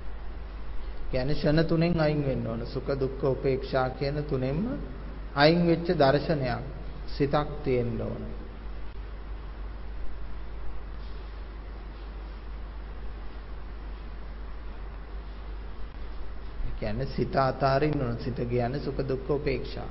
කියන්නේ 1.10 1.34
ෂණ 1.34 1.64
තුනෙන් 1.64 2.00
අයින් 2.00 2.22
වෙන්න 2.22 2.46
ඕන. 2.46 2.66
සුඛ 2.66 2.90
දුක්ඛ 2.94 3.24
උපේක්ෂා 3.26 3.90
කියන 3.90 4.24
තුනෙන්ම 4.24 4.58
අයින් 5.34 5.66
වෙච්ච 5.66 5.88
දර්ශනයක් 5.94 6.62
සිතක් 7.08 7.48
තියෙන්න 7.64 8.00
ඕන. 8.00 8.22
කියන්නේ 16.78 17.06
සිත 17.08 17.36
අතාරින්න 17.36 18.00
ඕන. 18.00 18.18
සිත 18.18 18.38
කියන්නේ 18.38 18.80
සුඛ 18.80 19.02
දුක්ඛ 19.02 19.30
උපේක්ෂා. 19.30 19.88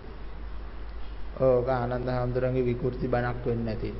ඕක 1.39 1.67
ආනන්ද 1.69 2.09
හැඳුරන්ගේ 2.09 2.65
විකෘති 2.65 3.07
බණක් 3.07 3.45
වෙන්නේ 3.45 3.65
නැති. 3.67 3.93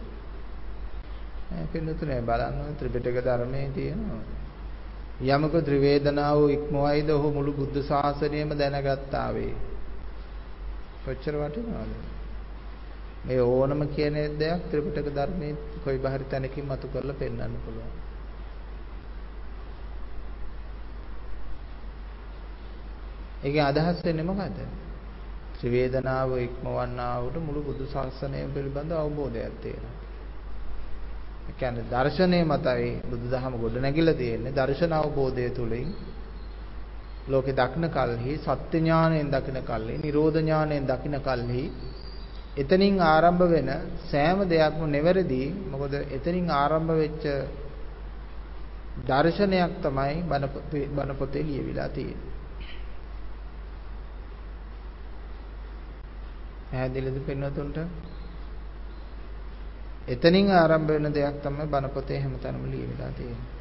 පින්නතුනේ 1.72 2.22
බලන්න 2.22 2.76
ත්‍රිපිටක 2.78 3.18
ධර්මයේ 3.20 3.70
තියෙනවා. 3.72 4.47
යමක 5.20 5.54
ත්‍රිවේදනාව 5.66 6.50
ඉක්මවයිද 6.50 7.10
ඔහු 7.10 7.32
මුළු 7.34 7.52
බුද්ධ 7.54 7.78
ශාසනයම 7.82 8.50
දැනගත්තා 8.54 9.34
වේ. 9.34 9.56
කොච්චර 11.06 11.36
වටිනවද? 11.36 11.94
මේ 13.26 13.42
ඕනම 13.42 13.82
කියන 13.90 14.16
දෙයක් 14.38 14.62
ත්‍රිපිටක 14.70 15.10
ධර්මයේ 15.12 15.56
කොයි 15.84 15.98
බහරි 15.98 16.26
තැනකින් 16.26 16.66
මතු 16.66 16.88
කරලා 16.88 17.14
පෙන්වන්න 17.14 17.56
පුළුවන්. 17.66 17.94
ඒකේ 23.44 23.64
අදහස් 23.64 24.06
වෙන්නේ 24.06 24.24
මොකද්ද? 24.24 24.60
ත්‍රිවේදනාව 25.58 26.32
ඉක්මවන්නා 26.38 27.16
වූ 27.24 27.42
මුළු 27.42 27.62
බුදු 27.64 27.86
ශාසනය 27.86 28.46
පිළිබඳ 28.54 28.92
අවබෝධයක් 28.94 29.56
තියෙනවා. 29.62 30.07
ඒ 31.48 31.54
කියන්නේ 31.54 31.90
දර්ශනය 31.92 32.40
මතයි 32.44 32.90
බුදුදහම 33.10 33.54
ගොඩනැගිලා 33.56 34.14
තියෙන්නේ. 34.14 34.52
දර්ශන 34.52 34.94
අවබෝධය 34.94 35.50
තුලින් 35.52 35.90
ලෝකේ 37.28 37.54
දක්න 37.54 37.86
කල්හි 37.90 38.34
සත්‍ය 38.38 38.78
ඥාණයෙන් 38.78 39.30
දකින 39.30 39.60
කල්හි 39.64 39.96
නිරෝධ 39.98 40.38
ඥාණයෙන් 40.38 40.86
දකින 40.86 41.16
කල්හි 41.20 41.64
එතනින් 42.58 42.96
ආරම්භ 43.04 43.44
වෙන 43.48 43.70
සෑම 44.04 44.40
දෙයක්ම 44.46 44.82
නිවැරදි. 44.88 45.44
මොකද 45.72 45.94
එතනින් 46.10 46.48
ආරම්භ 46.52 46.94
වෙච්ච 46.94 47.24
දර්ශනයක් 49.06 49.74
තමයි 49.84 50.16
බණ 50.90 51.16
පොතේ 51.16 51.44
ලියවිලා 51.44 51.90
තියෙන්නේ. 51.90 52.36
පැහැදිලිද 56.70 57.18
පින්නතුන්ට 57.22 57.78
එතනින් 60.08 60.52
ආරම්භ 60.54 60.90
වෙන 60.90 61.14
දෙයක් 61.14 61.38
තමයි 61.42 61.68
බණ 61.68 61.90
පොතේ 61.90 62.20
හැමතැනම 62.20 62.66
ලියවිලා 62.66 63.12
තියෙන්නේ. 63.12 63.57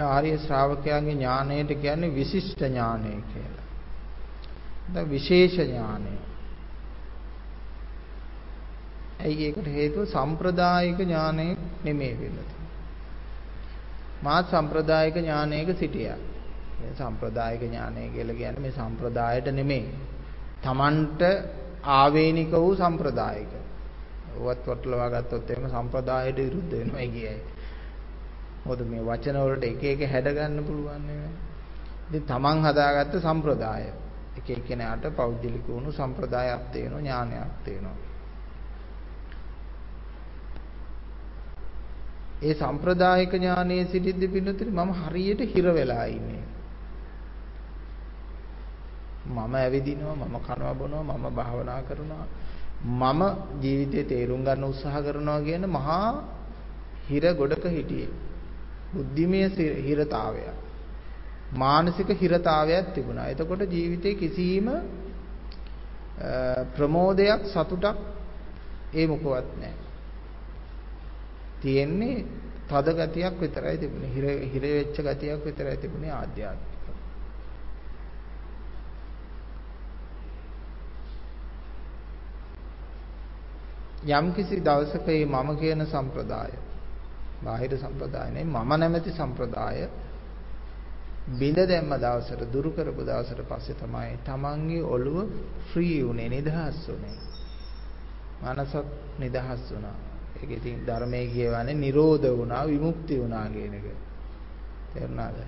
ඒ 0.00 0.06
ආර්ය 0.06 0.38
ශ්‍රාවකයන්ගේ 0.38 1.14
ඥාණයට 1.14 1.72
කියන්නේ 1.80 2.14
විශිෂ්ට 2.14 2.60
ඥානය 2.60 3.12
කියලා. 3.32 3.66
දැන් 4.94 5.10
විශේෂ 5.10 5.56
ඥානය. 5.58 6.12
ඇයි 9.20 9.46
ඒකට 9.46 9.68
හේතුව 9.68 10.04
සම්ප්‍රදායික 10.06 10.98
ඥානය 10.98 11.46
නෙමෙයි 11.84 12.18
වෙන්නේ. 12.18 12.48
මාත් 14.22 14.46
සම්ප්‍රදායික 14.46 15.16
ඥානයක 15.16 15.68
සිටියා. 15.78 16.18
මේ 16.80 16.92
සම්ප්‍රදායික 16.94 17.62
ඥානය 17.62 18.08
කියලා 18.08 18.34
කියන්නේ 18.34 18.60
මේ 18.60 18.72
සම්ප්‍රදායට 18.72 19.52
නෙමෙයි. 19.52 19.94
Tamanට 20.62 21.22
ආවේනික 21.92 22.52
වූ 22.52 22.74
සම්ප්‍රදායික. 22.74 23.52
ඔවත් 24.38 24.66
වටලවා 24.66 25.08
ගත්තොත් 25.08 25.50
එහෙම 25.50 25.66
සම්ප්‍රදායට 25.68 26.36
විරුද්ධ 26.36 26.72
වෙනවා 26.72 27.08
කියයි. 27.08 27.40
මොකද 28.64 28.80
මේ 28.84 29.02
වචන 29.02 29.38
වලට 29.38 29.64
එක 29.66 29.82
එක 29.84 30.00
හැඩ 30.06 30.28
ගන්න 30.30 30.64
පුළුවන් 30.64 31.02
නේ. 31.06 31.30
ඉතින් 32.08 32.22
තමන් 32.24 32.62
හදාගත්ත 32.64 33.14
සම්ප්‍රදාය 33.18 33.84
එක 34.36 34.50
එක්කෙනාට 34.50 35.04
පෞද්ගලික 35.14 35.66
වුණු 35.66 35.90
සම්ප්‍රදායක් 35.92 36.62
තියෙනවා 36.72 37.00
ඥානයක් 37.00 37.52
තියෙනවා. 37.64 37.98
ඒ 42.42 42.54
සම්ප්‍රදායික 42.54 43.32
ඥානයේ 43.34 43.84
සිටිද්දි 43.86 44.28
පින්නතුනි 44.28 44.72
මම 44.72 44.90
හරියට 45.00 45.40
හිර 45.46 45.66
වෙලා 45.70 46.06
ඉන්නේ. 46.08 46.44
මම 49.26 49.54
ඇවිදිනවා 49.54 50.16
මම 50.16 50.36
කනවා 50.40 50.74
බොනවා 50.74 51.04
මම 51.10 51.26
භාවනා 51.32 51.82
කරනවා 51.82 52.26
මම 52.82 53.20
ජීවිතේ 53.60 54.04
තේරුම් 54.04 54.42
ගන්න 54.42 54.64
උත්සාහ 54.64 54.96
කරනවා 55.00 55.40
කියන 55.40 55.64
මහා 55.68 56.10
හිර 57.08 57.24
ගොඩක 57.34 57.64
හිටියේ 57.68 58.29
බුද්ධිමය 58.92 59.48
හිරතාවයක් 59.82 60.70
මානසික 61.52 62.08
හිරතාවයක් 62.10 62.94
තිබුණා. 62.94 63.28
එතකොට 63.28 63.62
ජීවිතේ 63.68 64.14
කිසිම 64.16 64.70
ප්‍රමෝදයක් 66.74 67.46
සතුටක් 67.46 67.96
ඒ 68.92 69.06
මොකවත් 69.06 69.48
නැහැ. 69.56 69.74
තියෙන්නේ 71.60 72.24
තද 72.68 72.88
ගතියක් 72.96 73.34
විතරයි 73.36 73.78
තිබුණේ. 73.78 74.10
හිර 74.10 74.24
හිර 74.46 74.62
වෙච්ච 74.62 74.96
ගතියක් 74.98 75.44
විතරයි 75.44 75.76
තිබුණේ 75.76 76.12
ආධ්‍යාත්මික. 76.12 76.78
යම්කිසි 84.02 84.60
දවසක 84.60 85.06
මේ 85.06 85.26
මම 85.26 85.56
කියන 85.56 85.86
සම්ප්‍රදාය 85.86 86.69
බාහිර 87.44 87.72
සම්ප්‍රදාය 87.76 88.30
නෙවෙයි 88.30 88.46
මම 88.46 88.70
නැමැති 88.74 89.10
සම්ප්‍රදාය 89.12 89.88
බිඳ 91.30 91.58
දැම්ම 91.62 91.92
දවසට 91.94 92.42
දුරු 92.46 92.72
කරපු 92.72 93.02
දවසට 93.02 93.42
පස්සේ 93.44 93.74
තමයි 93.74 94.18
තමන්ගේ 94.24 94.82
ඔළුව 94.84 95.28
ෆ්‍රී 95.68 96.02
වුනේ 96.02 96.28
නිදහස් 96.28 96.78
වුනේ. 96.88 97.18
මනසත් 98.42 98.74
නිදහස් 99.18 99.62
වුණා. 99.70 99.96
ඒක 100.36 100.50
ඉතින් 100.50 100.84
ධර්මයේ 100.84 101.26
කියවනේ 101.28 101.74
නිරෝධ 101.76 102.26
වුණා 102.30 102.66
විමුක්ති 102.66 103.20
වුණා 103.20 103.46
කියන 103.48 103.74
එක. 103.74 103.86
තේරුණාද? 104.92 105.38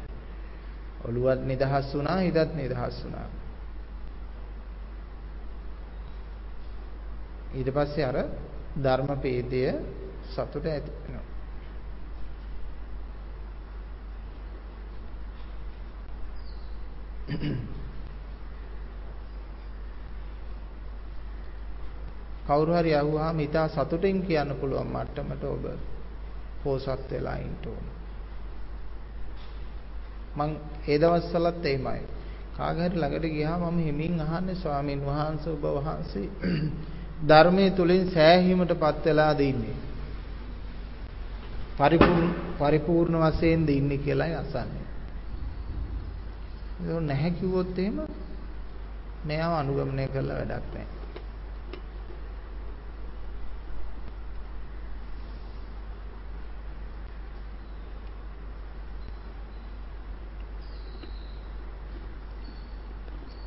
ඔළුවත් 1.05 1.41
නිදහස් 1.43 1.95
වුණා 1.95 2.19
හිතත් 2.19 2.55
නිදහස් 2.55 3.05
වුණා. 3.05 3.29
ඊට 7.53 7.71
පස්සේ 7.71 8.05
අර 8.05 8.17
ධර්මපේදය 8.77 9.63
සතුට 10.27 10.67
ඇති 10.67 10.91
වෙනවා. 10.95 11.32
කවුරු 22.47 22.75
හරි 22.75 22.95
අහුවාම 22.95 23.39
ඊට 23.39 23.57
සතුටින් 23.69 24.23
කියන්න 24.23 24.55
පුළුවන් 24.61 24.89
මට්ටමට 24.89 25.45
ඔබ 25.47 25.65
පෝසත් 26.63 27.11
වෙලා 27.11 27.39
ඉන්න 27.39 27.57
ඕන. 27.67 27.85
මං 30.37 30.57
ඒ 30.87 30.99
දවස්වලත් 30.99 31.65
එයිමයි. 31.65 32.03
කාගේ 32.57 32.85
හරි 32.85 32.97
ළඟට 32.97 33.29
ගියාම 33.29 33.65
මම 33.65 33.81
හිමින් 33.81 34.21
අහන්නේ 34.21 34.57
ස්වාමින් 34.57 35.03
වහන්සේ 35.03 35.53
ඔබ 35.53 35.65
වහන්සේ 35.79 36.29
ධර්මයේ 37.29 37.73
තුලින් 37.73 38.11
සෑහීමටපත් 38.11 39.07
වෙලාද 39.07 39.43
ඉන්නේ. 39.43 39.77
පරිපූර්ණ 41.79 42.35
පරිපූර්ණ 42.59 43.23
වශයෙන්ද 43.25 43.71
ඉන්නේ 43.71 43.99
කියලායි 43.99 44.37
අසන්නේ. 44.37 44.82
ඒක 46.83 47.01
නැහැ 47.03 47.31
කිව්වොත් 47.33 47.79
එහෙම 47.79 47.99
මෙයාව 49.27 49.53
අනුගමනය 49.55 50.05
කරලා 50.13 50.39
වැඩක් 50.41 50.67
නැහැ. 50.75 50.87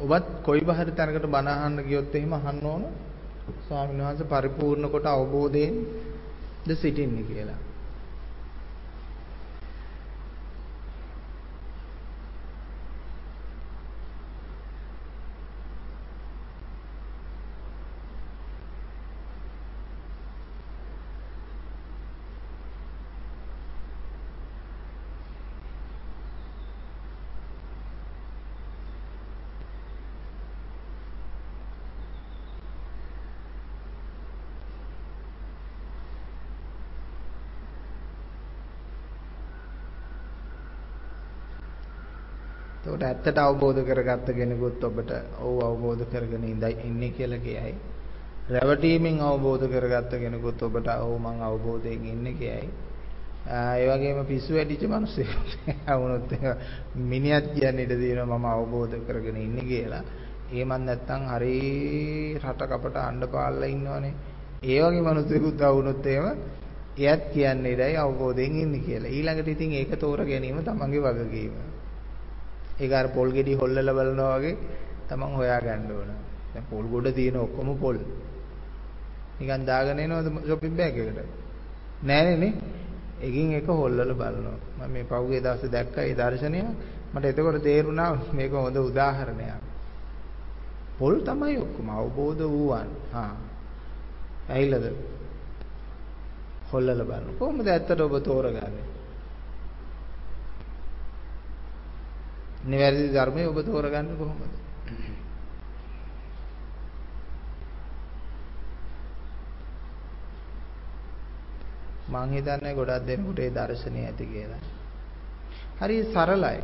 ඔබත් 0.06 0.26
කොයි 0.46 0.62
බහරි 0.62 0.92
තැනකට 0.92 1.28
බණ 1.28 1.52
අහන්න 1.56 1.86
ගියොත් 1.88 2.16
එහෙම 2.16 2.34
අහන්න 2.34 2.66
ඕන 2.66 2.84
ස්වාමීන් 3.68 4.04
වහන්සේ 4.04 4.32
පරිපූර්ණ 4.32 4.92
කොට 4.92 5.08
අවබෝධයෙන් 5.08 5.76
ද 6.66 6.70
සිටින්නේ 6.74 7.28
කියලා. 7.30 7.62
එතකොට 42.86 42.95
ඇත්තට 43.06 43.38
අවබෝධ 43.39 43.82
කරගත්ත 43.84 44.28
කෙනෙකුත් 44.32 44.84
ඔබට 44.84 45.12
ඔව් 45.39 45.60
අවබෝධ 45.62 46.03
කරගෙන 46.08 46.43
ඉන්නේ 46.45 47.12
කියලා 47.12 47.39
කියයි. 47.39 47.76
රැවටීමෙන් 48.47 49.22
අවබෝධ 49.22 49.66
කරගත්ත 49.68 50.12
කෙනෙකුත් 50.16 50.62
ඔබට 50.62 50.88
ඔව් 50.97 51.14
මං 51.20 51.41
අවබෝධයෙන් 51.41 52.06
ඉන්නේ 52.06 52.34
කියයි. 52.34 52.70
ඒ 53.47 53.88
වගේම 53.88 54.26
පිස්සු 54.26 54.53
වැඩිච්ච 54.53 54.84
මිනිස්සෙක් 54.88 55.30
වුණොත් 55.91 56.32
මිනිහත් 56.95 57.47
කියන්නේ 57.53 57.84
ඉඳ 57.84 57.93
දිනවා 57.95 58.38
මම 58.38 58.45
අවබෝධ 58.47 58.95
කරගෙන 59.08 59.38
ඉන්නේ 59.38 59.66
කියලා. 59.66 60.03
ඒ 60.51 60.66
මන් 60.66 60.86
නැත්තම් 60.86 61.22
හරි 61.28 61.58
රට 62.38 62.62
කපට 62.64 62.97
අඬ 62.99 63.24
පාල්ලා 63.28 63.68
ඉන්නවනේ. 63.68 64.14
ඒ 64.64 64.82
වගේ 64.82 65.03
මිනිස්සුකුත් 65.03 65.62
වුණොත් 65.70 66.06
එහෙම 66.08 66.38
එයත් 66.97 67.24
කියන්නේ 67.34 67.74
ඉදයි 67.74 67.97
අවබෝධයෙන් 67.97 68.56
ඉන්නේ 68.58 68.82
කියලා. 68.82 69.10
ඊළඟට 69.10 69.47
ඉතින් 69.47 69.72
ඒක 69.74 69.95
තෝර 69.99 70.20
ගැනීම 70.24 70.62
තමන්ගේ 70.62 71.01
වගකීම. 71.08 71.75
ඒක 72.80 72.92
අර 72.92 73.08
පොල් 73.08 73.32
ගෙඩි 73.32 73.54
හොල්ලලා 73.54 73.94
බලනවා 73.94 74.38
වගේ 74.40 74.58
තමන් 75.10 75.36
හොයා 75.36 75.60
ගන්න 75.60 75.92
ඕන. 75.92 76.10
දැන් 76.54 76.66
පොල් 76.70 76.86
ගොඩ 76.86 77.08
තියෙන 77.14 77.38
ඔක්කොම 77.38 77.78
පොල්. 77.78 77.98
නිකන් 79.40 79.66
දාගෙන 79.66 80.00
එනවද 80.00 80.28
shopping 80.48 80.76
bag 80.76 80.98
එකට? 80.98 81.20
නෑනේ 82.04 82.38
නේ. 82.38 82.54
එකින් 83.22 83.54
එක 83.54 83.68
හොල්ලලා 83.68 84.06
බලනවා. 84.14 84.58
මම 84.78 84.92
මේ 84.92 85.04
පහුගිය 85.04 85.42
දවසේ 85.42 85.70
දැක්කා 85.70 86.04
ඒ 86.04 86.16
දර්ශනය. 86.16 86.60
මට 87.14 87.26
එතකොට 87.26 87.64
තේරුණා 87.64 88.12
මේක 88.34 88.52
හොඳ 88.54 88.78
උදාහරණයක්. 88.80 89.62
පොල් 90.98 91.16
තමයි 91.22 91.58
ඔක්කොම 91.58 91.90
අවබෝධ 91.90 92.44
වූවන්. 92.46 92.90
හා. 93.12 93.36
ඇහිලාද? 94.50 94.86
හොල්ලලා 96.72 97.06
බලන්න. 97.06 97.38
කොහොමද 97.40 97.68
ඇත්තට 97.68 98.02
ඔබ 98.02 98.16
තෝරගන්නේ? 98.24 98.95
නිවැරදි 102.66 103.09
ධර්මය 103.09 103.41
ඔබ 103.45 103.57
තෝරගන්නේ 103.61 104.18
කොහොමද? 104.18 104.53
මං 112.07 112.30
හිතන්නේ 112.30 112.74
ගොඩක් 112.74 113.05
දෙනෙකුට 113.05 113.39
ඒ 113.39 113.51
දර්ශනය 113.51 114.00
ඇති 114.01 114.25
කියලා. 114.25 114.63
හරි 115.79 115.97
සරලයි. 116.05 116.62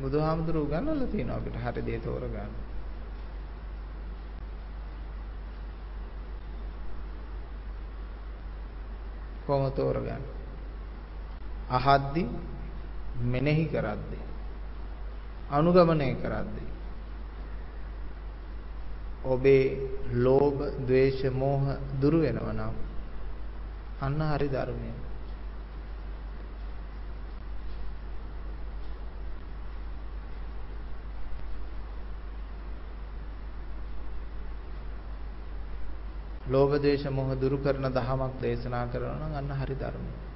බුදුහාමුදුරුවෝ 0.00 0.66
උගන්වලා 0.68 1.06
තියෙනවා 1.06 1.36
අපිට 1.36 1.56
හරි 1.56 1.82
දේ 1.82 1.98
තෝරගන්න. 2.00 2.52
කොහොම 9.46 9.72
තෝරගන්න? 9.72 10.22
අහද්දි 11.70 12.22
මෙනෙහි 13.22 13.66
කරද්දී 13.66 14.33
අනුගමනය 15.50 16.14
කරද්දී 16.14 16.74
ඔබේ 19.24 19.80
ලෝභ, 20.12 20.60
ద్వේෂ, 20.86 21.24
මෝහ 21.32 21.76
දුරු 22.00 22.18
වෙනවා 22.20 22.52
නම් 22.52 22.74
අන්න 24.00 24.20
හරි 24.30 24.48
ධර්මය. 24.48 24.90
ලෝභ, 36.46 36.76
ద్వේෂ, 36.76 37.04
මෝහ 37.06 37.34
දුරු 37.34 37.58
කරන 37.58 37.88
දහමක් 37.88 38.32
දේශනා 38.40 38.86
කරනවා 38.86 39.16
නම් 39.18 39.34
අන්න 39.34 39.56
හරි 39.56 39.74
ධර්මය. 39.74 40.33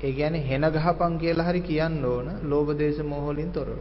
ඒ 0.00 0.12
කියන්නේ 0.12 0.48
හෙන 0.48 0.64
ගහපන් 0.72 1.18
කියලා 1.18 1.46
හරි 1.46 1.60
කියන්න 1.62 2.04
ඕන 2.04 2.26
ලෝභ 2.42 2.70
දේශ 2.74 3.00
මොහ 3.02 3.24
වලින් 3.26 3.52
තොරව. 3.52 3.78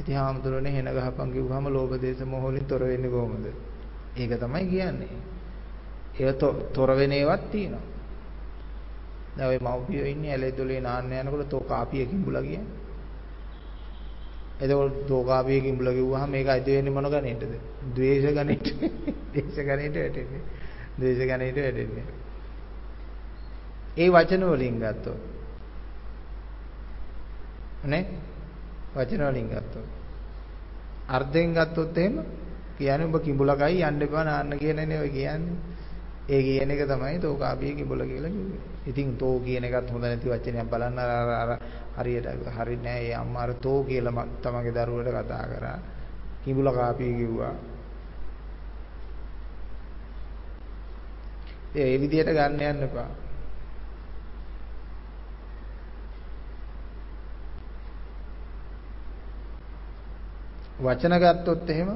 ඉතින් 0.00 0.16
හාමුදුරනේ 0.16 0.72
හෙන 0.72 0.88
ගහපන් 0.88 1.32
කිව්වහම 1.32 1.66
ලෝභ 1.68 1.94
දේශ 1.98 2.22
මොහ 2.24 2.42
වලින් 2.42 2.64
තොර 2.64 2.82
වෙන්නේ 2.82 3.10
කොහොමද? 3.10 3.46
ඒක 4.16 4.32
තමයි 4.38 4.64
කියන්නේ. 4.66 5.18
ඒ 6.16 6.32
තොර 6.72 6.90
වෙන 6.90 7.12
ඒවත් 7.12 7.50
තියෙනවා. 7.50 7.84
දැන් 9.36 9.48
ওই 9.48 9.58
මව්පියෝ 9.60 10.06
ඉන්නේ 10.06 10.32
ඇලේ 10.32 10.52
දොලේ 10.52 10.80
නාන්න 10.80 11.12
යනකොට 11.12 11.48
තෝ 11.48 11.60
කාපිය 11.62 12.06
කිඹුලා 12.06 12.42
කියන්නේ. 12.42 12.82
එතකොට 14.60 15.06
තෝ 15.06 15.22
කාපිය 15.24 15.60
කිඹුලා 15.60 15.94
කිව්වහම 15.94 16.30
මේක 16.30 16.48
අයිති 16.48 16.70
වෙන්නේ 16.72 16.92
මොන 16.92 17.06
ගණේටද? 17.06 17.54
ද්වේෂ 17.94 18.26
ගණේට. 18.32 18.66
දේශ 19.32 19.58
ගණේට 19.60 19.96
වැටෙන්නේ. 19.96 20.42
ද්වේෂ 20.98 21.20
ගණේට 21.22 21.58
වැටෙන්නේ. 21.58 22.23
ඒ 23.96 24.10
වචන 24.10 24.44
වලින් 24.46 24.78
ගත්තොත්. 24.78 25.20
නේ? 27.84 28.04
වචන 28.94 29.22
වලින් 29.24 29.48
ගත්තොත්. 29.48 29.86
අර්ථයෙන් 31.08 31.54
ගත්තොත් 31.54 31.98
එහෙම 31.98 32.18
කියන්නේ 32.78 33.06
ඔබ 33.06 33.16
කිඹුලකයි 33.20 33.82
යන්න 33.82 34.02
එපා 34.02 34.24
නාන්න 34.24 34.58
කියනනේ 34.58 35.00
ඔය 35.00 35.10
කියන්නේ. 35.10 35.56
ඒ 36.26 36.40
කියන 36.40 36.70
එක 36.70 36.88
තමයි 36.88 37.18
තෝකාපිය 37.20 37.74
කිඹුල 37.74 38.00
කියලා 38.02 38.30
කිව්වේ. 38.30 38.60
ඉතින් 38.86 39.16
තෝ 39.16 39.40
කියන 39.40 39.64
එකත් 39.64 39.90
හොඳ 39.90 40.02
නැති 40.02 40.28
වචනයක් 40.28 40.66
බලන්න 40.66 40.98
අර 40.98 41.10
අර 41.32 41.50
හරියට 41.96 42.26
හරි 42.48 42.76
නෑ 42.78 43.02
ඒ 43.02 43.14
අම්මා 43.14 43.42
අර 43.42 43.54
තෝ 43.56 43.84
කියලා 43.84 44.24
තමගේ 44.42 44.72
දරුවට 44.72 45.10
කතා 45.10 45.44
කරා. 45.48 45.78
කිඹුල 46.44 46.72
කාපිය 46.72 47.12
කිව්වා. 47.14 47.54
ඒ 51.74 52.00
විදිහට 52.00 52.32
ගන්න 52.32 52.60
යන්න 52.62 52.82
එපා. 52.82 53.23
වචන 60.76 61.14
ගත්තොත් 61.18 61.70
එහෙම 61.70 61.90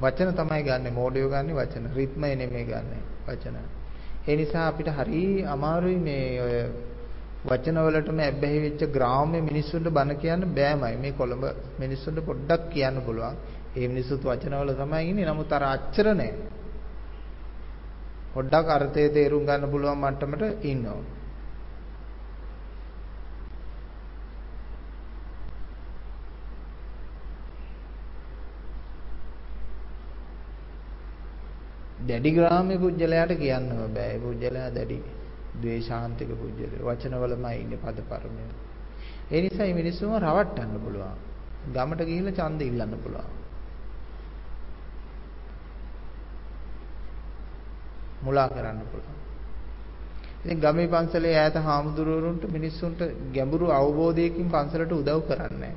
වචන 0.00 0.32
තමයි 0.32 0.62
ගන්නෙ 0.62 0.90
මොඩියෝ 0.90 1.28
ගන්නෙ 1.28 1.52
වචන 1.52 1.86
රිද්මය 1.94 2.34
නෙමෙයි 2.34 2.64
ගන්නෙ 2.64 2.98
වචන. 3.26 3.56
ඒ 4.26 4.36
නිසා 4.36 4.68
අපිට 4.68 4.88
හරි 4.90 5.44
අමාරුයි 5.44 5.98
මේ 5.98 6.40
ඔය 6.40 6.54
වචන 7.44 7.78
වලටම 7.78 8.20
ඇබ්බැහි 8.20 8.58
වෙච්ච 8.60 8.82
ග්‍රාම්‍ය 8.90 9.40
මිනිස්සුන්ට 9.40 9.88
බන 9.88 10.16
කියන්න 10.16 10.44
බෑමයි. 10.50 10.96
මේ 10.96 11.12
කොළඹ 11.12 11.44
මිනිස්සුන්ට 11.78 12.20
පොඩ්ඩක් 12.20 12.70
කියන්න 12.70 13.02
පුළුවන්. 13.04 13.36
ඒ 13.76 13.88
මිනිස්සුත් 13.88 14.22
වචන 14.22 14.54
වල 14.60 14.72
තමයි 14.74 15.10
ඉන්නේ. 15.10 15.26
නමුත් 15.26 15.52
අර 15.52 15.62
අච්චර 15.64 16.06
නෑ. 16.14 16.32
පොඩ්ඩක් 18.34 18.68
අර්ථය 18.68 19.04
තේරුම් 19.10 19.44
ගන්න 19.44 19.70
පුළුවන් 19.70 20.00
මට්ටමට 20.00 20.64
ඉන්නවා. 20.64 21.02
දැඩි 32.04 32.30
ග්‍රාම්‍ය 32.32 32.74
පුජ්‍යලයාට 32.76 33.32
කියන්නම 33.36 33.78
බෑ. 33.90 34.10
ඒ 34.10 34.18
පුජ්‍යලයා 34.18 34.70
දැඩි 34.70 34.98
ද්වේෂාන්තික 35.56 36.30
පුජ්‍යලය. 36.34 36.76
වචනවලමයි 36.80 37.56
ඉන්නේ 37.60 37.78
පදපරමේ. 37.78 38.50
ඒ 39.30 39.40
නිසා 39.40 39.66
මේ 39.66 39.74
මිනිස්සුම 39.74 40.12
රවට්ටන්න 40.18 40.76
පුළුවන්. 40.80 41.16
ගමට 41.72 42.02
ගිහිල්ලා 42.02 42.36
ඡන්ද 42.38 42.60
ඉල්ලන්න 42.62 42.94
පුළුවන්. 42.98 43.32
මුලා 48.22 48.48
කරන්න 48.48 48.80
පුළුවන්. 48.84 49.18
ඉතින් 50.42 50.60
ගමේ 50.60 50.88
පන්සලේ 50.88 51.36
ඈත 51.36 51.56
හාමුදුරුවරුන්ට 51.62 52.44
මිනිස්සුන්ට 52.50 53.00
ගැඹුරු 53.32 53.66
අවබෝධයකින් 53.72 54.48
පන්සලට 54.48 54.92
උදව් 54.92 55.20
කරන්නේ 55.26 55.74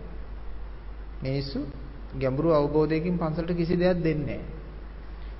මිනිස්සු 1.21 1.59
ගැඹුරු 2.15 2.49
අවබෝධයකින් 2.51 3.15
පන්සලට 3.17 3.51
කිසි 3.55 3.75
දෙයක් 3.77 4.03
දෙන්නේ 4.03 4.25
නැහැ. 4.37 4.56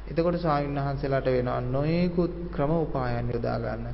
එතකොට 0.07 0.37
ස්වාමීන් 0.37 0.77
වහන්සේලාට 0.77 1.27
වෙනවා 1.27 1.61
නොයෙකුත් 1.61 2.33
ක්‍රම 2.51 2.71
උපායන් 2.77 3.29
යොදා 3.29 3.57
ගන්න 3.59 3.87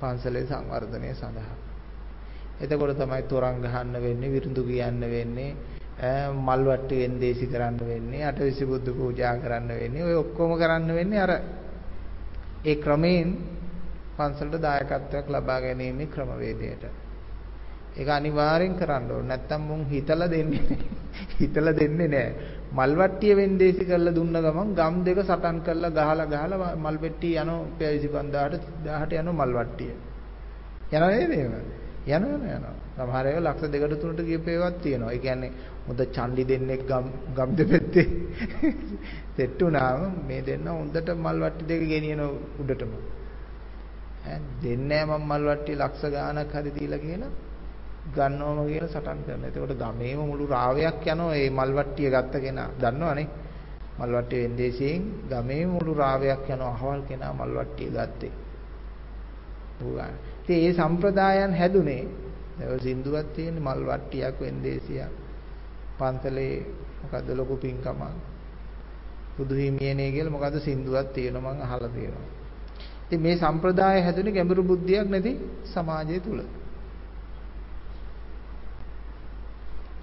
පන්සලේ 0.00 0.44
සංවර්ධනය 0.44 1.14
සඳහා. 1.14 1.54
එතකොට 2.60 2.96
තමයි 2.96 3.22
තොරන් 3.24 3.60
ගහන්න 3.60 3.94
වෙන්නේ, 3.96 4.30
විරුදු 4.30 4.62
කියන්න 4.64 5.00
වෙන්නේ, 5.06 5.56
මල් 6.36 6.62
වට්ටි 6.64 6.96
වෙන්දේසි 6.98 7.46
කරන්න 7.46 7.78
වෙන්නේ, 7.82 8.24
අටවිසි 8.24 8.64
බුද්ධ 8.64 8.90
පූජා 8.92 9.36
කරන්න 9.36 9.68
වෙන්නේ. 9.70 10.02
ඔය 10.02 10.14
ඔක්කොම 10.14 10.56
කරන්න 10.56 10.90
වෙන්නේ 10.90 11.20
අර 11.20 11.32
ඒ 12.64 12.76
ක්‍රමයෙන් 12.76 13.30
පන්සලට 14.16 14.60
දායකත්වයක් 14.60 15.26
ලබා 15.28 15.60
ගැනීමේ 15.60 16.06
ක්‍රමවේදයට. 16.08 16.84
ඒක 17.96 18.08
අනිවාර්යෙන් 18.10 18.74
කරන්න 18.74 19.10
ඕනේ. 19.10 19.28
නැත්තම් 19.28 19.62
මුන් 19.62 19.86
හිතලා 19.86 20.28
දෙන්නේ 20.28 20.78
හිතලා 21.40 21.74
දෙන්නේ 21.74 22.08
නැහැ. 22.08 22.34
මල් 22.74 22.92
වට්ටිය 22.94 23.34
වෙන්දේසි 23.34 23.84
කරලා 23.84 24.12
දුන්න 24.12 24.36
ගමන් 24.36 24.70
ගම් 24.74 24.96
දෙක 25.04 25.18
සටන් 25.22 25.58
කරලා 25.60 25.90
ගහලා 25.92 26.26
ගහලා 26.26 26.70
මල් 26.76 26.96
පෙට්ටිය 26.98 27.34
යනවා 27.36 27.60
පැවිසි 27.78 28.08
5000ට 28.10 28.64
1000ට 28.86 29.20
යනවා 29.20 29.38
මල් 29.40 29.52
වට්ටිය. 29.56 29.92
යනවා 30.90 31.10
නේද 31.10 31.32
එහෙම? 31.32 31.54
යනවා 32.08 32.56
යනවා. 32.56 32.74
සමහර 32.96 33.26
ඒවා 33.26 33.44
ලක්ෂ 33.46 33.72
දෙකට 33.72 33.94
තුනට 34.00 34.20
ගියපේවත් 34.22 34.76
තියෙනවා. 34.82 35.12
ඒ 35.12 35.18
කියන්නේ 35.18 35.52
මුද 35.86 36.00
චණ්ඩි 36.08 36.44
දෙන්නෙක් 36.44 36.82
ගම් 36.84 37.06
ගම් 37.36 37.50
දෙපැත්තේ 37.54 38.06
සෙට් 39.36 39.58
වුණාම 39.60 40.02
මේ 40.26 40.42
දෙන්න 40.42 40.68
හොඳට 40.70 41.08
මල් 41.16 41.38
වට්ටි 41.40 41.70
දෙක 41.70 41.82
ගෙනියන 41.86 42.22
උඩටම. 42.60 42.92
ඈ 44.24 44.38
දෙන්නේ 44.60 45.02
මම 45.04 45.22
මල් 45.24 45.44
වට්ටි 45.48 45.72
ලක්ෂ 45.76 46.04
ගාණක් 46.12 46.54
හරි 46.54 46.70
දීලා 46.72 47.00
කියලා 47.00 47.32
ගන්නවම 48.06 48.58
කියලා 48.66 48.88
සටන් 48.88 49.20
කරනවා. 49.24 49.48
එතකොට 49.48 49.74
ගමේම 49.74 50.20
මුළු 50.22 50.46
රාවයක් 50.46 51.06
යනවා 51.06 51.30
මේ 51.30 51.50
මල්වට්ටිය 51.50 52.10
ගත්ත 52.10 52.34
කෙනා. 52.38 52.68
දන්නවනේ. 52.74 53.28
මල්වට්ටිය 53.98 54.40
වෙන්දේසියෙන් 54.42 55.02
ගමේ 55.28 55.66
මුළු 55.66 55.94
රාවයක් 55.94 56.44
යනවා. 56.48 56.70
අහවල් 56.70 57.00
කෙනා 57.02 57.32
මල්වට්ටිය 57.32 57.90
ගත්තේ. 57.90 58.32
ඌගා. 59.80 60.10
ඉතින් 60.40 60.58
මේ 60.58 60.72
සම්ප්‍රදායන් 60.74 61.52
හැදුනේ 61.52 62.04
දැන් 62.58 62.80
සින්දුවක් 62.80 63.26
තියෙන 63.34 63.56
මල්වට්ටියක් 63.58 64.40
වෙන්දේසියක්. 64.40 65.12
පන්සලේ 65.98 66.56
මොකද්ද 67.02 67.28
ලොකු 67.30 67.56
පින්කමක්. 67.56 68.02
බුදු 69.36 69.54
හිමියනේ 69.54 70.10
කියලා 70.12 70.30
මොකද්ද 70.30 70.56
සින්දුවක් 70.60 71.12
තියෙනවා 71.12 71.54
මම 71.54 71.62
අහලා 71.62 71.88
තියෙනවා. 71.88 72.26
ඉතින් 73.04 73.20
මේ 73.20 73.36
සම්ප්‍රදාය 73.36 74.02
හැදුනේ 74.02 74.32
ගැඹුරු 74.32 74.62
බුද්ධියක් 74.62 75.08
නැති 75.08 75.32
සමාජය 75.64 76.20
තුල. 76.20 76.40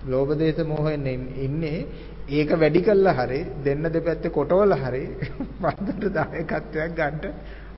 ලෝභ 0.04 0.32
දේශ 0.36 0.62
මොහෙන් 0.66 1.08
ඉන්නේ 1.38 1.88
ඒක 2.30 2.50
වැඩි 2.54 2.82
කළා 2.82 3.18
හරි 3.20 3.40
දෙන්න 3.62 3.84
දෙපැත්තේ 3.86 4.32
කොටවල 4.32 4.74
හරි 4.76 5.04
වන්දට 5.62 6.06
දායකත්වයක් 6.12 6.96
ගන්න 6.96 7.34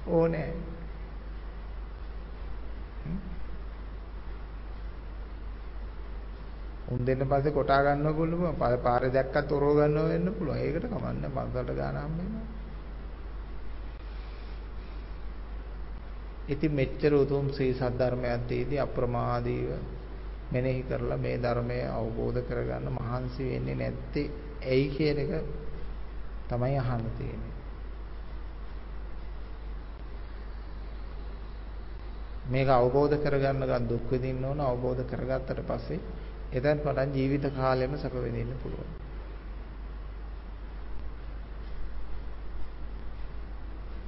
ඕනේ. 0.09 0.51
උන් 6.87 6.99
දෙන්න 7.01 7.25
පස්සේ 7.25 7.51
කොටා 7.51 7.83
ගන්නව 7.83 8.15
පුළුවන් 8.15 8.55
පාරේ 8.79 9.11
දැක්කත් 9.11 9.51
ඔරව 9.51 9.69
ගන්නව 9.75 10.07
වෙන්න 10.07 10.33
පුළුවන්. 10.33 10.59
ඒකට 10.59 10.87
කමන්නේ 10.87 11.29
පන්සලට 11.29 11.75
ගාන 11.75 11.97
හම්බ 11.97 12.17
වෙනවා. 12.17 12.45
ඉතින් 16.45 16.71
මෙච්චර 16.73 17.13
උතුම් 17.15 17.51
ශ්‍රී 17.51 17.73
සද්ධර්මයක් 17.73 18.47
තියදී 18.47 18.79
අප්‍රමාදීව 18.79 19.69
මෙනෙහි 20.53 20.83
කරලා 20.83 21.17
මේ 21.17 21.37
ධර්මය 21.39 21.79
අවබෝධ 21.91 22.39
කරගන්න 22.43 22.87
මහන්සි 22.91 23.43
වෙන්නේ 23.45 23.75
නැත්තේ 23.77 24.31
ඇයි 24.63 24.87
කියන 24.89 25.19
එක 25.19 25.31
තමයි 26.49 26.77
අහන්න 26.79 27.05
තියෙන්නේ. 27.17 27.53
මේක 32.47 32.69
අවබෝධ 32.69 33.15
කරගන්න 33.17 33.61
ගන්න 33.61 33.87
දුක් 33.87 34.11
විඳින්න 34.11 34.45
ඕන 34.45 34.59
අවබෝධ 34.61 35.03
කරගත්තට 35.05 35.63
පස්සේ 35.65 35.99
එතෙන් 36.51 36.79
පටන් 36.79 37.13
ජීවිත 37.13 37.45
කාලෙම 37.51 37.97
සැප 37.97 38.13
විඳින්න 38.15 38.59
පුළුවන්. 38.61 38.91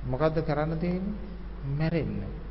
මොකද්ද 0.05 0.43
කරන්න 0.43 0.80
තියෙන්නේ? 0.80 1.15
මැරෙන්න. 1.73 2.44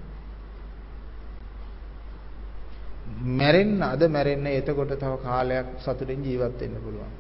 මැරෙන්න 3.21 3.83
අද 3.83 4.03
මැරෙන්න 4.09 4.47
එතකොට 4.47 4.97
තව 4.97 5.13
කාලයක් 5.23 5.67
සතුටින් 5.79 6.25
ජීවත් 6.25 6.61
වෙන්න 6.61 6.81
පුළුවන්. 6.83 7.13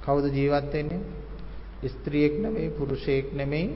කවුද 0.00 0.32
ජීවත් 0.32 0.72
වෙන්නේ? 0.72 1.00
ස්ත්‍රියෙක් 1.84 2.38
නෙමෙයි 2.38 2.70
පුරුෂයෙක් 2.70 3.32
නෙමෙයි 3.32 3.68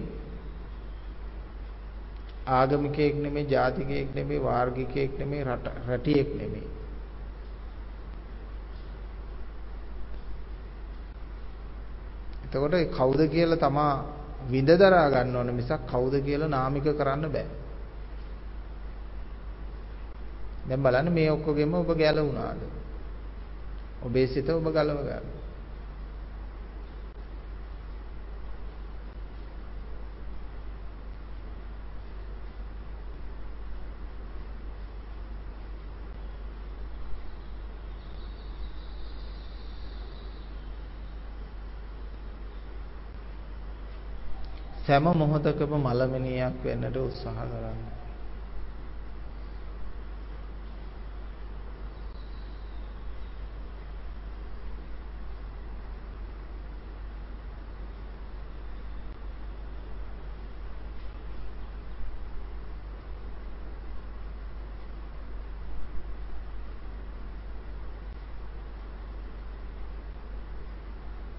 ආගමිකයෙක් 2.48 3.14
නෙමෙයි 3.16 3.46
ජාතිකයෙක් 3.46 4.14
නෙමෙයි 4.14 4.40
වාර්ගිකයෙක් 4.40 5.18
නෙමෙයි 5.18 5.44
රටියෙක් 5.88 6.28
නෙමෙයි 6.36 6.77
එතකොට 12.48 12.74
ඒ 12.74 12.88
කවුද 12.88 13.20
කියලා 13.28 13.58
තමා 13.58 13.94
විඳ 14.46 14.70
දරා 14.72 15.08
ගන්න 15.08 15.36
ඕන 15.36 15.54
මිසක් 15.54 15.80
කවුද 15.86 16.14
කියලා 16.22 16.48
නාමික 16.48 16.86
කරන්න 16.92 17.28
බෑ. 17.28 17.48
දැන් 20.64 20.82
බලන්න 20.82 21.12
මේ 21.12 21.30
ඔක්කොගෙම 21.30 21.74
ඔබ 21.74 21.90
ගැලවුණාද? 21.94 22.60
ඔබේ 24.02 24.26
සිත 24.26 24.48
ඔබ 24.50 24.64
ගලව 24.66 25.00
ගන්න. 25.02 25.37
සෑම 44.88 45.08
මොහොතකම 45.14 45.72
මලමිනියක් 45.76 46.54
වෙන්නට 46.64 46.96
උත්සාහ 46.98 47.34
කරන්න. 47.40 47.80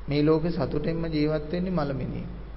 මේ 0.07 0.21
ලෝකේ 0.23 0.51
සතුටෙන්ම 0.51 1.03
ජීවත් 1.07 1.51
වෙන්නේ 1.51 1.73
මලමිනියෙක්. 1.73 2.48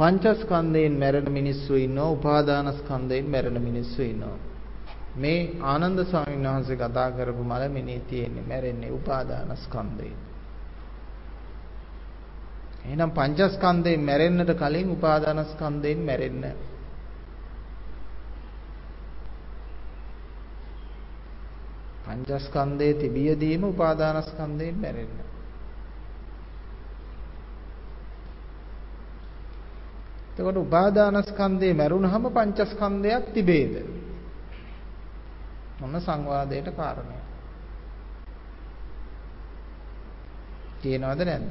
පංචස්කන්ධයෙන් 0.00 0.98
මැරෙන 0.98 1.32
මිනිස්සු 1.32 1.74
ඉන්නවා 1.76 2.10
උපාදානස්කන්ධයෙන් 2.10 3.30
මැරෙන 3.30 3.62
මිනිස්සු 3.62 4.02
ඉන්නවා. 4.02 4.38
මේ 5.16 5.40
ආනන්ද 5.62 5.98
ස්වාමීන් 6.04 6.48
වහන්සේ 6.48 6.76
කතා 6.76 7.10
කරපු 7.10 7.44
මලමිනී 7.44 8.00
තියෙන්නේ 8.00 8.44
මැරෙන්නේ 8.48 8.90
උපාදානස්කන්ධයෙන්. 8.90 10.18
එහෙනම් 12.84 13.10
පංචස්කන්ධයෙන් 13.10 14.00
මැරෙන්නට 14.00 14.52
කලින් 14.54 14.90
උපාදානස්කන්ධයෙන් 14.90 15.98
මැරෙන්න. 15.98 16.44
පංචස්කන්ධයේ 22.06 22.94
තිබියදීම 22.94 23.64
උපාදානස්කන්ධයෙන් 23.64 24.80
මැරෙන්න. 24.80 25.29
එතකොට 30.40 30.56
උපාදානස්කන්ධේ 30.56 31.74
මැරුණහම 31.74 32.24
පංචස්කන්ධයක් 32.28 33.24
තිබේද? 33.34 33.74
මොන 35.80 36.00
සංවාදයට 36.00 36.68
කාරණය? 36.72 37.18
තියෙනවද 40.80 41.20
නැද්ද? 41.22 41.50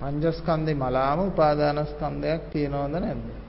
පංචස්කන්ධේ 0.00 0.76
මලාම 0.76 1.18
උපාදානස්කන්ධයක් 1.26 2.50
තියෙනවද 2.52 2.98
නැද්ද? 2.98 3.47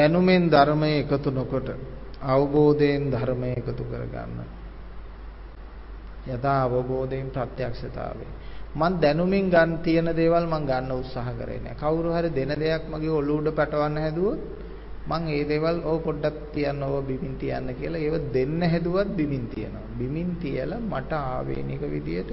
දැනුමෙන් 0.00 0.48
ධර්මය 0.48 0.90
එකතු 0.98 1.30
නොකොට 1.30 1.68
අවබෝධයෙන් 2.24 3.10
ධර්මය 3.10 3.48
එකතු 3.52 3.84
කරගන්න. 3.84 4.38
යථා 6.28 6.58
අවබෝධයෙන් 6.64 7.28
ප්‍රත්‍යක්ෂතාවය. 7.30 8.26
මං 8.72 8.92
දැනුමින් 8.96 9.50
ගන්න 9.50 9.82
තියෙන 9.82 10.08
දේවල් 10.12 10.46
මං 10.46 10.64
ගන්න 10.64 10.92
උත්සාහ 10.92 11.28
කරේ 11.32 11.60
නෑ. 11.60 11.74
කවුරු 11.74 12.10
හරි 12.10 12.30
දෙන 12.30 12.52
දෙයක් 12.54 12.84
මගේ 12.86 13.10
ඔළුව 13.10 13.38
උඩ 13.40 13.48
පැටවන්න 13.52 13.96
හැදුවොත් 13.96 14.40
මං 15.06 15.22
ඒ 15.28 15.44
දේවල් 15.44 15.76
ඕ 15.82 15.98
පොඩ්ඩක් 15.98 16.36
තියන්න 16.54 16.82
ඕව 16.82 16.96
බිමින් 17.02 17.34
තියන්න 17.36 17.68
කියලා 17.72 18.00
ඒව 18.00 18.16
දෙන්න 18.32 18.60
හැදුවත් 18.64 19.08
බිමින් 19.12 19.44
තියනවා. 19.48 19.86
බිමින් 19.98 20.30
තියලා 20.36 20.80
මට 20.82 21.12
ආවේනික 21.12 21.82
විදියට 21.86 22.30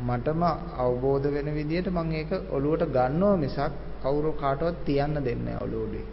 මටම 0.00 0.42
අවබෝධ 0.78 1.26
වෙන 1.28 1.48
විදියට 1.52 1.88
මං 1.90 2.12
ඒක 2.12 2.30
ඔළුවට 2.50 2.92
ගන්නවා 2.92 3.36
මිසක් 3.36 3.72
කවුරු 4.02 4.30
කාටවත් 4.34 4.84
තියන්න 4.84 5.14
දෙන්නේ 5.18 5.44
නෑ 5.46 5.64
ඔළුව 5.64 5.82
උඩේ. 5.86 6.06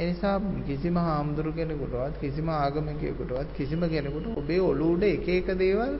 ඒ 0.00 0.06
නිසා 0.06 0.40
කිසිම 0.66 0.96
හාමුදුරු 0.98 1.50
කෙනෙකුටවත් 1.52 2.14
කිසිම 2.20 2.48
ආගමිකයෙකුටවත් 2.50 3.48
කිසිම 3.56 3.82
කෙනෙකුට 3.86 4.26
ඔබේ 4.34 4.60
ඔළුව 4.60 4.92
උඩ 4.94 5.04
එක 5.06 5.28
එක 5.28 5.48
දේවල් 5.58 5.92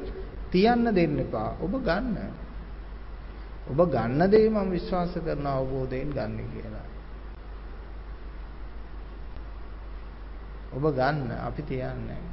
තියන්න 0.51 0.85
දෙන්න 0.91 1.19
එපා. 1.19 1.51
ඔබ 1.61 1.73
ගන්න. 1.81 2.17
ඔබ 3.71 3.81
ගන්න 3.87 4.23
දේ 4.27 4.49
මම 4.49 4.71
විශ්වාස 4.71 5.13
කරන 5.19 5.47
අවබෝධයෙන් 5.47 6.11
ගන්න 6.11 6.49
කියලා. 6.53 6.87
ඔබ 10.73 10.85
ගන්න 10.91 11.31
අපි 11.39 11.63
තියන්නේ 11.63 12.30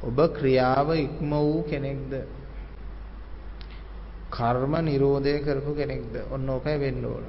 ඔබ 0.00 0.18
ක්‍රියාව 0.32 0.88
ඉක්ම 0.96 1.30
වූ 1.30 1.62
කෙනෙක්ද? 1.64 2.12
කර්ම 4.30 4.72
නිරෝධය 4.80 5.34
කරපු 5.40 5.74
කෙනෙක්ද? 5.74 6.14
ඔන්න 6.30 6.48
ඕකයි 6.48 6.78
වෙන්න 6.78 7.04
ඕන. 7.04 7.24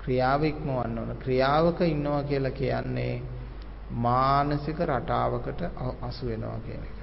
ක්‍රියාව 0.00 0.44
ඉක්මවන්න 0.44 0.98
ඕන. 0.98 1.16
ක්‍රියාවක 1.16 1.80
ඉන්නවා 1.82 2.22
කියලා 2.24 2.50
කියන්නේ 2.52 3.22
මානසික 3.98 4.78
රටාවකට 4.80 5.60
අසු 6.02 6.26
වෙනවා 6.26 6.60
කියන 6.60 6.82
එක. 6.82 6.98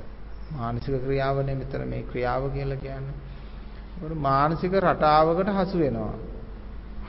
මානසික 0.52 1.02
ක්‍රියාවනේ 1.02 1.56
මෙතන 1.56 1.88
මේ 1.88 2.04
ක්‍රියාව 2.04 2.52
කියලා 2.52 2.78
කියන්නේ. 2.78 3.16
ඒකට 3.96 4.18
මානසික 4.20 4.74
රටාවකට 4.76 5.50
හසු 5.52 5.78
වෙනවා. 5.80 6.14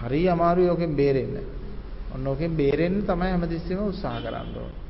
හරි 0.00 0.28
අමාරුයි 0.28 0.70
ඔකෙන් 0.70 0.96
බේරෙන්න. 0.96 1.36
ඔන්න 2.14 2.26
ඔකෙන් 2.26 2.56
බේරෙන්න 2.56 3.02
තමයි 3.04 3.30
හැමතිස්සෙම 3.30 3.84
උත්සාහ 3.84 4.18
කරන්න 4.18 4.56
ඕනේ. 4.56 4.85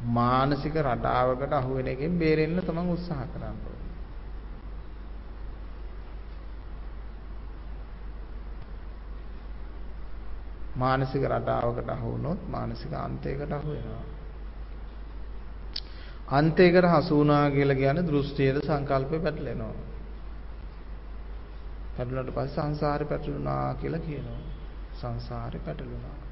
මානසික 0.00 0.74
රටාවකට 0.76 1.52
අහු 1.52 1.74
වෙන 1.74 1.86
එකෙන් 1.86 2.18
බේරෙන්න 2.18 2.60
තමන් 2.60 2.90
උත්සාහ 2.90 3.26
කරන්න 3.26 3.76
මානසික 10.76 11.22
රටාවකට 11.24 11.88
අහු 11.88 12.12
වුණොත් 12.12 12.40
මානසික 12.48 12.92
අන්තයකට 12.94 13.52
අහු 13.52 13.68
වෙනවා. 13.70 14.04
අන්තයකට 16.30 16.86
හසු 16.86 17.16
වුණා 17.16 17.50
කියලා 17.50 17.76
කියන්නේ 17.76 18.06
දෘෂ්ටියද 18.06 18.56
සංකල්පේ 18.60 19.20
පැටලෙනවා. 19.20 19.74
පැටලුණාට 21.94 22.34
පස්සේ 22.34 22.54
සංසාරේ 22.56 23.08
පැටලුණා 23.08 23.74
කියලා 23.74 24.00
කියනවා. 24.00 24.40
සංසාරේ 24.94 25.60
පැටලුණා. 25.60 26.25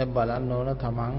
දැන් 0.00 0.12
බලන්න 0.12 0.52
ඕන 0.52 0.70
තමන් 0.76 1.16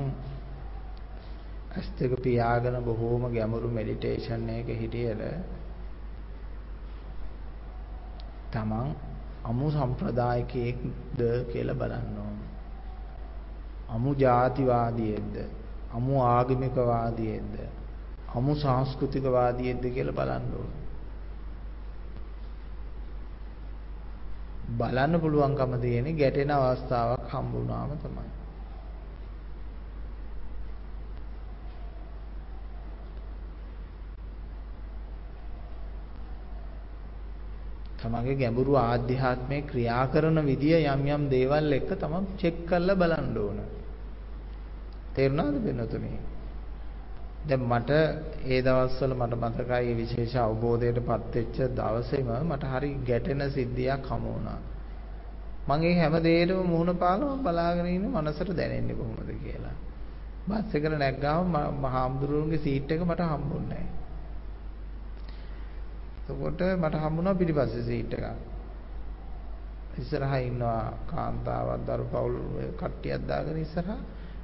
ඇස් 1.71 1.87
දෙක 1.97 2.13
පියාගෙන 2.19 2.77
බොහෝම 2.83 3.23
ගැඹුරු 3.29 3.69
මෙඩිටේෂන් 3.69 4.49
එකක 4.49 4.69
හිටියද 4.75 5.21
තමන් 8.51 8.89
අමු 9.43 9.71
සම්ප්‍රදායිකයෙක්ද 9.71 11.21
කියලා 11.51 11.75
බලන්න 11.75 12.17
ඕන. 12.17 12.37
අමු 13.89 14.15
ජාතිවාදියෙක්ද? 14.15 15.35
අමු 15.91 16.13
ආගමිකවාදියෙක්ද? 16.25 17.55
අමු 18.35 18.55
සංස්කෘතිකවාදියෙක්ද 18.55 19.85
කියලා 19.89 20.13
බලන්න 20.13 20.53
ඕන. 20.55 20.71
බලන්න 24.77 25.21
පුළුවන්කම 25.21 25.73
තියෙන 25.81 26.13
ගැටෙන 26.15 26.51
අවස්ථාවක් 26.51 27.25
හම්බ 27.29 27.51
වුණාම 27.53 27.97
තමයි. 27.99 28.40
තමන්ගේ 38.01 38.35
ගැඹුරු 38.35 38.73
ආධ්‍යාත්මයේ 38.77 39.61
ක්‍රියා 39.63 40.05
කරන 40.07 40.37
විදිය 40.43 40.75
යම් 40.85 41.03
යම් 41.07 41.23
දේවල් 41.29 41.71
එක්ක 41.73 41.91
තමන් 41.95 42.25
චෙක් 42.37 42.57
කරලා 42.65 42.95
බලන්න 42.95 43.37
ඕන. 43.37 43.59
තේරුණාද 45.13 45.55
වෙනතුනේ? 45.61 46.19
දැන් 47.43 47.63
මට 47.63 47.91
ඒ 48.47 48.59
දවස්වල 48.61 49.13
මට 49.15 49.39
මතකයි 49.43 49.93
විශේෂ 49.93 50.35
අවබෝධයටපත් 50.37 51.35
වෙච්ච 51.35 51.57
දවසේම 51.71 52.29
මට 52.43 52.63
හරි 52.65 52.91
ගැටෙන 53.07 53.41
සිද්ධියක් 53.49 54.05
හමු 54.07 54.29
වුණා. 54.29 54.59
මම 55.67 55.83
ඒ 55.83 55.95
හැම 55.95 56.15
දෙයකම 56.21 56.61
මුහුණ 56.65 56.97
පාලා 56.97 57.37
බලාගෙන 57.39 57.87
ඉන්න 57.87 58.05
මනසට 58.09 58.51
දැනෙන්නේ 58.55 58.95
කොහොමද 58.95 59.31
කියලා. 59.39 59.77
බස් 60.47 60.75
එකට 60.75 60.93
නැග්ගාම 60.97 61.57
මහාමුදුරුවන්ගේ 61.79 62.59
සීට් 62.59 62.91
එක 62.91 63.01
මට 63.01 63.21
හම්බුන්නේ 63.23 63.83
නැහැ. 63.83 64.00
එතකොට 66.31 66.61
මට 66.77 66.95
හම්බුණා 66.97 67.35
පිටිපස්සේ 67.35 67.83
සීට් 67.83 68.13
එකක්. 68.13 68.27
ඉස්සරහා 69.97 70.39
ඉන්නවා 70.39 70.93
කාන්තාවක් 71.07 71.85
දරු 71.85 72.05
පවුල් 72.05 72.35
කට්ටියක් 72.73 73.27
දාගෙන 73.27 73.57
ඉස්සරහා. 73.57 73.99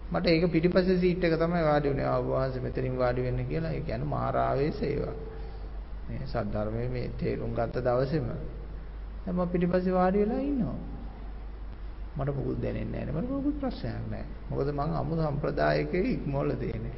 මට 0.09 0.27
ඒක 0.27 0.51
පිටිපස්සේ 0.51 0.97
සීට් 0.97 1.23
එක 1.23 1.35
තමයි 1.35 1.63
වාඩි 1.63 1.89
වුණේ 1.89 2.05
ආව 2.05 2.25
වහන්සේ 2.25 2.61
මෙතනින් 2.61 2.97
වාඩි 2.97 3.21
වෙන්න 3.21 3.41
කියලා. 3.45 3.71
ඒ 3.71 3.81
කියන්නේ 3.81 4.07
මාර 4.07 4.35
ආවේශේවා 4.37 5.15
මේ 6.07 6.21
සද්ධර්මයේ 6.25 6.89
මේ 6.89 7.07
තේරුම් 7.17 7.51
ගත්ත 7.53 7.75
දවසේම. 7.79 8.27
දැන් 9.23 9.35
මම 9.35 9.47
පිටිපස්සේ 9.47 9.93
වාඩි 9.93 10.19
වෙලා 10.19 10.41
ඉන්නවා. 10.41 10.79
මට 12.17 12.29
මොකුත් 12.29 12.61
දැනෙන්නේ 12.61 13.05
නැහැ. 13.05 13.21
මට 13.21 13.29
මොකුත් 13.29 13.59
ප්‍රශ්නයක් 13.59 14.05
නැහැ. 14.09 14.25
මොකද 14.49 14.69
මම 14.69 14.79
අමු 14.79 15.13
සම්ප්‍රදායකේ 15.17 16.05
ඉක්මවල 16.09 16.51
තියෙන්නේ. 16.55 16.93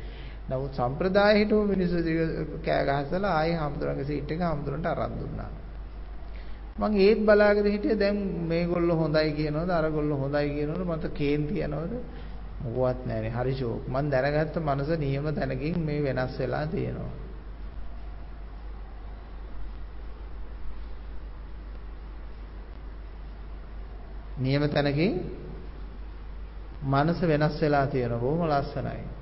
නමුත් 0.49 0.73
සම්ප්‍රදාය 0.73 1.34
හිටපු 1.35 1.63
මිනිස්සු 1.65 1.97
කෑ 2.65 2.84
ගහසලා 2.88 3.34
ආයේ 3.34 3.57
හාමුදුරන්ගේ 3.57 4.05
සීට් 4.05 4.31
එක 4.31 4.41
හාමුදුරන්ට 4.41 4.88
අරන් 4.88 5.13
දුන්නා. 5.15 5.49
මම 6.80 6.93
ඒත් 6.97 7.19
බලාගෙන 7.21 7.67
හිටියේ 7.67 7.99
දැන් 7.99 8.17
මේගොල්ලෝ 8.47 8.97
හොඳයි 8.97 9.31
කියනවද 9.34 9.71
අරගොල්ලෝ 9.71 10.17
හොඳයි 10.17 10.49
කියනවද 10.49 10.84
මට 10.85 11.13
කේන්ති 11.13 11.61
යනවද 11.61 11.93
මොකවත් 12.63 12.99
නැහැනේ 13.05 13.31
හරි 13.31 13.53
ෂෝක්. 13.53 13.81
මම 13.88 14.09
දැනගත්ත 14.09 14.55
මනස 14.59 14.89
නියම 14.97 15.26
තැනකින් 15.31 15.76
මේ 15.81 15.99
වෙනස් 16.01 16.39
වෙලා 16.39 16.65
තියෙනවා. 16.67 17.11
නියම 24.39 24.63
තැනකින් 24.69 25.13
මනස 26.85 27.19
වෙනස් 27.23 27.55
වෙලා 27.61 27.85
තියෙනවා 27.88 28.19
බොහොම 28.19 28.43
ලස්සනයි. 28.47 29.19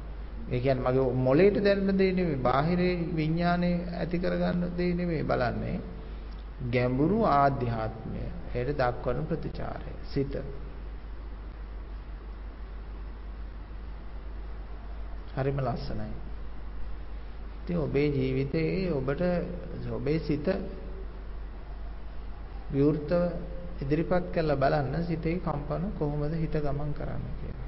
ඒ 0.47 0.59
කියන්නේ 0.59 0.85
මගේ 0.85 1.13
මොළයට 1.17 1.57
දැනෙන 1.63 1.97
දේ 1.97 2.11
නෙමෙයි, 2.13 2.37
බාහිරේ 2.39 2.93
විඥානේ 3.15 3.75
ඇති 3.93 4.17
කරගන්න 4.17 4.61
දේ 4.77 4.93
නෙමෙයි 4.93 5.23
බලන්නේ. 5.23 5.79
ගැඹුරු 6.65 7.19
ආධ්‍යාත්මය. 7.25 8.23
ඒකට 8.55 8.77
දක්වන 8.77 9.25
ප්‍රතිචාරය. 9.25 9.91
සිත. 10.03 10.33
හරිම 15.35 15.59
ලස්සනයි. 15.59 16.09
ඉතින් 17.59 17.77
ඔබේ 17.77 18.07
ජීවිතයේ 18.09 18.91
ඔබට 18.91 19.21
ඔබේ 19.91 20.19
සිත 20.19 20.47
විවෘතව 22.71 23.23
ඉදිරිපත් 23.81 24.31
කරලා 24.33 24.57
බලන්න 24.57 25.03
සිතේ 25.03 25.39
කම්පන 25.39 25.83
කොහොමද 25.99 26.33
හිත 26.33 26.55
ගමන් 26.55 26.91
කරන්නේ 26.93 27.35
කියලා. 27.39 27.66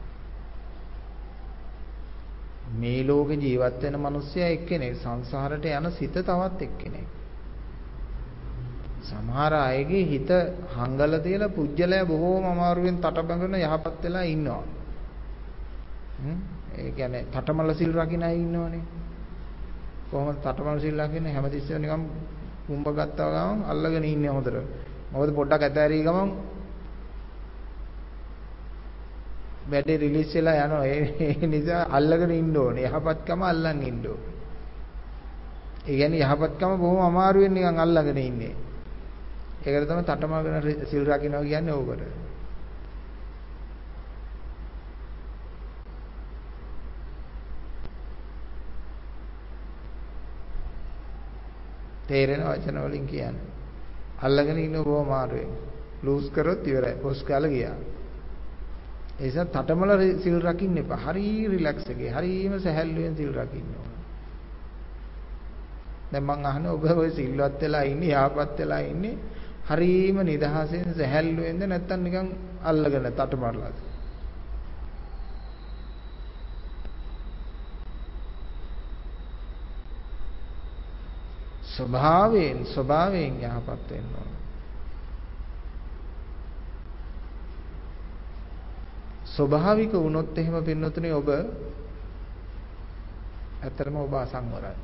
මේ 2.72 3.04
ලෝකේ 3.04 3.38
ජීවත් 3.38 3.82
වෙන 3.82 4.00
මිනිස්සයා 4.00 4.50
එක්කෙනෙක් 4.50 4.96
සංසාරට 4.96 5.66
යන 5.68 5.91
සිත 5.91 6.14
තවත් 6.14 6.62
එක්කෙනෙක්. 6.62 7.08
සමහර 9.02 9.54
අයගේ 9.56 10.06
හිත 10.06 10.30
හංගලා 10.74 11.20
තියලා 11.20 11.50
පුජ්‍යලයා 11.50 12.06
බොහෝම 12.06 12.46
අමාරුවෙන් 12.46 12.98
තටබඟන 12.98 13.56
යහපත් 13.58 14.04
වෙලා 14.04 14.26
ඉන්නවා. 14.26 14.64
ඒ 16.76 16.91
කියන්නේ 16.91 17.26
තටමල 17.26 17.74
සිල් 17.74 17.94
රකින්න 17.94 18.24
අය 18.24 18.36
ඉන්නවනේ. 18.38 18.84
කොහොමද 20.10 20.38
තටමල 20.38 20.80
සිල් 20.80 21.00
රකින්නේ 21.00 21.34
හැමතිස්සෙම 21.34 21.82
නිකම් 21.82 22.04
කුඹ 22.68 22.88
ගත්තා 22.90 23.30
ගමන් 23.32 23.60
අල්ලගෙන 23.66 24.06
ඉන්නේ 24.06 24.30
හොඳට. 24.30 24.58
මොකද 25.12 25.30
පොඩ්ඩක් 25.34 25.64
ඇතෑරී 25.64 26.04
ගමන් 26.04 26.30
වැඩේ 29.72 29.98
රිලීස් 29.98 30.34
වෙලා 30.36 30.66
යනවා. 30.66 30.86
ඒ 31.26 31.48
නිසා 31.48 31.84
අල්ලගෙන 31.91 32.32
ඉන්න 32.32 32.58
ඕනේ. 32.58 32.86
යහපත්කම 32.86 33.41
අල්ලන් 33.44 33.82
ඉන්න 33.84 34.06
ඕනේ. 34.06 34.34
ඒ 35.88 35.98
කියන්නේ 35.98 36.22
යහපත්කම 36.22 36.72
බොහොම 36.78 37.02
අමාරුවෙන් 37.02 37.54
නිකන් 37.54 37.80
අල්ලගෙන 37.80 38.18
ඉන්නේ. 38.20 38.56
ඒකට 39.62 39.88
තමයි 39.88 40.04
තටමගෙන 40.04 40.88
සිල් 40.88 41.06
රකින්නවා 41.06 41.44
කියන්නේ 41.44 41.74
ඕකට. 41.74 42.04
තේරෙන 52.08 52.44
වචන 52.44 52.82
වලින් 52.82 53.08
කියන්නේ. 53.08 53.48
අල්ලගෙන 54.22 54.60
ඉන්න 54.60 54.84
බොහොම 54.84 55.06
අමාරුවෙන්. 55.06 55.52
ලූස් 56.04 56.30
කරොත් 56.32 56.68
ඉවරයි. 56.68 56.96
පොස් 57.02 57.24
කාලා 57.24 57.50
ගියා. 57.50 57.78
ඒ 59.20 59.24
නිසා 59.24 59.46
තටමල 59.46 59.91
සිල් 60.22 60.40
රකින්න 60.41 60.78
එපා. 60.78 61.00
හරි 61.06 61.48
රිලැක්ස් 61.48 61.86
එකේ. 61.86 62.10
හරිම 62.10 62.54
සැහැල්ලුවෙන් 62.58 63.16
සිල් 63.16 63.34
රකින්න 63.34 63.70
ඕන. 63.74 63.91
දැන් 66.12 66.24
මං 66.24 66.46
අහන්නේ 66.46 66.72
ඔබ 66.72 66.84
ඔය 66.96 67.12
සිල්වත් 67.12 67.62
වෙලා 67.62 67.84
ඉන්නේ, 67.84 68.16
යහපත් 68.16 68.58
වෙලා 68.58 68.80
ඉන්නේ. 68.82 69.18
හරිම 69.66 70.18
නිදහසෙන් 70.24 70.96
සැහැල්ලුවෙන්ද 70.96 71.62
නැත්තම් 71.66 72.02
නිකන් 72.02 72.28
අල්ලගෙන 72.64 73.12
තටමරලාද? 73.12 73.78
ස්වභාවයෙන් 81.70 82.66
ස්වභාවයෙන් 82.68 83.34
යහපත් 83.41 83.90
වෙන්න 83.91 84.16
ඕන. 84.16 84.39
ස්වභාවික 89.40 89.94
වුණොත් 89.95 90.38
එහෙම 90.38 90.56
පින්නතුනේ 90.64 91.14
ඔබ 91.14 91.30
ඇත්තටම 93.60 93.95
ඔබ 93.98 94.14
අසංවරයි. 94.16 94.76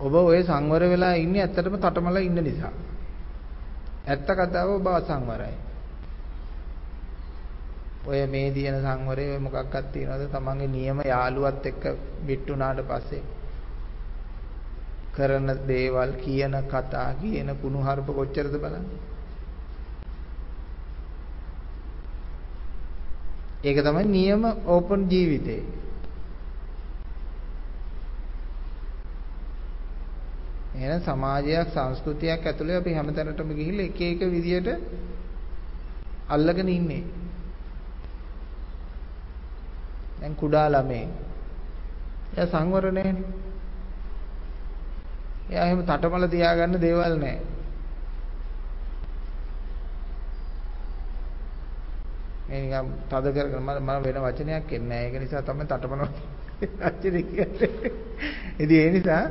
ඔබ 0.00 0.14
ওই 0.14 0.42
සංවර 0.42 0.82
වෙලා 0.86 1.14
ඉන්නේ 1.16 1.42
ඇත්තටම 1.42 1.76
තටමලා 1.76 2.22
ඉන්න 2.22 2.38
නිසා. 2.40 2.74
ඇත්ත 4.06 4.28
කතාව 4.28 4.68
ඔබ 4.70 4.86
අසංවරයි. 4.88 5.54
ඔය 8.04 8.20
මේ 8.26 8.50
දින 8.50 8.76
සංවරේ 8.80 9.30
ඔය 9.30 9.40
මොකක්වත් 9.40 9.86
තියනවද 9.92 10.30
තමන්ගේ 10.30 10.68
නියම 10.68 10.98
යාළුවත් 11.04 11.66
එක්ක 11.66 11.84
බිට්ටුනාට 12.26 12.80
පස්සේ 12.84 13.22
කරන 15.14 15.48
දේවල් 15.66 16.10
කියන 16.16 16.54
කතා 16.66 17.10
කියන 17.16 17.48
කුණුහරුප 17.56 18.08
කොච්චරද 18.12 18.54
බලන්න 18.56 18.86
ඒක 23.64 23.78
තමයි 23.82 24.04
නියම 24.06 24.42
ඕපන් 24.66 25.08
ජීවිතේ. 25.10 25.62
එහෙනම් 30.76 31.02
සමාජයක් 31.02 31.68
සංස්කෘතියක් 31.74 32.46
ඇතුලේ 32.46 32.76
අපි 32.76 32.94
හැමතැනටම 32.94 33.50
ගිහිල්ලා 33.52 33.86
එක 33.86 34.00
එක 34.02 34.20
විදියට 34.30 34.68
අල්ලගෙන 36.28 36.68
ඉන්නේ. 36.68 37.02
දැන් 40.20 40.34
කුඩා 40.36 40.68
ළමේ. 40.68 41.06
එයා 42.34 42.46
සංවර 42.46 42.92
නැහැනේ. 42.92 43.28
එයා 45.50 45.64
එහෙම 45.66 45.82
තටමල 45.82 46.26
තියාගන්න 46.26 46.80
දේවල් 46.80 47.16
නැහැ. 47.18 47.57
මේ 52.48 52.60
නිකන් 52.62 52.90
තද 53.08 53.26
කරගෙන 53.34 53.62
මම 53.62 53.88
වෙන 54.02 54.18
වචනයක් 54.18 54.72
එන්නේ 54.72 54.88
නැහැ. 54.88 55.06
ඒක 55.06 55.20
නිසා 55.20 55.42
තමයි 55.42 55.64
තටමන 55.64 56.02
වචනේ 56.80 57.22
කියන්නේ. 57.24 57.70
ඉතින් 58.58 58.78
ඒ 58.78 58.90
නිසා 58.90 59.24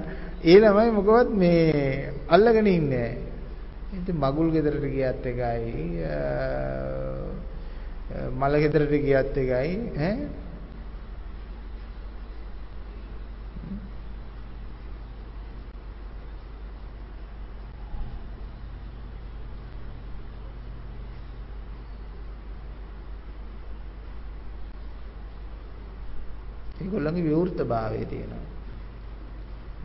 ඒ 0.44 0.60
ළමයි 0.60 0.92
මොකවත් 0.92 1.30
මේ 1.34 2.14
අල්ලගෙන 2.28 2.68
ඉන්නේ 2.70 3.10
ඉතින් 3.94 4.16
මගුල් 4.16 4.52
ගෙදරට 4.52 4.86
ගියත් 4.88 5.26
එකයි 5.26 6.04
මල 8.34 8.54
ගෙදරට 8.58 8.94
ගියත් 9.00 9.34
එකයි 9.36 9.72
ඈ 9.98 10.14
ඒගොල්ලන්ගේ 26.88 27.24
විවෘතභාවය 27.24 28.06
තියෙනවා. 28.06 28.46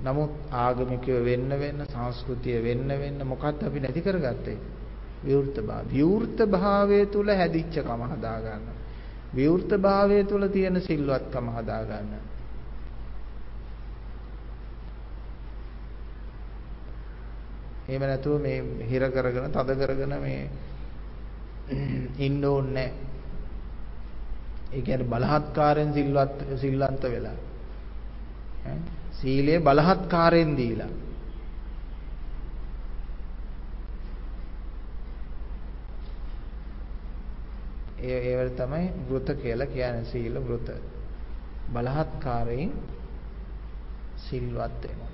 නමුත් 0.02 0.30
ආගමිකව 0.50 1.24
වෙන්න 1.24 1.50
වෙන්න 1.56 1.84
සංස්කෘතිය 1.86 2.58
වෙන්න 2.60 2.88
වෙන්න 2.88 3.20
මොකක්ද 3.24 3.62
අපි 3.62 3.80
නැති 3.80 4.00
කරගත්තේ? 4.00 4.58
විවෘතභාවය. 5.22 5.88
විවෘතභාවය 5.90 7.06
තුල 7.06 7.28
හැදිච්ච 7.30 7.74
කම 7.80 8.02
හදා 8.08 8.38
ගන්න. 8.40 8.66
විවෘතභාවය 9.34 10.24
තුල 10.24 10.48
තියෙන 10.48 10.80
සිල්වත්කම 10.80 11.46
හදා 11.50 11.82
ගන්න. 11.84 12.12
එහෙම 17.88 18.02
නැතුව 18.02 18.40
මේ 18.40 18.86
හිර 18.86 19.02
කරගෙන 19.10 19.50
තද 19.50 19.70
කරගෙන 19.76 20.14
මේ 20.20 20.50
ඉන්න 22.18 22.44
ඕනේ 22.44 22.72
නැහැ. 22.74 23.11
ඒ 24.72 24.82
කියන්නේ 24.82 25.08
බලහත්කාරයෙන් 25.08 25.92
සිල්වත් 25.92 26.44
සිල්වන්ත 26.56 27.02
වෙලා. 27.04 27.38
ඈ 28.66 28.78
සීලය 29.12 29.60
බලහත්කාරයෙන් 29.60 30.56
දීලා. 30.56 30.88
ඒ 38.00 38.18
ඒවට 38.30 38.56
තමයි 38.56 38.86
වෘත 39.10 39.28
කියලා 39.42 39.66
කියන්නේ 39.68 40.04
සීල 40.04 40.40
වෘත. 40.48 40.68
බලහත්කාරයෙන් 41.72 42.72
සිල්වත් 44.18 44.82
වෙනවා. 44.82 45.11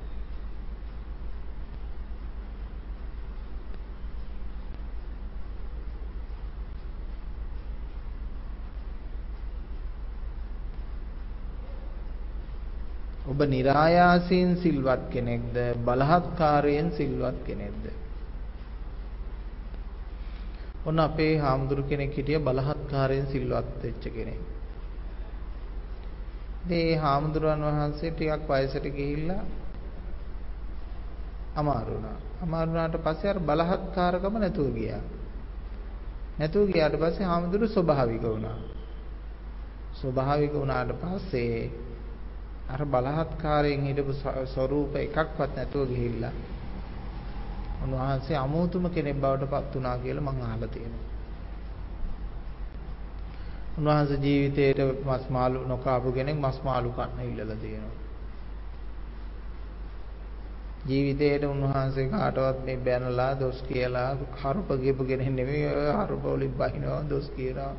ඔබ 13.28 13.38
નિરાයාසයෙන් 13.46 14.50
සිල්වත් 14.56 15.02
කෙනෙක්ද 15.10 15.56
බලහත්කාරයෙන් 15.84 16.92
සිල්වත් 16.92 17.38
කෙනෙක්ද 17.46 17.84
ඔන්න 20.84 20.98
අපේ 20.98 21.32
හාමුදුරු 21.36 21.82
කෙනෙක් 21.84 22.12
හිටිය 22.12 22.38
බලහත්කාරයෙන් 22.40 23.26
සිල්වත් 23.26 23.68
වෙච්ච 23.82 24.04
කෙනෙක්. 24.08 24.40
මේ 26.66 26.96
හාමුදුරන් 26.96 27.62
වහන්සේ 27.62 28.10
ටිකක් 28.10 28.48
වයසට 28.48 28.86
ගිහිල්ලා 28.90 29.42
අමාරු 31.56 31.90
වුණා. 31.90 32.18
අමාරු 32.42 32.68
වුණාට 32.68 32.96
පස්සේ 33.00 33.30
අර 33.30 33.40
බලහත්කාරකම 33.40 34.34
නැතුව 34.36 34.68
ගියා. 34.74 35.02
නැතුව 36.38 36.64
ගියාට 36.68 36.96
පස්සේ 36.96 37.26
හාමුදුරු 37.26 37.66
ස්වභාවික 37.68 38.22
වුණා. 38.24 38.58
ස්වභාවික 39.94 40.52
වුණාට 40.52 40.90
පස්සේ 40.94 41.58
අර 42.68 42.80
බලහත්කාරයෙන් 42.86 43.82
හිටපු 43.82 44.12
ස්වરૂප 44.46 44.96
එකක්වත් 44.96 45.50
නැතුව 45.56 45.88
ගිහිල්ලා 45.88 46.34
උන්වහන්සේ 47.82 48.36
අමෝතුම 48.36 48.90
කෙනෙක් 48.90 49.16
බවට 49.16 49.50
පත් 49.50 49.74
වුණා 49.74 49.98
කියලා 49.98 50.24
මම 50.24 50.42
අහලා 50.42 50.68
තියෙනවා. 50.68 51.06
උන්වහන්සේ 53.78 54.18
ජීවිතේට 54.18 54.78
මස් 55.04 55.24
මාළු 55.30 55.58
නොකාපු 55.64 56.12
කෙනෙක් 56.12 56.36
මස් 56.36 56.58
මාළු 56.64 56.90
කන්න 56.90 57.20
ඉල්ලලා 57.22 57.56
තියෙනවා. 57.56 57.96
ජීවිතේට 60.86 61.44
උන්වහන්සේ 61.44 62.08
කාටවත් 62.08 62.58
මේ 62.64 62.78
බැනලා 62.78 63.32
දොස් 63.40 63.58
කියලා 63.62 64.10
හරුප 64.42 64.68
ගියපු 64.82 65.02
කෙනෙක් 65.04 65.30
නෙමෙයි 65.30 65.68
හරුප 66.00 66.24
වලින් 66.24 66.52
බහිනවා 66.52 67.02
දොස් 67.10 67.26
කියනවා 67.30 67.72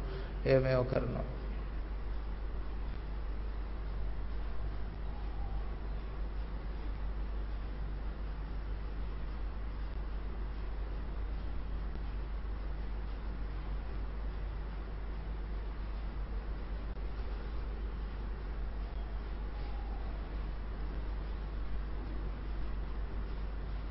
එහෙම 0.45 0.66
ඒව 0.66 0.84
කරනවා. 0.86 1.28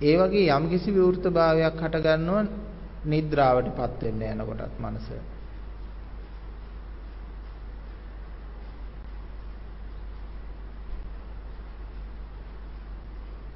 ඒ 0.09 0.17
වගේ 0.19 0.47
යම්කිසි 0.53 0.91
විවෘතභාවයක් 0.93 1.81
හට 1.81 2.05
ගන්නව 2.05 2.37
නිද්‍රාවටපත් 3.07 4.01
වෙන්න 4.03 4.23
යනකොටත් 4.25 4.81
මනස. 4.81 5.09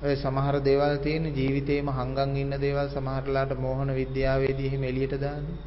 ඔය 0.02 0.14
සමහර 0.16 0.56
දේවල් 0.60 0.96
තියෙන 0.98 1.26
ජීවිතේම 1.32 1.90
හංගන් 1.90 2.32
ඉන්න 2.36 2.54
දේවල් 2.58 2.88
සමහරලාට 2.90 3.52
මෝහන 3.56 3.94
විද්‍යාවේදී 3.94 4.66
එහෙම 4.66 4.84
එළියට 4.84 5.14
දාන්නේ. 5.20 5.58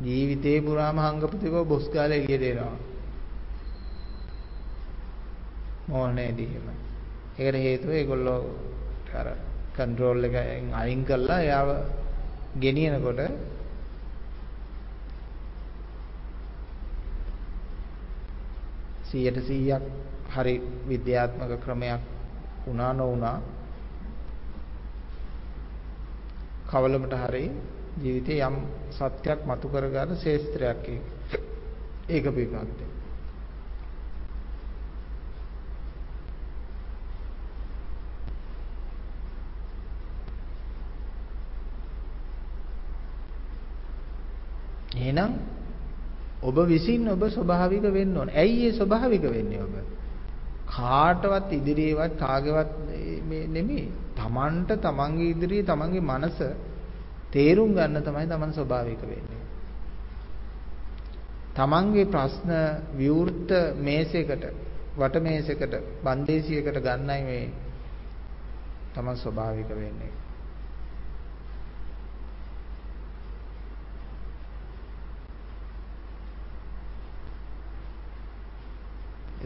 ජීවිතේ 0.00 0.58
පුරාම 0.60 0.98
හංගපු 0.98 1.36
දේව 1.38 1.56
බොස් 1.66 1.86
ගාලා 1.88 2.18
එළියට 2.18 2.48
එනවා. 2.48 2.78
මෝහනේදී 5.88 6.48
එහෙමයි. 6.48 6.91
ඒකට 7.34 7.58
හේතුව 7.58 7.90
ඒගොල්ලෝ 7.92 8.40
අර 9.14 9.28
කන්ට්‍රෝල් 9.74 10.24
එකෙන් 10.24 10.74
අයින් 10.74 11.04
කරලා 11.04 11.40
එයාව 11.40 11.68
ගෙනියනකොට 12.56 13.20
සියයට 19.04 19.38
සීයක් 19.42 19.84
හරි 20.28 20.54
විද්‍යාත්මක 20.88 21.52
ක්‍රමයක් 21.60 22.02
වුණා 22.64 22.92
නොවුණා 22.92 23.36
කවලමට 26.66 27.14
හරි 27.22 27.44
ජීවිතේ 27.96 28.40
යම් 28.42 28.56
සත්‍යක් 28.90 29.40
මතු 29.46 29.68
කරගන්න 29.68 30.16
ශේස්ත්‍රයක් 30.16 30.84
ඒක. 32.08 32.24
පිටපත් 32.26 32.78
එහෙනම් 45.02 45.32
ඔබ 46.42 46.56
විසින් 46.66 47.08
ඔබ 47.08 47.22
ස්වභාවික 47.28 47.84
වෙන්න 47.90 48.16
ඕන. 48.16 48.28
ඇයි 48.32 48.66
ඒ 48.66 48.72
ස්වභාවික 48.72 49.24
වෙන්නේ 49.28 49.60
ඔබ? 49.60 49.74
කාටවත් 50.68 51.52
ඉදිරියේවත් 51.52 52.16
කාගේවත් 52.16 52.70
මේ 53.22 53.46
නෙමෙයි. 53.48 53.86
Tamanට 54.14 54.70
Tamanගේ 54.80 55.30
ඉදිරියේ 55.30 55.64
Tamanගේ 55.64 56.00
මනස 56.02 56.38
තේරුම් 57.30 57.70
ගන්න 57.72 58.02
තමයි 58.02 58.26
Taman 58.28 58.52
ස්වභාවික 58.52 59.02
වෙන්නේ. 59.02 59.42
Tamanගේ 61.54 62.06
ප්‍රශ්න 62.06 62.50
විවෘත 62.94 63.50
මේසයකට 63.78 64.44
වට 64.94 65.20
මේසයකට 65.20 65.74
බන්දේසියකට 66.02 66.78
ගන්නයි 66.80 67.22
මේ 67.22 67.44
Taman 68.94 69.16
ස්වභාවික 69.16 69.70
වෙන්නේ. 69.70 70.12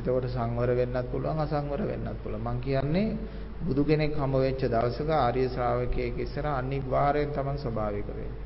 එතකොට 0.06 0.28
සංවර 0.28 0.70
වෙන්නත් 0.72 1.10
පුළුවන් 1.10 1.38
අසංවර 1.38 1.82
වෙන්නත් 1.82 2.18
පුළුවන්. 2.22 2.42
මං 2.42 2.60
කියන්නේ 2.60 3.16
බුදු 3.60 3.84
කෙනෙක් 3.84 4.14
හම 4.14 4.32
වෙච්ච 4.36 4.62
දවසක 4.64 5.10
ආර්ය 5.10 5.48
ශ්‍රාවකයෙක් 5.48 6.18
ඉස්සර 6.18 6.46
අනිවාර්යෙන් 6.48 7.32
තමන් 7.32 7.58
ස්වභාවික 7.58 8.06
වෙන්නේ. 8.08 8.44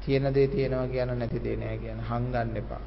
තියෙන 0.00 0.26
දේ 0.30 0.48
තියෙනවා 0.48 0.88
කියන 0.88 1.10
නැති 1.14 1.38
දේ 1.40 1.56
නෑ 1.56 1.78
කියන 1.78 2.00
හංගන්න 2.02 2.56
එපා. 2.56 2.84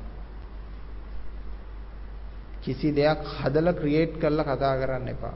කිසි 2.61 2.91
දෙයක් 2.91 3.19
හදලා 3.35 3.73
ක්‍රියේට් 3.73 4.14
කරලා 4.18 4.45
කතා 4.45 4.76
කරන්න 4.76 5.07
එපා. 5.07 5.35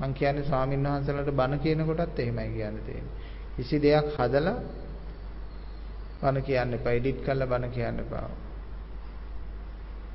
මං 0.00 0.12
කියන්නේ 0.12 0.44
ස්වාමීන් 0.44 0.82
වහන්සේලාට 0.84 1.30
බණ 1.32 1.60
කියන 1.60 1.86
කොටත් 1.86 2.18
එහෙමයි 2.18 2.50
කියන්න 2.50 2.78
තියෙන්නේ. 2.80 3.14
කිසි 3.56 3.76
දෙයක් 3.78 4.06
හදලා 4.16 4.58
බණ 6.22 6.42
කියන්න 6.42 6.74
එපා. 6.74 6.92
එඩිට් 6.92 7.22
කරලා 7.22 7.46
බණ 7.46 7.70
කියන්න 7.70 7.98
එපා. 7.98 8.28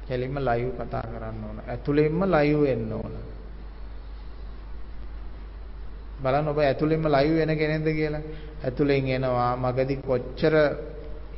කෙලින්ම 0.07 0.37
ලයිව් 0.39 0.69
කතා 0.77 1.05
කරන්න 1.05 1.43
ඕන. 1.43 1.57
ඇතුළෙන්ම 1.65 2.21
ලයිව් 2.25 2.59
වෙන්න 2.61 2.91
ඕන. 2.93 3.15
බලන්න 6.19 6.47
ඔබ 6.47 6.59
ඇතුළෙන්ම 6.59 7.07
ලයිව් 7.07 7.33
වෙන 7.37 7.57
කෙනෙක්ද 7.57 7.89
කියලා. 7.91 8.21
ඇතුළෙන් 8.63 9.09
එනවා 9.09 9.51
මගදී 9.57 10.03
කොච්චර 10.03 10.55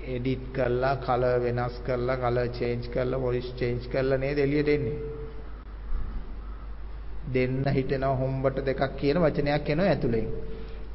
එඩිට් 0.07 0.43
කරලා 0.51 0.95
කලර් 0.97 1.39
වෙනස් 1.39 1.81
කරලා 1.85 2.17
කලර් 2.17 2.47
චේන්ජ් 2.51 2.85
කරලා 2.89 3.19
වොයිස් 3.19 3.49
චේන්ජ් 3.55 3.89
කරලා 3.91 4.17
නේද 4.17 4.37
එළියට 4.37 4.69
එන්නේ. 4.69 4.97
දෙන්න 7.27 7.65
හිටෙනවා 7.69 8.15
හොම්බට 8.15 8.65
දෙකක් 8.65 8.81
කියන 8.97 9.17
වචනයක් 9.19 9.69
එනවා 9.69 9.89
ඇතුළෙන්. 9.89 10.29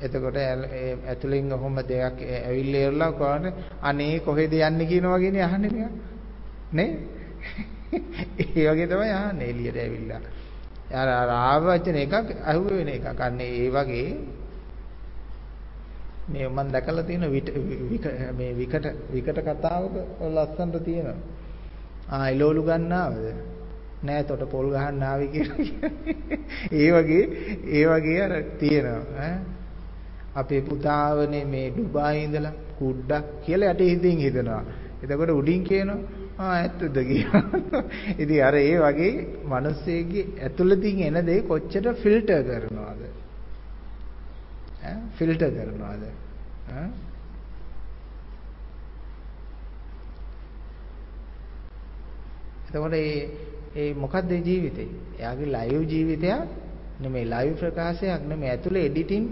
එතකොට 0.00 0.36
ඇතුළෙන් 0.36 1.52
ඔහොම 1.52 1.76
දෙයක් 1.78 2.18
ඇවිල්ලා 2.20 2.84
ඉරලා 2.84 3.12
කොහොමද 3.12 3.46
අනේ 3.82 4.20
කොහෙද 4.20 4.52
යන්නේ 4.52 4.86
කියන 4.86 5.06
වගේනේ 5.06 5.42
අහන්නේ 5.42 5.70
නිකන්. 5.70 5.92
නේ? 6.72 6.90
ඒ 8.40 8.66
වගේ 8.66 8.86
තමයි 8.86 9.12
අහන්නේ 9.12 9.50
එළියට 9.50 9.78
ඇවිල්ලා. 9.78 10.20
අර 10.92 11.08
අර 11.10 11.30
ආවචන 11.30 11.96
එකක් 11.96 12.14
අහුව 12.44 12.70
වෙන 12.70 12.88
එකක්. 12.88 13.20
අන්නේ 13.20 13.50
ඒ 13.56 13.70
වගේ 13.70 14.08
මේ 16.28 16.48
මම 16.48 16.72
දැකලා 16.72 17.02
තියෙන 17.02 17.30
මේ 18.34 18.52
විකට 18.52 18.86
විකට 19.12 19.38
කතාවක 19.40 19.94
ලස්සනට 20.26 20.84
තියෙනවා. 20.84 21.18
ආ 22.08 22.28
එළවලු 22.28 22.62
ගන්නවද? 22.62 23.26
නෑ 24.02 24.24
තොට 24.24 24.42
පොල් 24.50 24.70
ගහන්න 24.70 25.02
ආවි 25.02 25.26
කියලා. 25.28 25.58
ඒ 26.80 26.88
වගේ 26.92 27.24
ඒ 27.70 27.84
වගේ 27.88 28.22
අර 28.22 28.32
තියෙනවා 28.58 29.02
ඈ. 29.18 29.53
අපේ 30.35 30.62
පුතාවනේ 30.62 31.44
මේ 31.47 31.66
ඩුබායි 31.70 32.24
ඉඳලා 32.24 32.55
කුඩ්ඩක් 32.78 33.27
කියලා 33.44 33.73
යට 33.73 33.82
හිතින් 33.82 34.19
හිතනවා. 34.19 34.62
එතකොට 35.02 35.31
උඩින් 35.31 35.65
කියනවා 35.65 35.98
ආ 36.39 36.52
ඇත්තද 36.55 36.98
කියලා. 37.02 37.43
ඉතින් 38.19 38.40
අර 38.43 38.56
ඒ 38.56 38.77
වගේ 38.81 39.12
මිනිස්සෙගේ 39.47 40.27
ඇතුළතින් 40.40 41.02
එන 41.09 41.27
දේ 41.27 41.40
කොච්චර 41.44 41.86
ෆිල්ටර් 41.97 42.43
කරනවද? 42.43 43.02
ඈ 44.82 44.97
ෆිල්ටර් 45.12 45.51
කරනවද? 45.52 46.05
ඈ 46.73 46.89
එතකොට 52.66 52.90
මේ 52.90 53.16
ඒ 53.77 53.89
මොකද්ද 53.97 54.31
ජීවිතේ? 54.43 54.90
එයාගේ 55.15 55.48
ලයිව් 55.48 55.82
ජීවිතයක් 55.89 56.40
නෙමෙයි 57.01 57.27
ලයිව් 57.27 57.55
ප්‍රකාශයක් 57.56 58.23
නෙමෙයි 58.28 58.51
ඇතුලේ 58.51 58.86
එඩිටිං 58.86 59.24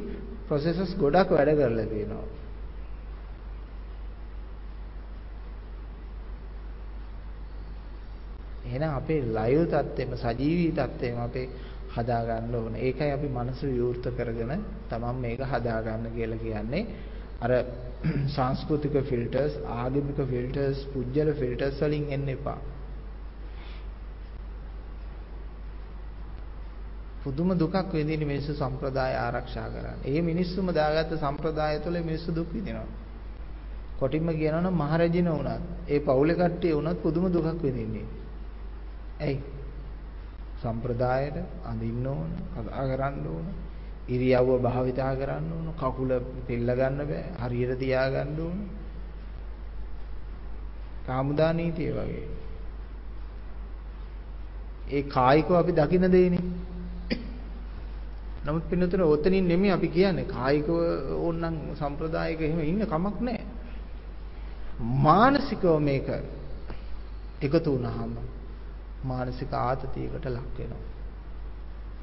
ප්‍රොසෙසස් 0.53 0.95
ගොඩක් 0.97 1.31
වැඩ 1.31 1.51
කරලා 1.57 1.85
තියෙනවා. 1.89 2.25
එහෙනම් 8.67 8.91
අපේ 8.93 9.21
ලයිව් 9.31 9.63
තත්ත්වෙම 9.69 10.13
සජීවී 10.19 10.73
තත්ත්වෙම 10.73 11.21
අපේ 11.21 11.47
හදා 11.95 12.21
ගන්න 12.25 12.55
ඕනේ. 12.55 12.83
ඒකයි 12.83 13.11
අපි 13.11 13.29
මනස 13.31 13.63
විවෘත 13.69 14.07
කරගෙන 14.13 14.53
තමන් 14.91 15.17
මේක 15.19 15.41
හදා 15.47 15.79
ගන්න 15.83 16.13
කියලා 16.13 16.39
කියන්නේ. 16.39 16.83
අර 17.41 17.53
සංස්කෘතික 18.35 18.95
ෆිල්ටර්ස්, 19.05 19.59
ආගමික 19.75 20.21
ෆිල්ටර්ස්, 20.27 20.79
පුජ්‍යල 20.93 21.35
ෆිල්ටර්ස් 21.35 21.81
වලින් 21.81 22.07
එන්න 22.11 22.29
එපා. 22.29 22.59
පුදුම 27.25 27.49
දුකක් 27.55 27.93
විඳින 27.93 28.23
මිනිස්සු 28.23 28.53
සම්ප්‍රදාය 28.55 29.15
ආරක්ෂා 29.17 29.69
කරන්නේ. 29.69 30.07
ඒ 30.07 30.21
මිනිස්සුම 30.23 30.67
දාගත්ත 30.71 31.13
සම්ප්‍රදාය 31.17 31.81
තුළ 31.81 31.97
මිනිස්සු 32.01 32.31
දුක් 32.31 32.49
විඳිනවා. 32.49 32.89
කොටින්ම 33.99 34.29
කියනවා 34.31 34.61
නම් 34.61 34.75
මහරජින 34.75 35.29
වුණත්, 35.29 35.63
ඒ 35.89 36.01
පවුලේ 36.01 36.35
කට්ටිය 36.35 36.75
වුණත් 36.75 36.99
පුදුම 36.99 37.25
දුකක් 37.29 37.63
විඳින්නේ. 37.63 38.07
ඇයි? 39.21 39.41
සම්ප්‍රදායට 40.59 41.37
අඳින්න 41.65 42.07
ඕන, 42.07 42.31
කතා 42.53 42.85
කරන්න 42.89 43.27
ඕන, 43.27 43.47
ඉරියව්ව 44.09 44.51
භාවිතා 44.59 45.13
කරන්න 45.15 45.51
ඕන, 45.53 45.67
කකුල 45.75 46.11
තෙල්ල 46.47 46.69
ගන්න 46.73 47.01
බෑ, 47.03 47.25
හරියට 47.41 47.79
තියා 47.79 48.09
ගන්න 48.11 48.41
ඕන. 48.41 48.59
කාමුදා 51.07 51.53
නීතිය 51.53 51.91
වගේ. 51.93 52.27
ඒ 54.89 55.03
කායිකව 55.09 55.55
අපි 55.55 55.73
දකින 55.73 56.07
දෙයනේ. 56.09 56.45
නමුත් 58.43 58.69
පින්නතර 58.69 59.03
ඔතනින් 59.05 59.47
නෙමෙයි 59.47 59.73
අපි 59.73 59.89
කියන්නේ 59.89 60.25
කායිකව 60.27 60.71
ඕනනම් 61.17 61.57
සම්ප්‍රදායික 61.75 62.41
එහෙම 62.41 62.61
ඉන්න 62.63 62.83
කමක් 62.85 63.17
නැහැ. 63.21 63.45
මානසිකව 65.01 65.65
මේක 65.81 66.09
එකතු 67.41 67.69
වුණාම 67.69 68.17
මානසික 69.05 69.53
ආතතියකට 69.55 70.27
ලක් 70.29 70.57
වෙනවා. 70.59 70.83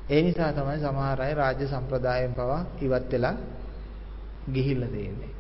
ඒ 0.10 0.22
නිසා 0.22 0.52
තමයි 0.54 0.80
සමහර 0.80 1.22
අය 1.22 1.34
රාජ්‍ය 1.34 1.68
සම්ප්‍රදායෙන් 1.68 2.34
පවා 2.34 2.62
ඉවත් 2.80 3.12
වෙලා 3.12 3.36
ගිහිල්ලා 4.50 4.90
තියෙන්නේ. 4.90 5.34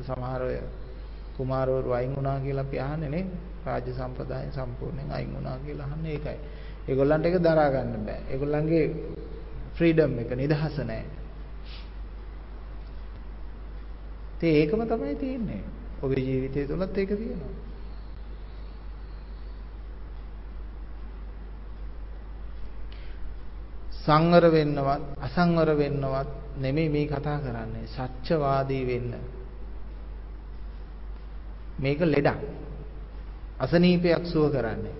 සමහර 0.00 0.42
අය 0.44 0.58
කුමාරවරු 1.36 1.92
අයින් 1.92 2.16
වුණා 2.16 2.38
කියලා 2.38 2.64
අපි 2.64 2.80
අහන්නේ 2.80 3.10
නේ 3.10 3.26
රාජ්‍ය 3.66 3.92
සම්ප්‍රදායෙන් 3.92 4.52
සම්පූර්ණයෙන් 4.52 5.12
අයින් 5.12 5.30
වුණා 5.34 5.58
කියලා 5.58 5.86
අහන්නේ 5.86 6.12
ඒකයි. 6.12 6.38
ඒගොල්ලන්ට 6.90 7.26
ඒක 7.26 7.38
දරා 7.40 7.70
ගන්න 7.70 8.04
බෑ. 8.04 8.20
ඒගොල්ලන්ගේ 8.28 8.84
ෆ්‍රීඩම් 9.74 10.18
එක 10.18 10.30
නිදහස 10.34 10.76
නැහැ. 10.80 11.06
ඉතින් 14.36 14.54
ඒකම 14.56 14.82
තමයි 14.84 15.16
තියෙන්නේ. 15.16 15.62
ඔබේ 16.02 16.20
ජීවිතය 16.20 16.66
තුලත් 16.66 16.96
ඒක 16.96 17.12
තියෙනවා. 17.14 17.54
සංවර 24.02 24.44
වෙන්නවත් 24.48 25.02
අසංවර 25.20 25.70
වෙන්නවත් 25.74 26.28
නෙමෙයි 26.58 26.88
මේ 26.88 27.06
කතා 27.06 27.38
කරන්නේ 27.38 27.86
සත්‍යවාදී 27.88 28.86
වෙන්න 28.86 29.12
මේක 31.78 32.00
ලෙඩක් 32.02 32.40
අසනීපයක් 33.58 34.24
සුව 34.26 34.50
කරන්නේ 34.50 34.99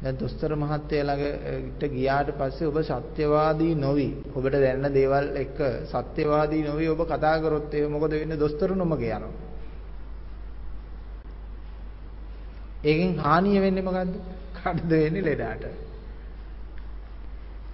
දැන් 0.00 0.16
දොස්තර 0.16 0.52
මහත්තයා 0.54 1.06
ළඟට 1.06 1.82
ගියාට 1.90 2.30
පස්සේ 2.32 2.68
ඔබ 2.68 2.78
සත්‍යවාදී 2.84 3.74
නොවි. 3.76 4.08
ඔබට 4.30 4.54
දැනෙන 4.54 4.92
දේවල් 4.92 5.26
එක්ක 5.36 5.58
සත්‍යවාදී 5.86 6.62
නොවි 6.62 6.88
ඔබ 6.88 7.00
කතා 7.04 7.36
කරොත් 7.38 7.74
ඒක 7.74 7.88
මොකද 7.88 8.12
වෙන්නේ? 8.12 8.36
දොස්තර 8.36 8.70
නොමග 8.74 8.92
යනවා. 9.00 9.32
ඒකෙන් 12.84 13.18
හානිය 13.18 13.60
වෙන්නේ 13.60 13.82
මොකද්ද? 13.82 14.14
කඩද 14.56 14.92
වෙන්නේ 14.94 15.24
ලෙඩාට. 15.24 15.64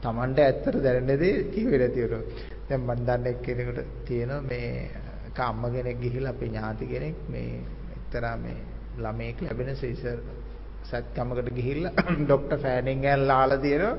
Tamanට 0.00 0.38
ඇත්තට 0.38 0.82
දැනෙන 0.82 1.18
දේ 1.18 1.34
කිව්වේ 1.46 1.78
නැති 1.78 2.04
උනොත්. 2.04 2.28
දැන් 2.66 2.80
මම 2.80 3.04
දන්න 3.06 3.26
එක්කෙනෙකුට 3.26 3.80
තියෙනවා 4.04 4.40
මේ 4.42 4.70
කම්ම 5.34 5.64
කෙනෙක් 5.72 6.00
ගිහිල්ලා 6.00 6.32
අපේ 6.32 6.48
ඥාති 6.48 6.86
කෙනෙක් 6.86 7.16
මේ 7.28 7.60
එක්තරා 7.96 8.36
මේ 8.38 8.58
ළමයෙක් 8.98 9.38
ලැබෙන 9.42 9.76
සීසර් 9.76 10.18
සත්කමකට 10.84 11.48
ගිහිල්ලා 11.54 12.04
ડોක්ටර් 12.20 12.58
ෆෑනින් 12.58 13.04
ඇල්ලා 13.04 13.38
ආලා 13.40 13.58
තියෙනවා 13.58 13.96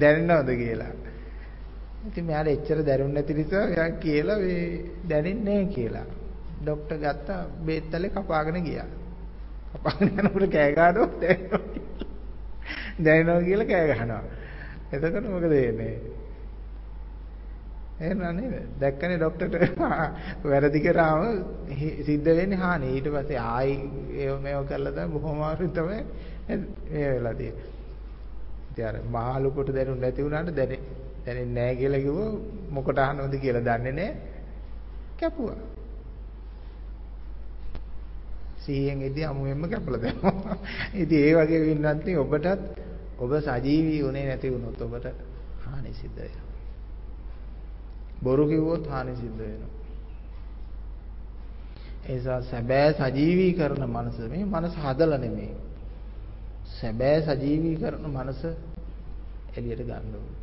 දැනෙනවද 0.00 0.50
කියලා. 0.56 0.92
ඉතින් 2.06 2.24
මෙයාට 2.24 2.48
එච්චර 2.48 2.78
දැනුන්නේ 2.84 3.14
නැති 3.16 3.34
නිසා 3.34 3.64
එයා 3.66 3.90
කියලා 3.98 4.38
මේ 4.38 4.62
දැනෙන්නේ 5.08 5.54
නැහැ 5.54 5.74
කියලා. 5.74 6.06
ડોක්ටර් 6.62 6.96
ගත්තා 6.96 7.40
බේත්තලේ 7.66 8.10
කපාගෙන 8.10 8.62
ගියා. 8.64 8.88
කපාගෙන 9.74 10.08
යනකොට 10.14 10.46
කෑ 10.50 10.70
ගහනවා 10.72 11.08
දැනෙනවා. 11.20 11.62
දැනෙනවා 13.04 13.42
කියලා 13.42 13.66
කෑ 13.66 13.86
ගහනවා. 13.92 14.22
එතකොට 14.92 15.26
මොකද 15.26 15.48
වෙන්නේ? 15.50 15.94
එහෙම 18.00 18.18
නේද? 18.36 18.54
දැක්කනේ 18.78 19.18
ડોක්ටර්ට 19.18 19.56
වැරදි 20.44 20.80
කරාම 20.80 21.20
සිද්ධ 22.02 22.30
වෙන්නේ 22.30 22.56
හානි. 22.56 22.86
ඊට 22.90 23.08
පස්සේ 23.08 23.40
ආයි 23.48 23.74
ඒව 24.16 24.40
මේව 24.40 24.62
කරලා 24.66 24.92
තමයි 24.92 25.12
බොහොම 25.14 25.36
අමාරු 25.36 25.68
තමයි 25.70 26.00
මේ 26.48 27.08
වෙලා 27.10 27.34
තියෙන්නේ. 27.34 27.68
ඉතින් 28.70 28.84
අර 28.86 28.96
මහලුකට 29.08 29.70
දැනුනේ 29.70 30.02
නැති 30.02 30.22
වුණාට 30.22 30.52
දැනෙන්නේ 30.52 30.98
දැනෙන්නේ 31.24 31.54
නැහැ 31.56 31.76
කියලා 31.76 32.00
කිව්ව 32.00 32.20
මොකට 32.70 32.98
අහනවද 33.00 33.34
කියලා 33.38 33.64
දන්නේ 33.68 33.92
නැහැ. 33.92 34.16
කැපුවා. 35.18 35.58
සිහියෙන් 38.60 39.02
ඉදී 39.02 39.24
අමුයෙන්ම 39.24 39.64
කැපලා 39.68 40.02
දැම්මා. 40.02 40.56
ඉතින් 40.94 41.20
ඒ 41.20 41.34
වගේ 41.36 41.60
වෙන්නත් 41.62 42.06
ඔබටත් 42.18 42.46
ඔබ 43.18 43.32
සජීවී 43.40 44.04
වුණේ 44.04 44.26
නැති 44.26 44.52
වුණොත් 44.52 44.80
ඔබට 44.82 45.06
හානි 45.60 45.92
සිද්ධ 45.94 46.16
වෙනවා. 46.18 46.49
බොරු 48.22 48.48
කිව්වොත් 48.48 48.84
හානි 48.86 49.14
සිද්ධ 49.16 49.38
වෙනවා. 49.40 49.72
ඒ 52.04 52.14
නිසා 52.14 52.40
සැබෑ 52.42 52.90
සජීවී 52.94 53.52
කරන 53.52 53.84
මනස 53.86 54.18
මේ 54.28 54.44
මනස 54.46 54.74
හදලා 54.76 55.18
නෙමෙයි. 55.18 55.54
සැබෑ 56.72 57.18
සජීවී 57.28 57.76
කරන 57.76 58.04
මනස 58.08 58.40
එළියට 59.56 59.82
ගන්න 59.82 60.14
ඕනේ. 60.14 60.40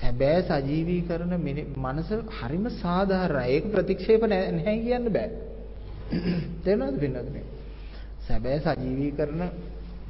සැබෑ 0.00 0.42
සජීවීකරණ 0.44 1.34
මනස 1.78 2.10
හරිම 2.38 2.64
සාධාරණයි. 2.76 3.48
ඒක 3.48 3.64
ප්‍රතික්ෂේප 3.72 4.22
නැහැ 4.26 4.76
කියන්න 4.78 5.08
බෑ. 5.12 5.28
තේරෙනවද 6.64 6.96
පින්නත් 7.00 7.18
සැබෑ 8.26 8.58
සජීවීකරණ 8.66 9.42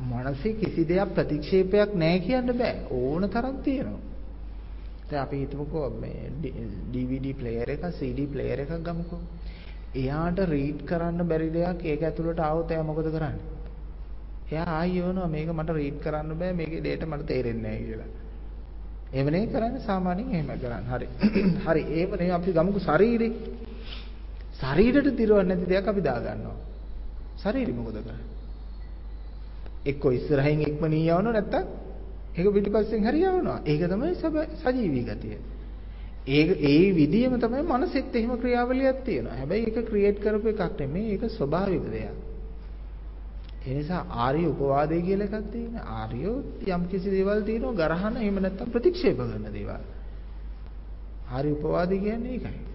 මනසේ 0.01 0.55
කිසි 0.55 0.85
දෙයක් 0.85 1.15
ප්‍රතික්ෂේපයක් 1.15 1.95
නැහැ 1.95 2.21
කියන්න 2.21 2.53
බෑ. 2.55 2.75
ඕන 2.93 3.29
තරම් 3.29 3.57
තියෙනවා. 3.63 4.01
දැන් 5.11 5.23
අපි 5.23 5.37
හිතමුකෝ 5.37 5.91
මේ 5.93 6.31
DVD 6.93 7.35
player 7.35 7.69
එක 7.69 7.85
CD 7.93 8.27
player 8.27 8.59
එකක් 8.59 8.73
ගමුකෝ. 8.81 9.21
එයාට 9.95 10.41
රීඩ් 10.47 10.85
කරන්න 10.85 11.27
බැරි 11.27 11.51
දෙයක් 11.51 11.85
ඒක 11.85 12.03
ඇතුළට 12.03 12.41
ආවොත් 12.41 12.71
එයා 12.71 12.85
මොකද 12.85 13.09
කරන්නේ? 13.09 13.45
එයා 14.51 14.67
ආයෙ 14.71 15.03
යවනවා 15.03 15.29
මේක 15.29 15.51
මට 15.51 15.71
රීඩ් 15.73 16.01
කරන්න 16.01 16.39
බෑ 16.39 16.53
මේකේ 16.55 16.83
data 16.83 17.07
මට 17.07 17.27
තේරෙන්නේ 17.27 17.63
නැහැ 17.65 17.85
කියලා. 17.85 18.11
එහෙමනේ 19.13 19.47
කරන්නේ 19.47 19.83
සාමාන්‍යයෙන් 19.83 20.33
එහෙම 20.33 20.51
කරන්නේ. 20.57 20.91
හරි. 20.91 21.07
හරි 21.67 21.83
ඒවනේ 21.95 22.33
අපි 22.33 22.53
ගමුකෝ 22.53 22.81
ශරීරේ. 22.81 23.33
ශරීරෙට 24.55 25.15
දිරවන්නේ 25.15 25.49
නැති 25.51 25.71
දෙයක් 25.71 25.89
අපි 25.89 26.03
දා 26.03 26.19
ගන්නවා. 26.21 26.59
ශරීරෙ 27.37 27.73
මොකද 27.75 27.97
කරන්නේ? 27.99 28.30
එක්ක 29.85 30.05
ඉස්සරහින් 30.11 30.61
ඉක්මනින් 30.63 31.01
යවනවා 31.03 31.33
නැත්තම් 31.33 31.65
ඒක 32.33 32.47
පිටිපස්සෙන් 32.49 33.03
හරි 33.03 33.23
යවනවා. 33.23 33.61
ඒක 33.65 33.83
තමයි 33.85 34.15
සජීවී 34.57 35.05
ගතිය. 35.05 35.39
ඒ 36.29 36.43
ඒ 36.65 36.93
විදියම 36.93 37.35
තමයි 37.37 37.63
මනසෙත් 37.65 38.15
එහෙම 38.15 38.39
ක්‍රියාවලියක් 38.39 39.05
තියෙනවා. 39.05 39.37
හැබැයි 39.37 39.67
ඒක 39.67 39.79
ක්‍රියේට් 39.87 40.19
කරපු 40.19 40.49
එකක් 40.49 40.79
නෙමෙයි. 40.79 41.13
ඒක 41.13 41.25
ස්වභාවික 41.31 41.85
දෙයක්. 41.87 42.17
ඒ 43.61 43.75
නිසා 43.75 44.05
ආර්ය 44.09 44.47
උපවාදය 44.47 45.03
කියලා 45.03 45.29
එකක් 45.29 45.51
තියෙනවා. 45.51 45.85
ආර්යෝ 45.93 46.37
යම් 46.69 46.83
කිසි 46.89 47.09
දේවල් 47.11 47.43
තියෙනවා 47.43 47.79
ගරහන 47.81 48.15
එහෙම 48.17 48.37
නැත්නම් 48.39 48.71
ප්‍රතික්ෂේප 48.71 49.17
කරන 49.19 49.47
දේවල්. 49.51 49.83
ආර්ය 51.31 51.51
උපවාදය 51.51 51.99
කියන්නේ 51.99 52.33
ඒකයි. 52.33 52.70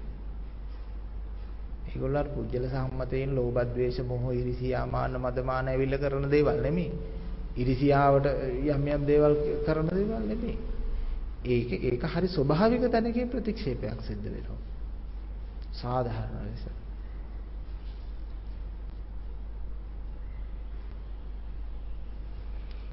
ඒගොල්ලෝ 1.95 2.23
පුජ්‍යල 2.35 2.67
සම්මතයෙන් 2.67 3.35
ලෝභ 3.35 3.59
ද්වේෂ 3.65 3.99
මොහ 4.01 4.33
ඉරිසියා 4.33 4.85
මාන 4.85 5.13
මදමාන 5.17 5.67
ඇවිල්ලා 5.67 5.99
කරන 5.99 6.29
දේවල් 6.29 6.61
නෙමෙයි. 6.61 6.91
ඉරිසියාවට 7.57 8.25
යම් 8.67 8.87
යම් 8.87 9.03
දේවල් 9.05 9.35
කරන 9.65 9.87
දේවල් 9.89 10.23
නෙමෙයි. 10.23 10.57
ඒක 11.45 11.71
ඒක 11.83 12.03
හරි 12.05 12.27
ස්වභාවික 12.27 12.89
තැනකින් 12.91 13.29
ප්‍රතික්ෂේපයක් 13.29 14.01
සිද්ධ 14.01 14.25
වෙනවා. 14.25 14.59
සාධාරණ 15.73 16.43
ලෙස. 16.45 16.65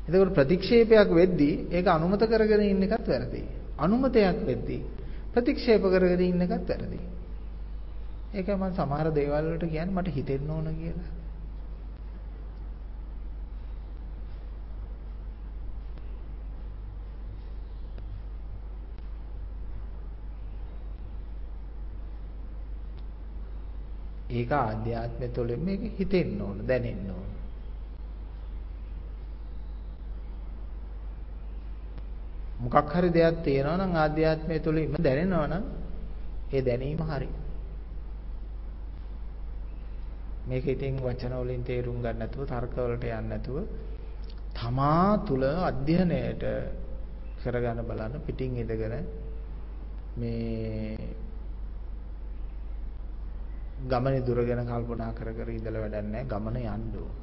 එතකොට 0.07 0.35
ප්‍රතික්ෂේපයක් 0.35 1.11
වෙද්දී 1.13 1.55
ඒක 1.71 1.87
අනුමත 1.89 2.23
කරගෙන 2.25 2.63
ඉන්න 2.63 2.83
එකත් 2.83 3.07
වැරදි. 3.07 3.43
අනුමතයක් 3.79 4.47
වෙද්දී 4.47 4.81
ප්‍රතික්ෂේප 5.35 5.83
කරගෙන 5.85 6.21
ඉන්න 6.21 6.43
එකත් 6.43 6.69
වැරදි. 6.69 7.01
ඒකයි 8.33 8.55
මම 8.55 8.73
සමහර 8.73 9.09
දේවල් 9.13 9.47
වලට 9.47 9.65
කියන්නේ 9.67 9.95
මට 9.95 10.09
හිතෙන්න 10.11 10.51
ඕන 10.51 10.69
කියලා. 10.75 11.11
ඒක 24.31 24.53
ආධ්‍යාත්මය 24.53 25.29
තුළින් 25.29 25.61
මේක 25.61 25.83
හිතෙන්න 25.99 26.41
ඕන 26.41 26.59
දැනෙන්න 26.67 27.11
ඕන. 27.11 27.29
මොකක් 32.63 32.93
හරි 32.93 33.11
දෙයක් 33.11 33.37
තියෙනවා 33.45 33.77
නම් 33.77 33.95
ආධ්‍යාත්මය 33.97 34.57
තුළින්ම 34.61 34.97
දැනෙනවා 34.99 35.47
නම් 35.49 35.65
ඒ 36.53 36.63
දැනීම 36.63 37.03
හරි. 37.05 37.29
මේක 40.45 40.67
ඉතින් 40.67 40.97
වචන 40.99 41.35
වලින් 41.39 41.63
තේරුම් 41.63 41.99
ගන්න 41.99 42.19
නැතුව 42.19 42.47
තර්ක 42.47 42.77
වලට 42.77 43.05
යන්නේ 43.05 43.29
නැතුව 43.29 43.57
තමා 44.55 45.11
තුල 45.21 45.43
අධ්‍යයනයට 45.45 46.45
කරගන්න 47.41 47.85
බලන්න 47.85 48.25
පිටින් 48.27 48.57
ඉඳගෙන 48.57 48.97
මේ 50.17 50.97
ගමනේ 53.85 54.23
දුර 54.23 54.39
ගැන 54.43 54.67
කල්පනා 54.67 55.13
කර 55.13 55.33
කර 55.33 55.49
ඉඳලා 55.51 55.83
වැඩක් 55.83 56.05
නැහැ 56.07 56.29
ගමන 56.29 56.57
යන්න 56.59 56.93
ඕන. 56.99 57.17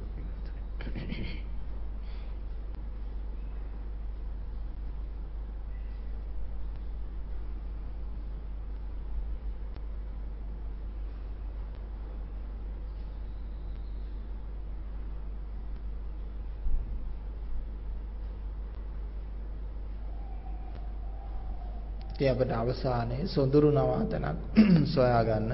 ඉතින් 22.20 22.30
අපිට 22.30 22.52
අවසානයේ 22.52 23.26
සොඳුරු 23.26 23.70
නවාතනක් 23.70 24.38
සොයාගන්න 24.94 25.52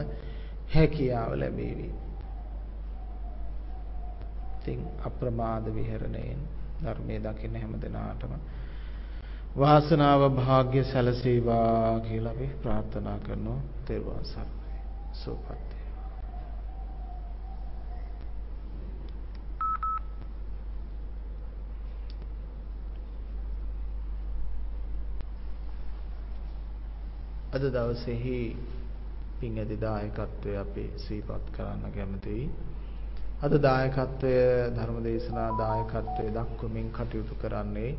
හැකියාව 0.74 1.32
ලැබේවි. 1.34 1.90
ඉතින් 4.56 4.80
අප්‍රමාද 5.00 5.64
විහරණයෙන් 5.68 6.40
ධර්මයේ 6.82 7.20
දකින්න 7.20 7.56
හැම 7.56 7.74
දිනාටම 7.76 8.32
වාසනාව 9.56 10.22
භාග්‍ය 10.32 10.84
සැලසේවා 10.84 12.00
කියලා 12.00 12.32
අපි 12.32 12.50
ප්‍රාර්ථනා 12.62 13.18
කරනවා. 13.18 13.60
තෙරුවන් 13.84 14.24
සරණයි. 14.24 14.80
සුවපත් 15.14 15.75
අද 27.56 27.64
දවසේහි 27.70 28.40
පින් 29.36 29.58
ඇති 29.58 29.76
දායකත්වය 29.78 30.56
අපි 30.56 30.84
සිහිපත් 30.98 31.46
කරන්න 31.52 31.92
කැමතියි. 31.92 32.44
අද 33.38 33.52
දායකත්වය 33.60 34.34
ධර්මදේශනා 34.72 35.50
දායකත්වයේ 35.56 36.34
දක්වමින් 36.34 36.88
කටයුතු 36.90 37.34
කරන්නේ 37.36 37.90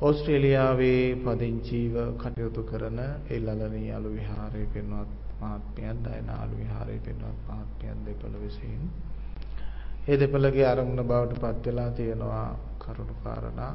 ඕස්ට්‍රේලියාවේ 0.00 1.04
පදිංචිව 1.18 1.94
කටයුතු 2.16 2.62
කරන 2.64 2.98
එල්ලලනී 3.28 3.90
අලු 3.92 4.10
විහාරයේ 4.10 4.68
පින්වත් 4.68 5.10
මහත්මියන් 5.40 5.98
දයනාලු 6.02 6.54
විහාරයේ 6.56 7.00
පින්වත් 7.00 7.38
මහත්මියන් 7.48 7.98
දෙපළ 8.06 8.36
විසින් 8.38 8.82
ඒ 10.06 10.16
දෙපළගේ 10.16 10.66
අරමුණ 10.66 11.04
බවට 11.04 11.40
පත් 11.40 11.66
වෙලා 11.66 11.90
තියෙනවා 11.92 12.48
කරුණු 12.80 13.14
කාරණා 13.24 13.72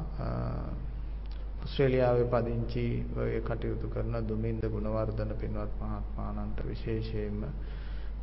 ඕස්ට්‍රේලියාවේ 1.66 2.26
පදිංචි 2.26 2.82
ඔය 3.16 3.40
කටයුතු 3.42 3.88
කරන 3.88 4.16
දුමින්ද 4.24 4.62
ගුණවර්ධන 4.64 5.30
පින්වත් 5.34 5.72
මහත්මාණන්ට 5.80 6.58
විශේෂයෙන්ම 6.64 7.40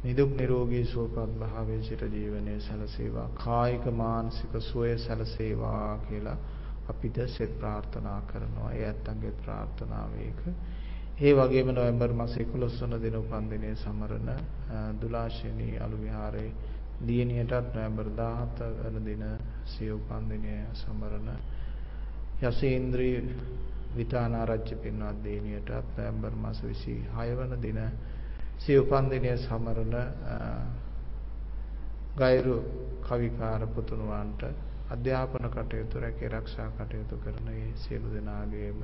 නිදුක් 0.03 0.29
නිරෝගී 0.33 0.83
සුවපත් 0.85 1.33
භාවයේ 1.39 1.81
සිට 1.81 2.03
ජීවනයේ 2.09 2.59
සැලසේවා 2.59 3.25
කායික 3.35 3.85
මානසික 3.93 4.53
සුවය 4.61 4.91
සැලසේවා 4.97 5.97
කියලා 5.99 6.37
අපිට 6.87 7.19
සෙත් 7.27 7.57
ප්‍රාර්ථනා 7.57 8.21
කරනවා. 8.23 8.71
ඒ 8.71 8.85
ඇත්තන්ගේ 8.85 9.33
ප්‍රාර්ථනාව 9.33 10.13
ඒක. 10.17 10.39
ඒ 11.19 11.33
වගේම 11.33 11.67
නොවැම්බර් 11.69 12.13
මාසේ 12.13 12.45
11 12.45 12.87
වන 12.87 13.01
දින 13.01 13.17
උපන්දිනයේ 13.17 13.75
සමරන 13.77 14.29
දුලාශේනී 15.01 15.73
අලු 15.79 15.97
විහාරයේ 15.97 16.55
දියණියටත් 17.07 17.75
නොවැම්බර් 17.75 18.07
17 18.17 18.71
වන 18.79 19.03
දින 19.03 19.27
සිය 19.67 19.91
උපන්දිනය 19.91 20.55
සමරන 20.75 21.29
යසේන්ද්‍රී 22.41 23.17
විතානාරච්චි 23.95 24.75
පින්වත් 24.75 25.23
දේනියටත් 25.23 25.69
නොවැම්බර් 25.69 26.35
මාස 26.37 26.61
26 26.61 27.37
වන 27.37 27.61
දින 27.61 27.79
සිය 28.57 28.77
උපන්දිනය 28.77 29.37
සමරන 29.37 29.95
ගෛරු 32.15 32.55
කවිකාර 33.01 33.67
පුතුණුවන්ට 33.67 34.43
අධ්‍යාපන 34.89 35.49
කටයුතු 35.49 35.99
රැකේ 35.99 36.29
ආරක්ෂා 36.29 36.69
කටයුතු 36.71 37.17
කරන 37.17 37.43
මේ 37.45 37.71
සියලු 37.75 38.13
දෙනාගේම 38.13 38.79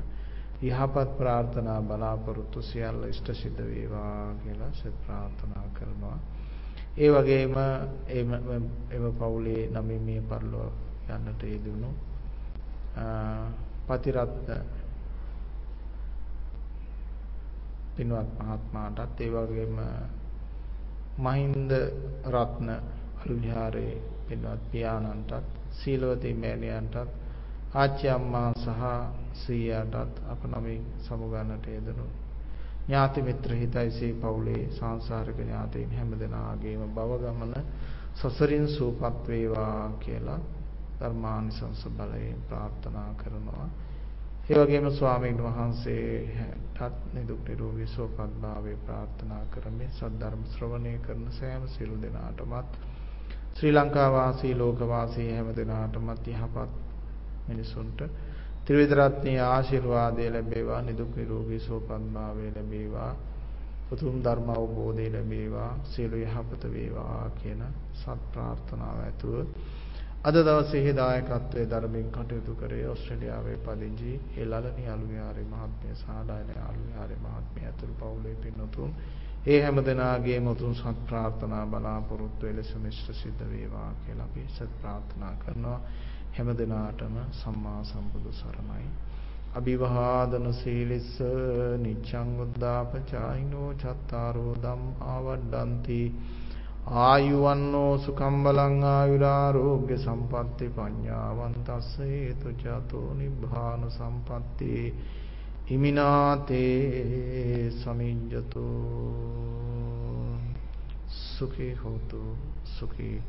යහපත් 0.62 1.18
ප්‍රාර්ථනා 1.18 1.82
බලාපොරොත්තු 1.84 2.62
සියල්ල 2.62 3.04
ඉෂ්ට 3.04 3.34
සිද්ධ 3.34 3.64
වේවා 3.66 4.36
කියලා 4.36 4.72
සත් 4.74 4.94
ප්‍රාර්ථනා 5.06 5.66
කරනවා. 5.74 6.20
ඒ 6.98 7.10
වගේම 7.12 7.56
එම 8.10 8.34
එම 8.92 9.06
පවුලේ 9.14 9.70
නමින් 9.72 10.02
මිය 10.02 10.22
පරලෝ 10.24 10.72
යන්නට 11.10 11.44
යෙදුණු 11.44 11.90
පතිරත්න 13.88 14.50
පින්වත් 17.96 18.30
මහත්මයාටත් 18.40 19.22
ඒ 19.22 19.30
වගේම 19.32 19.78
මහින්ද 21.20 21.72
රත්න 22.28 22.70
අලු 23.20 23.34
විහාරයේ 23.38 23.96
පින්වත් 24.26 24.62
පියාණන්ටත් 24.72 25.50
සීලවතී 25.74 26.36
මෑණියන්ටත් 26.36 27.10
ආච්චි 27.74 28.10
අම්මා 28.10 28.52
සහ 28.56 28.84
සීයාටත් 29.36 30.16
අප 30.28 30.42
නමින් 30.46 30.86
සමුගන්නට 31.00 31.66
යෙදුණු 31.68 32.06
ඥාති 32.86 33.22
මිත්‍ර 33.22 33.52
හිතයිසේ 33.54 34.14
පවුලේ 34.16 34.62
සාංශාරික 34.72 35.38
ඥාතීන් 35.38 35.92
හැමදෙනාගේම 35.92 36.82
භව 36.92 37.20
ගමන 37.24 37.54
සසරින් 38.16 38.68
සූපත් 38.70 39.28
වේවා 39.28 39.92
කියලා 40.00 40.40
ධර්මානිසංස 41.00 41.82
බලයෙන් 41.92 42.42
ප්‍රාර්ථනා 42.48 43.12
කරනවා. 43.16 43.68
ඒ 44.50 44.58
වගේම 44.58 44.92
ස්වාමීන් 44.92 45.40
වහන්සේටත් 45.40 47.14
නිදුක් 47.14 47.42
නිරෝගී 47.48 47.88
සුවපත් 47.88 48.32
භාවය 48.42 48.78
ප්‍රාර්ථනා 48.86 49.44
කරමි. 49.52 49.88
සද්ධර්ම 49.92 50.44
ශ්‍රවණය 50.48 50.94
කරන 51.00 51.26
සෑම 51.32 51.68
සියලු 51.70 52.02
දෙනාටමත් 52.02 52.80
ශ්‍රී 53.56 53.74
ලංකා 53.74 54.12
වාසී 54.12 54.54
ලෝක 54.56 54.80
වාසී 54.88 55.32
හැම 55.32 55.48
දෙනාටමත් 55.56 56.28
යහපත් 56.30 56.70
මිනිසුන්ට 57.48 58.00
ත්‍රිවිධ 58.66 58.94
රත්නයේ 58.96 59.42
ආශිර්වාදය 59.46 60.30
ලැබේවා 60.30 60.82
නිදුක් 60.82 61.12
නිරෝගී 61.16 61.60
සුවපත් 61.60 62.06
භාවය 62.14 62.52
ලැබේවා 62.52 63.12
උතුම් 63.92 64.16
ධර්ම 64.22 64.50
අවබෝධය 64.52 65.08
ලැබේවා 65.10 65.72
සියලු 65.86 66.18
යහපත 66.18 66.64
වේවා 66.70 67.26
කියන 67.36 67.64
සත් 67.96 68.20
ප්‍රාර්ථනාව 68.32 68.98
ඇතුව 69.00 69.36
අද 70.22 70.36
දවසේ 70.38 70.94
දායකත්වයේ 70.94 71.68
ධර්මයෙන් 71.68 72.12
කටයුතු 72.12 72.54
කරේ 72.56 72.88
ඕස්ට්‍රේලියාවේ 72.88 73.58
පදිංචි 73.60 74.14
ඒ 74.36 74.46
ලලනි 74.46 74.86
අලුයාරේ 74.90 75.48
මහත්මිය 75.48 75.96
සහ 75.96 76.10
ඩයන 76.24 76.62
අලුයාරේ 76.64 77.20
මහත්මිය 77.20 77.66
ඇතුළු 77.66 77.96
පවුලේ 77.96 78.36
පින්වතුන් 78.38 78.91
ඒ 79.46 79.60
හැම 79.62 79.78
දෙනාගේම 79.82 80.48
උතුම් 80.48 80.74
සත් 80.74 80.98
ප්‍රාර්ථනා 81.06 81.66
බලාපොරොත්තු 81.68 82.46
වෙලෙස 82.46 82.72
මිශ්‍ර 82.78 83.14
සිද්ධ 83.14 83.44
වේවා 83.46 83.91
කියලා 84.00 84.26
අපි 84.26 84.44
සත් 84.48 84.68
ප්‍රාර්ථනා 84.82 85.34
කරනවා. 85.40 85.80
හැම 86.34 86.50
දිනාටම 86.58 87.16
සම්මා 87.34 87.80
සම්බුදු 87.86 88.32
සරණයි. 88.34 88.90
අභිවාදන 89.54 90.52
සීලිස්ස 90.54 91.14
නිච්ඡං 91.80 92.36
උද්දාපචායිනෝ 92.40 93.70
චත්තාරෝ 93.76 94.54
ධම්මා 94.58 95.18
වඩ්ඩಂತಿ. 95.22 96.02
ආයුවන්නෝ 96.90 97.98
සුඛම් 97.98 98.44
බලං 98.44 98.84
ආයුරාෝග්‍ය 98.84 99.95
සම්පatti 99.95 100.70
පඤ්ඤාවන්තස්ස 100.70 102.02
හේතු 102.02 102.56
චතෝ 102.56 103.14
නිබ්බාන 103.14 103.91
සම්පatti 103.91 104.95
හිමිනාතේ 105.68 107.74
සමිඤ්ජතු 107.74 108.66
සුඛී 111.10 111.76
හෝතු 111.76 112.38
සුඛී 112.72 113.24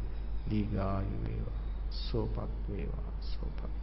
දීගායු 0.51 1.21
වේවා 1.21 1.61
සෝපත් 1.91 2.69
වේවා 2.69 3.13
සෝපත් 3.23 3.80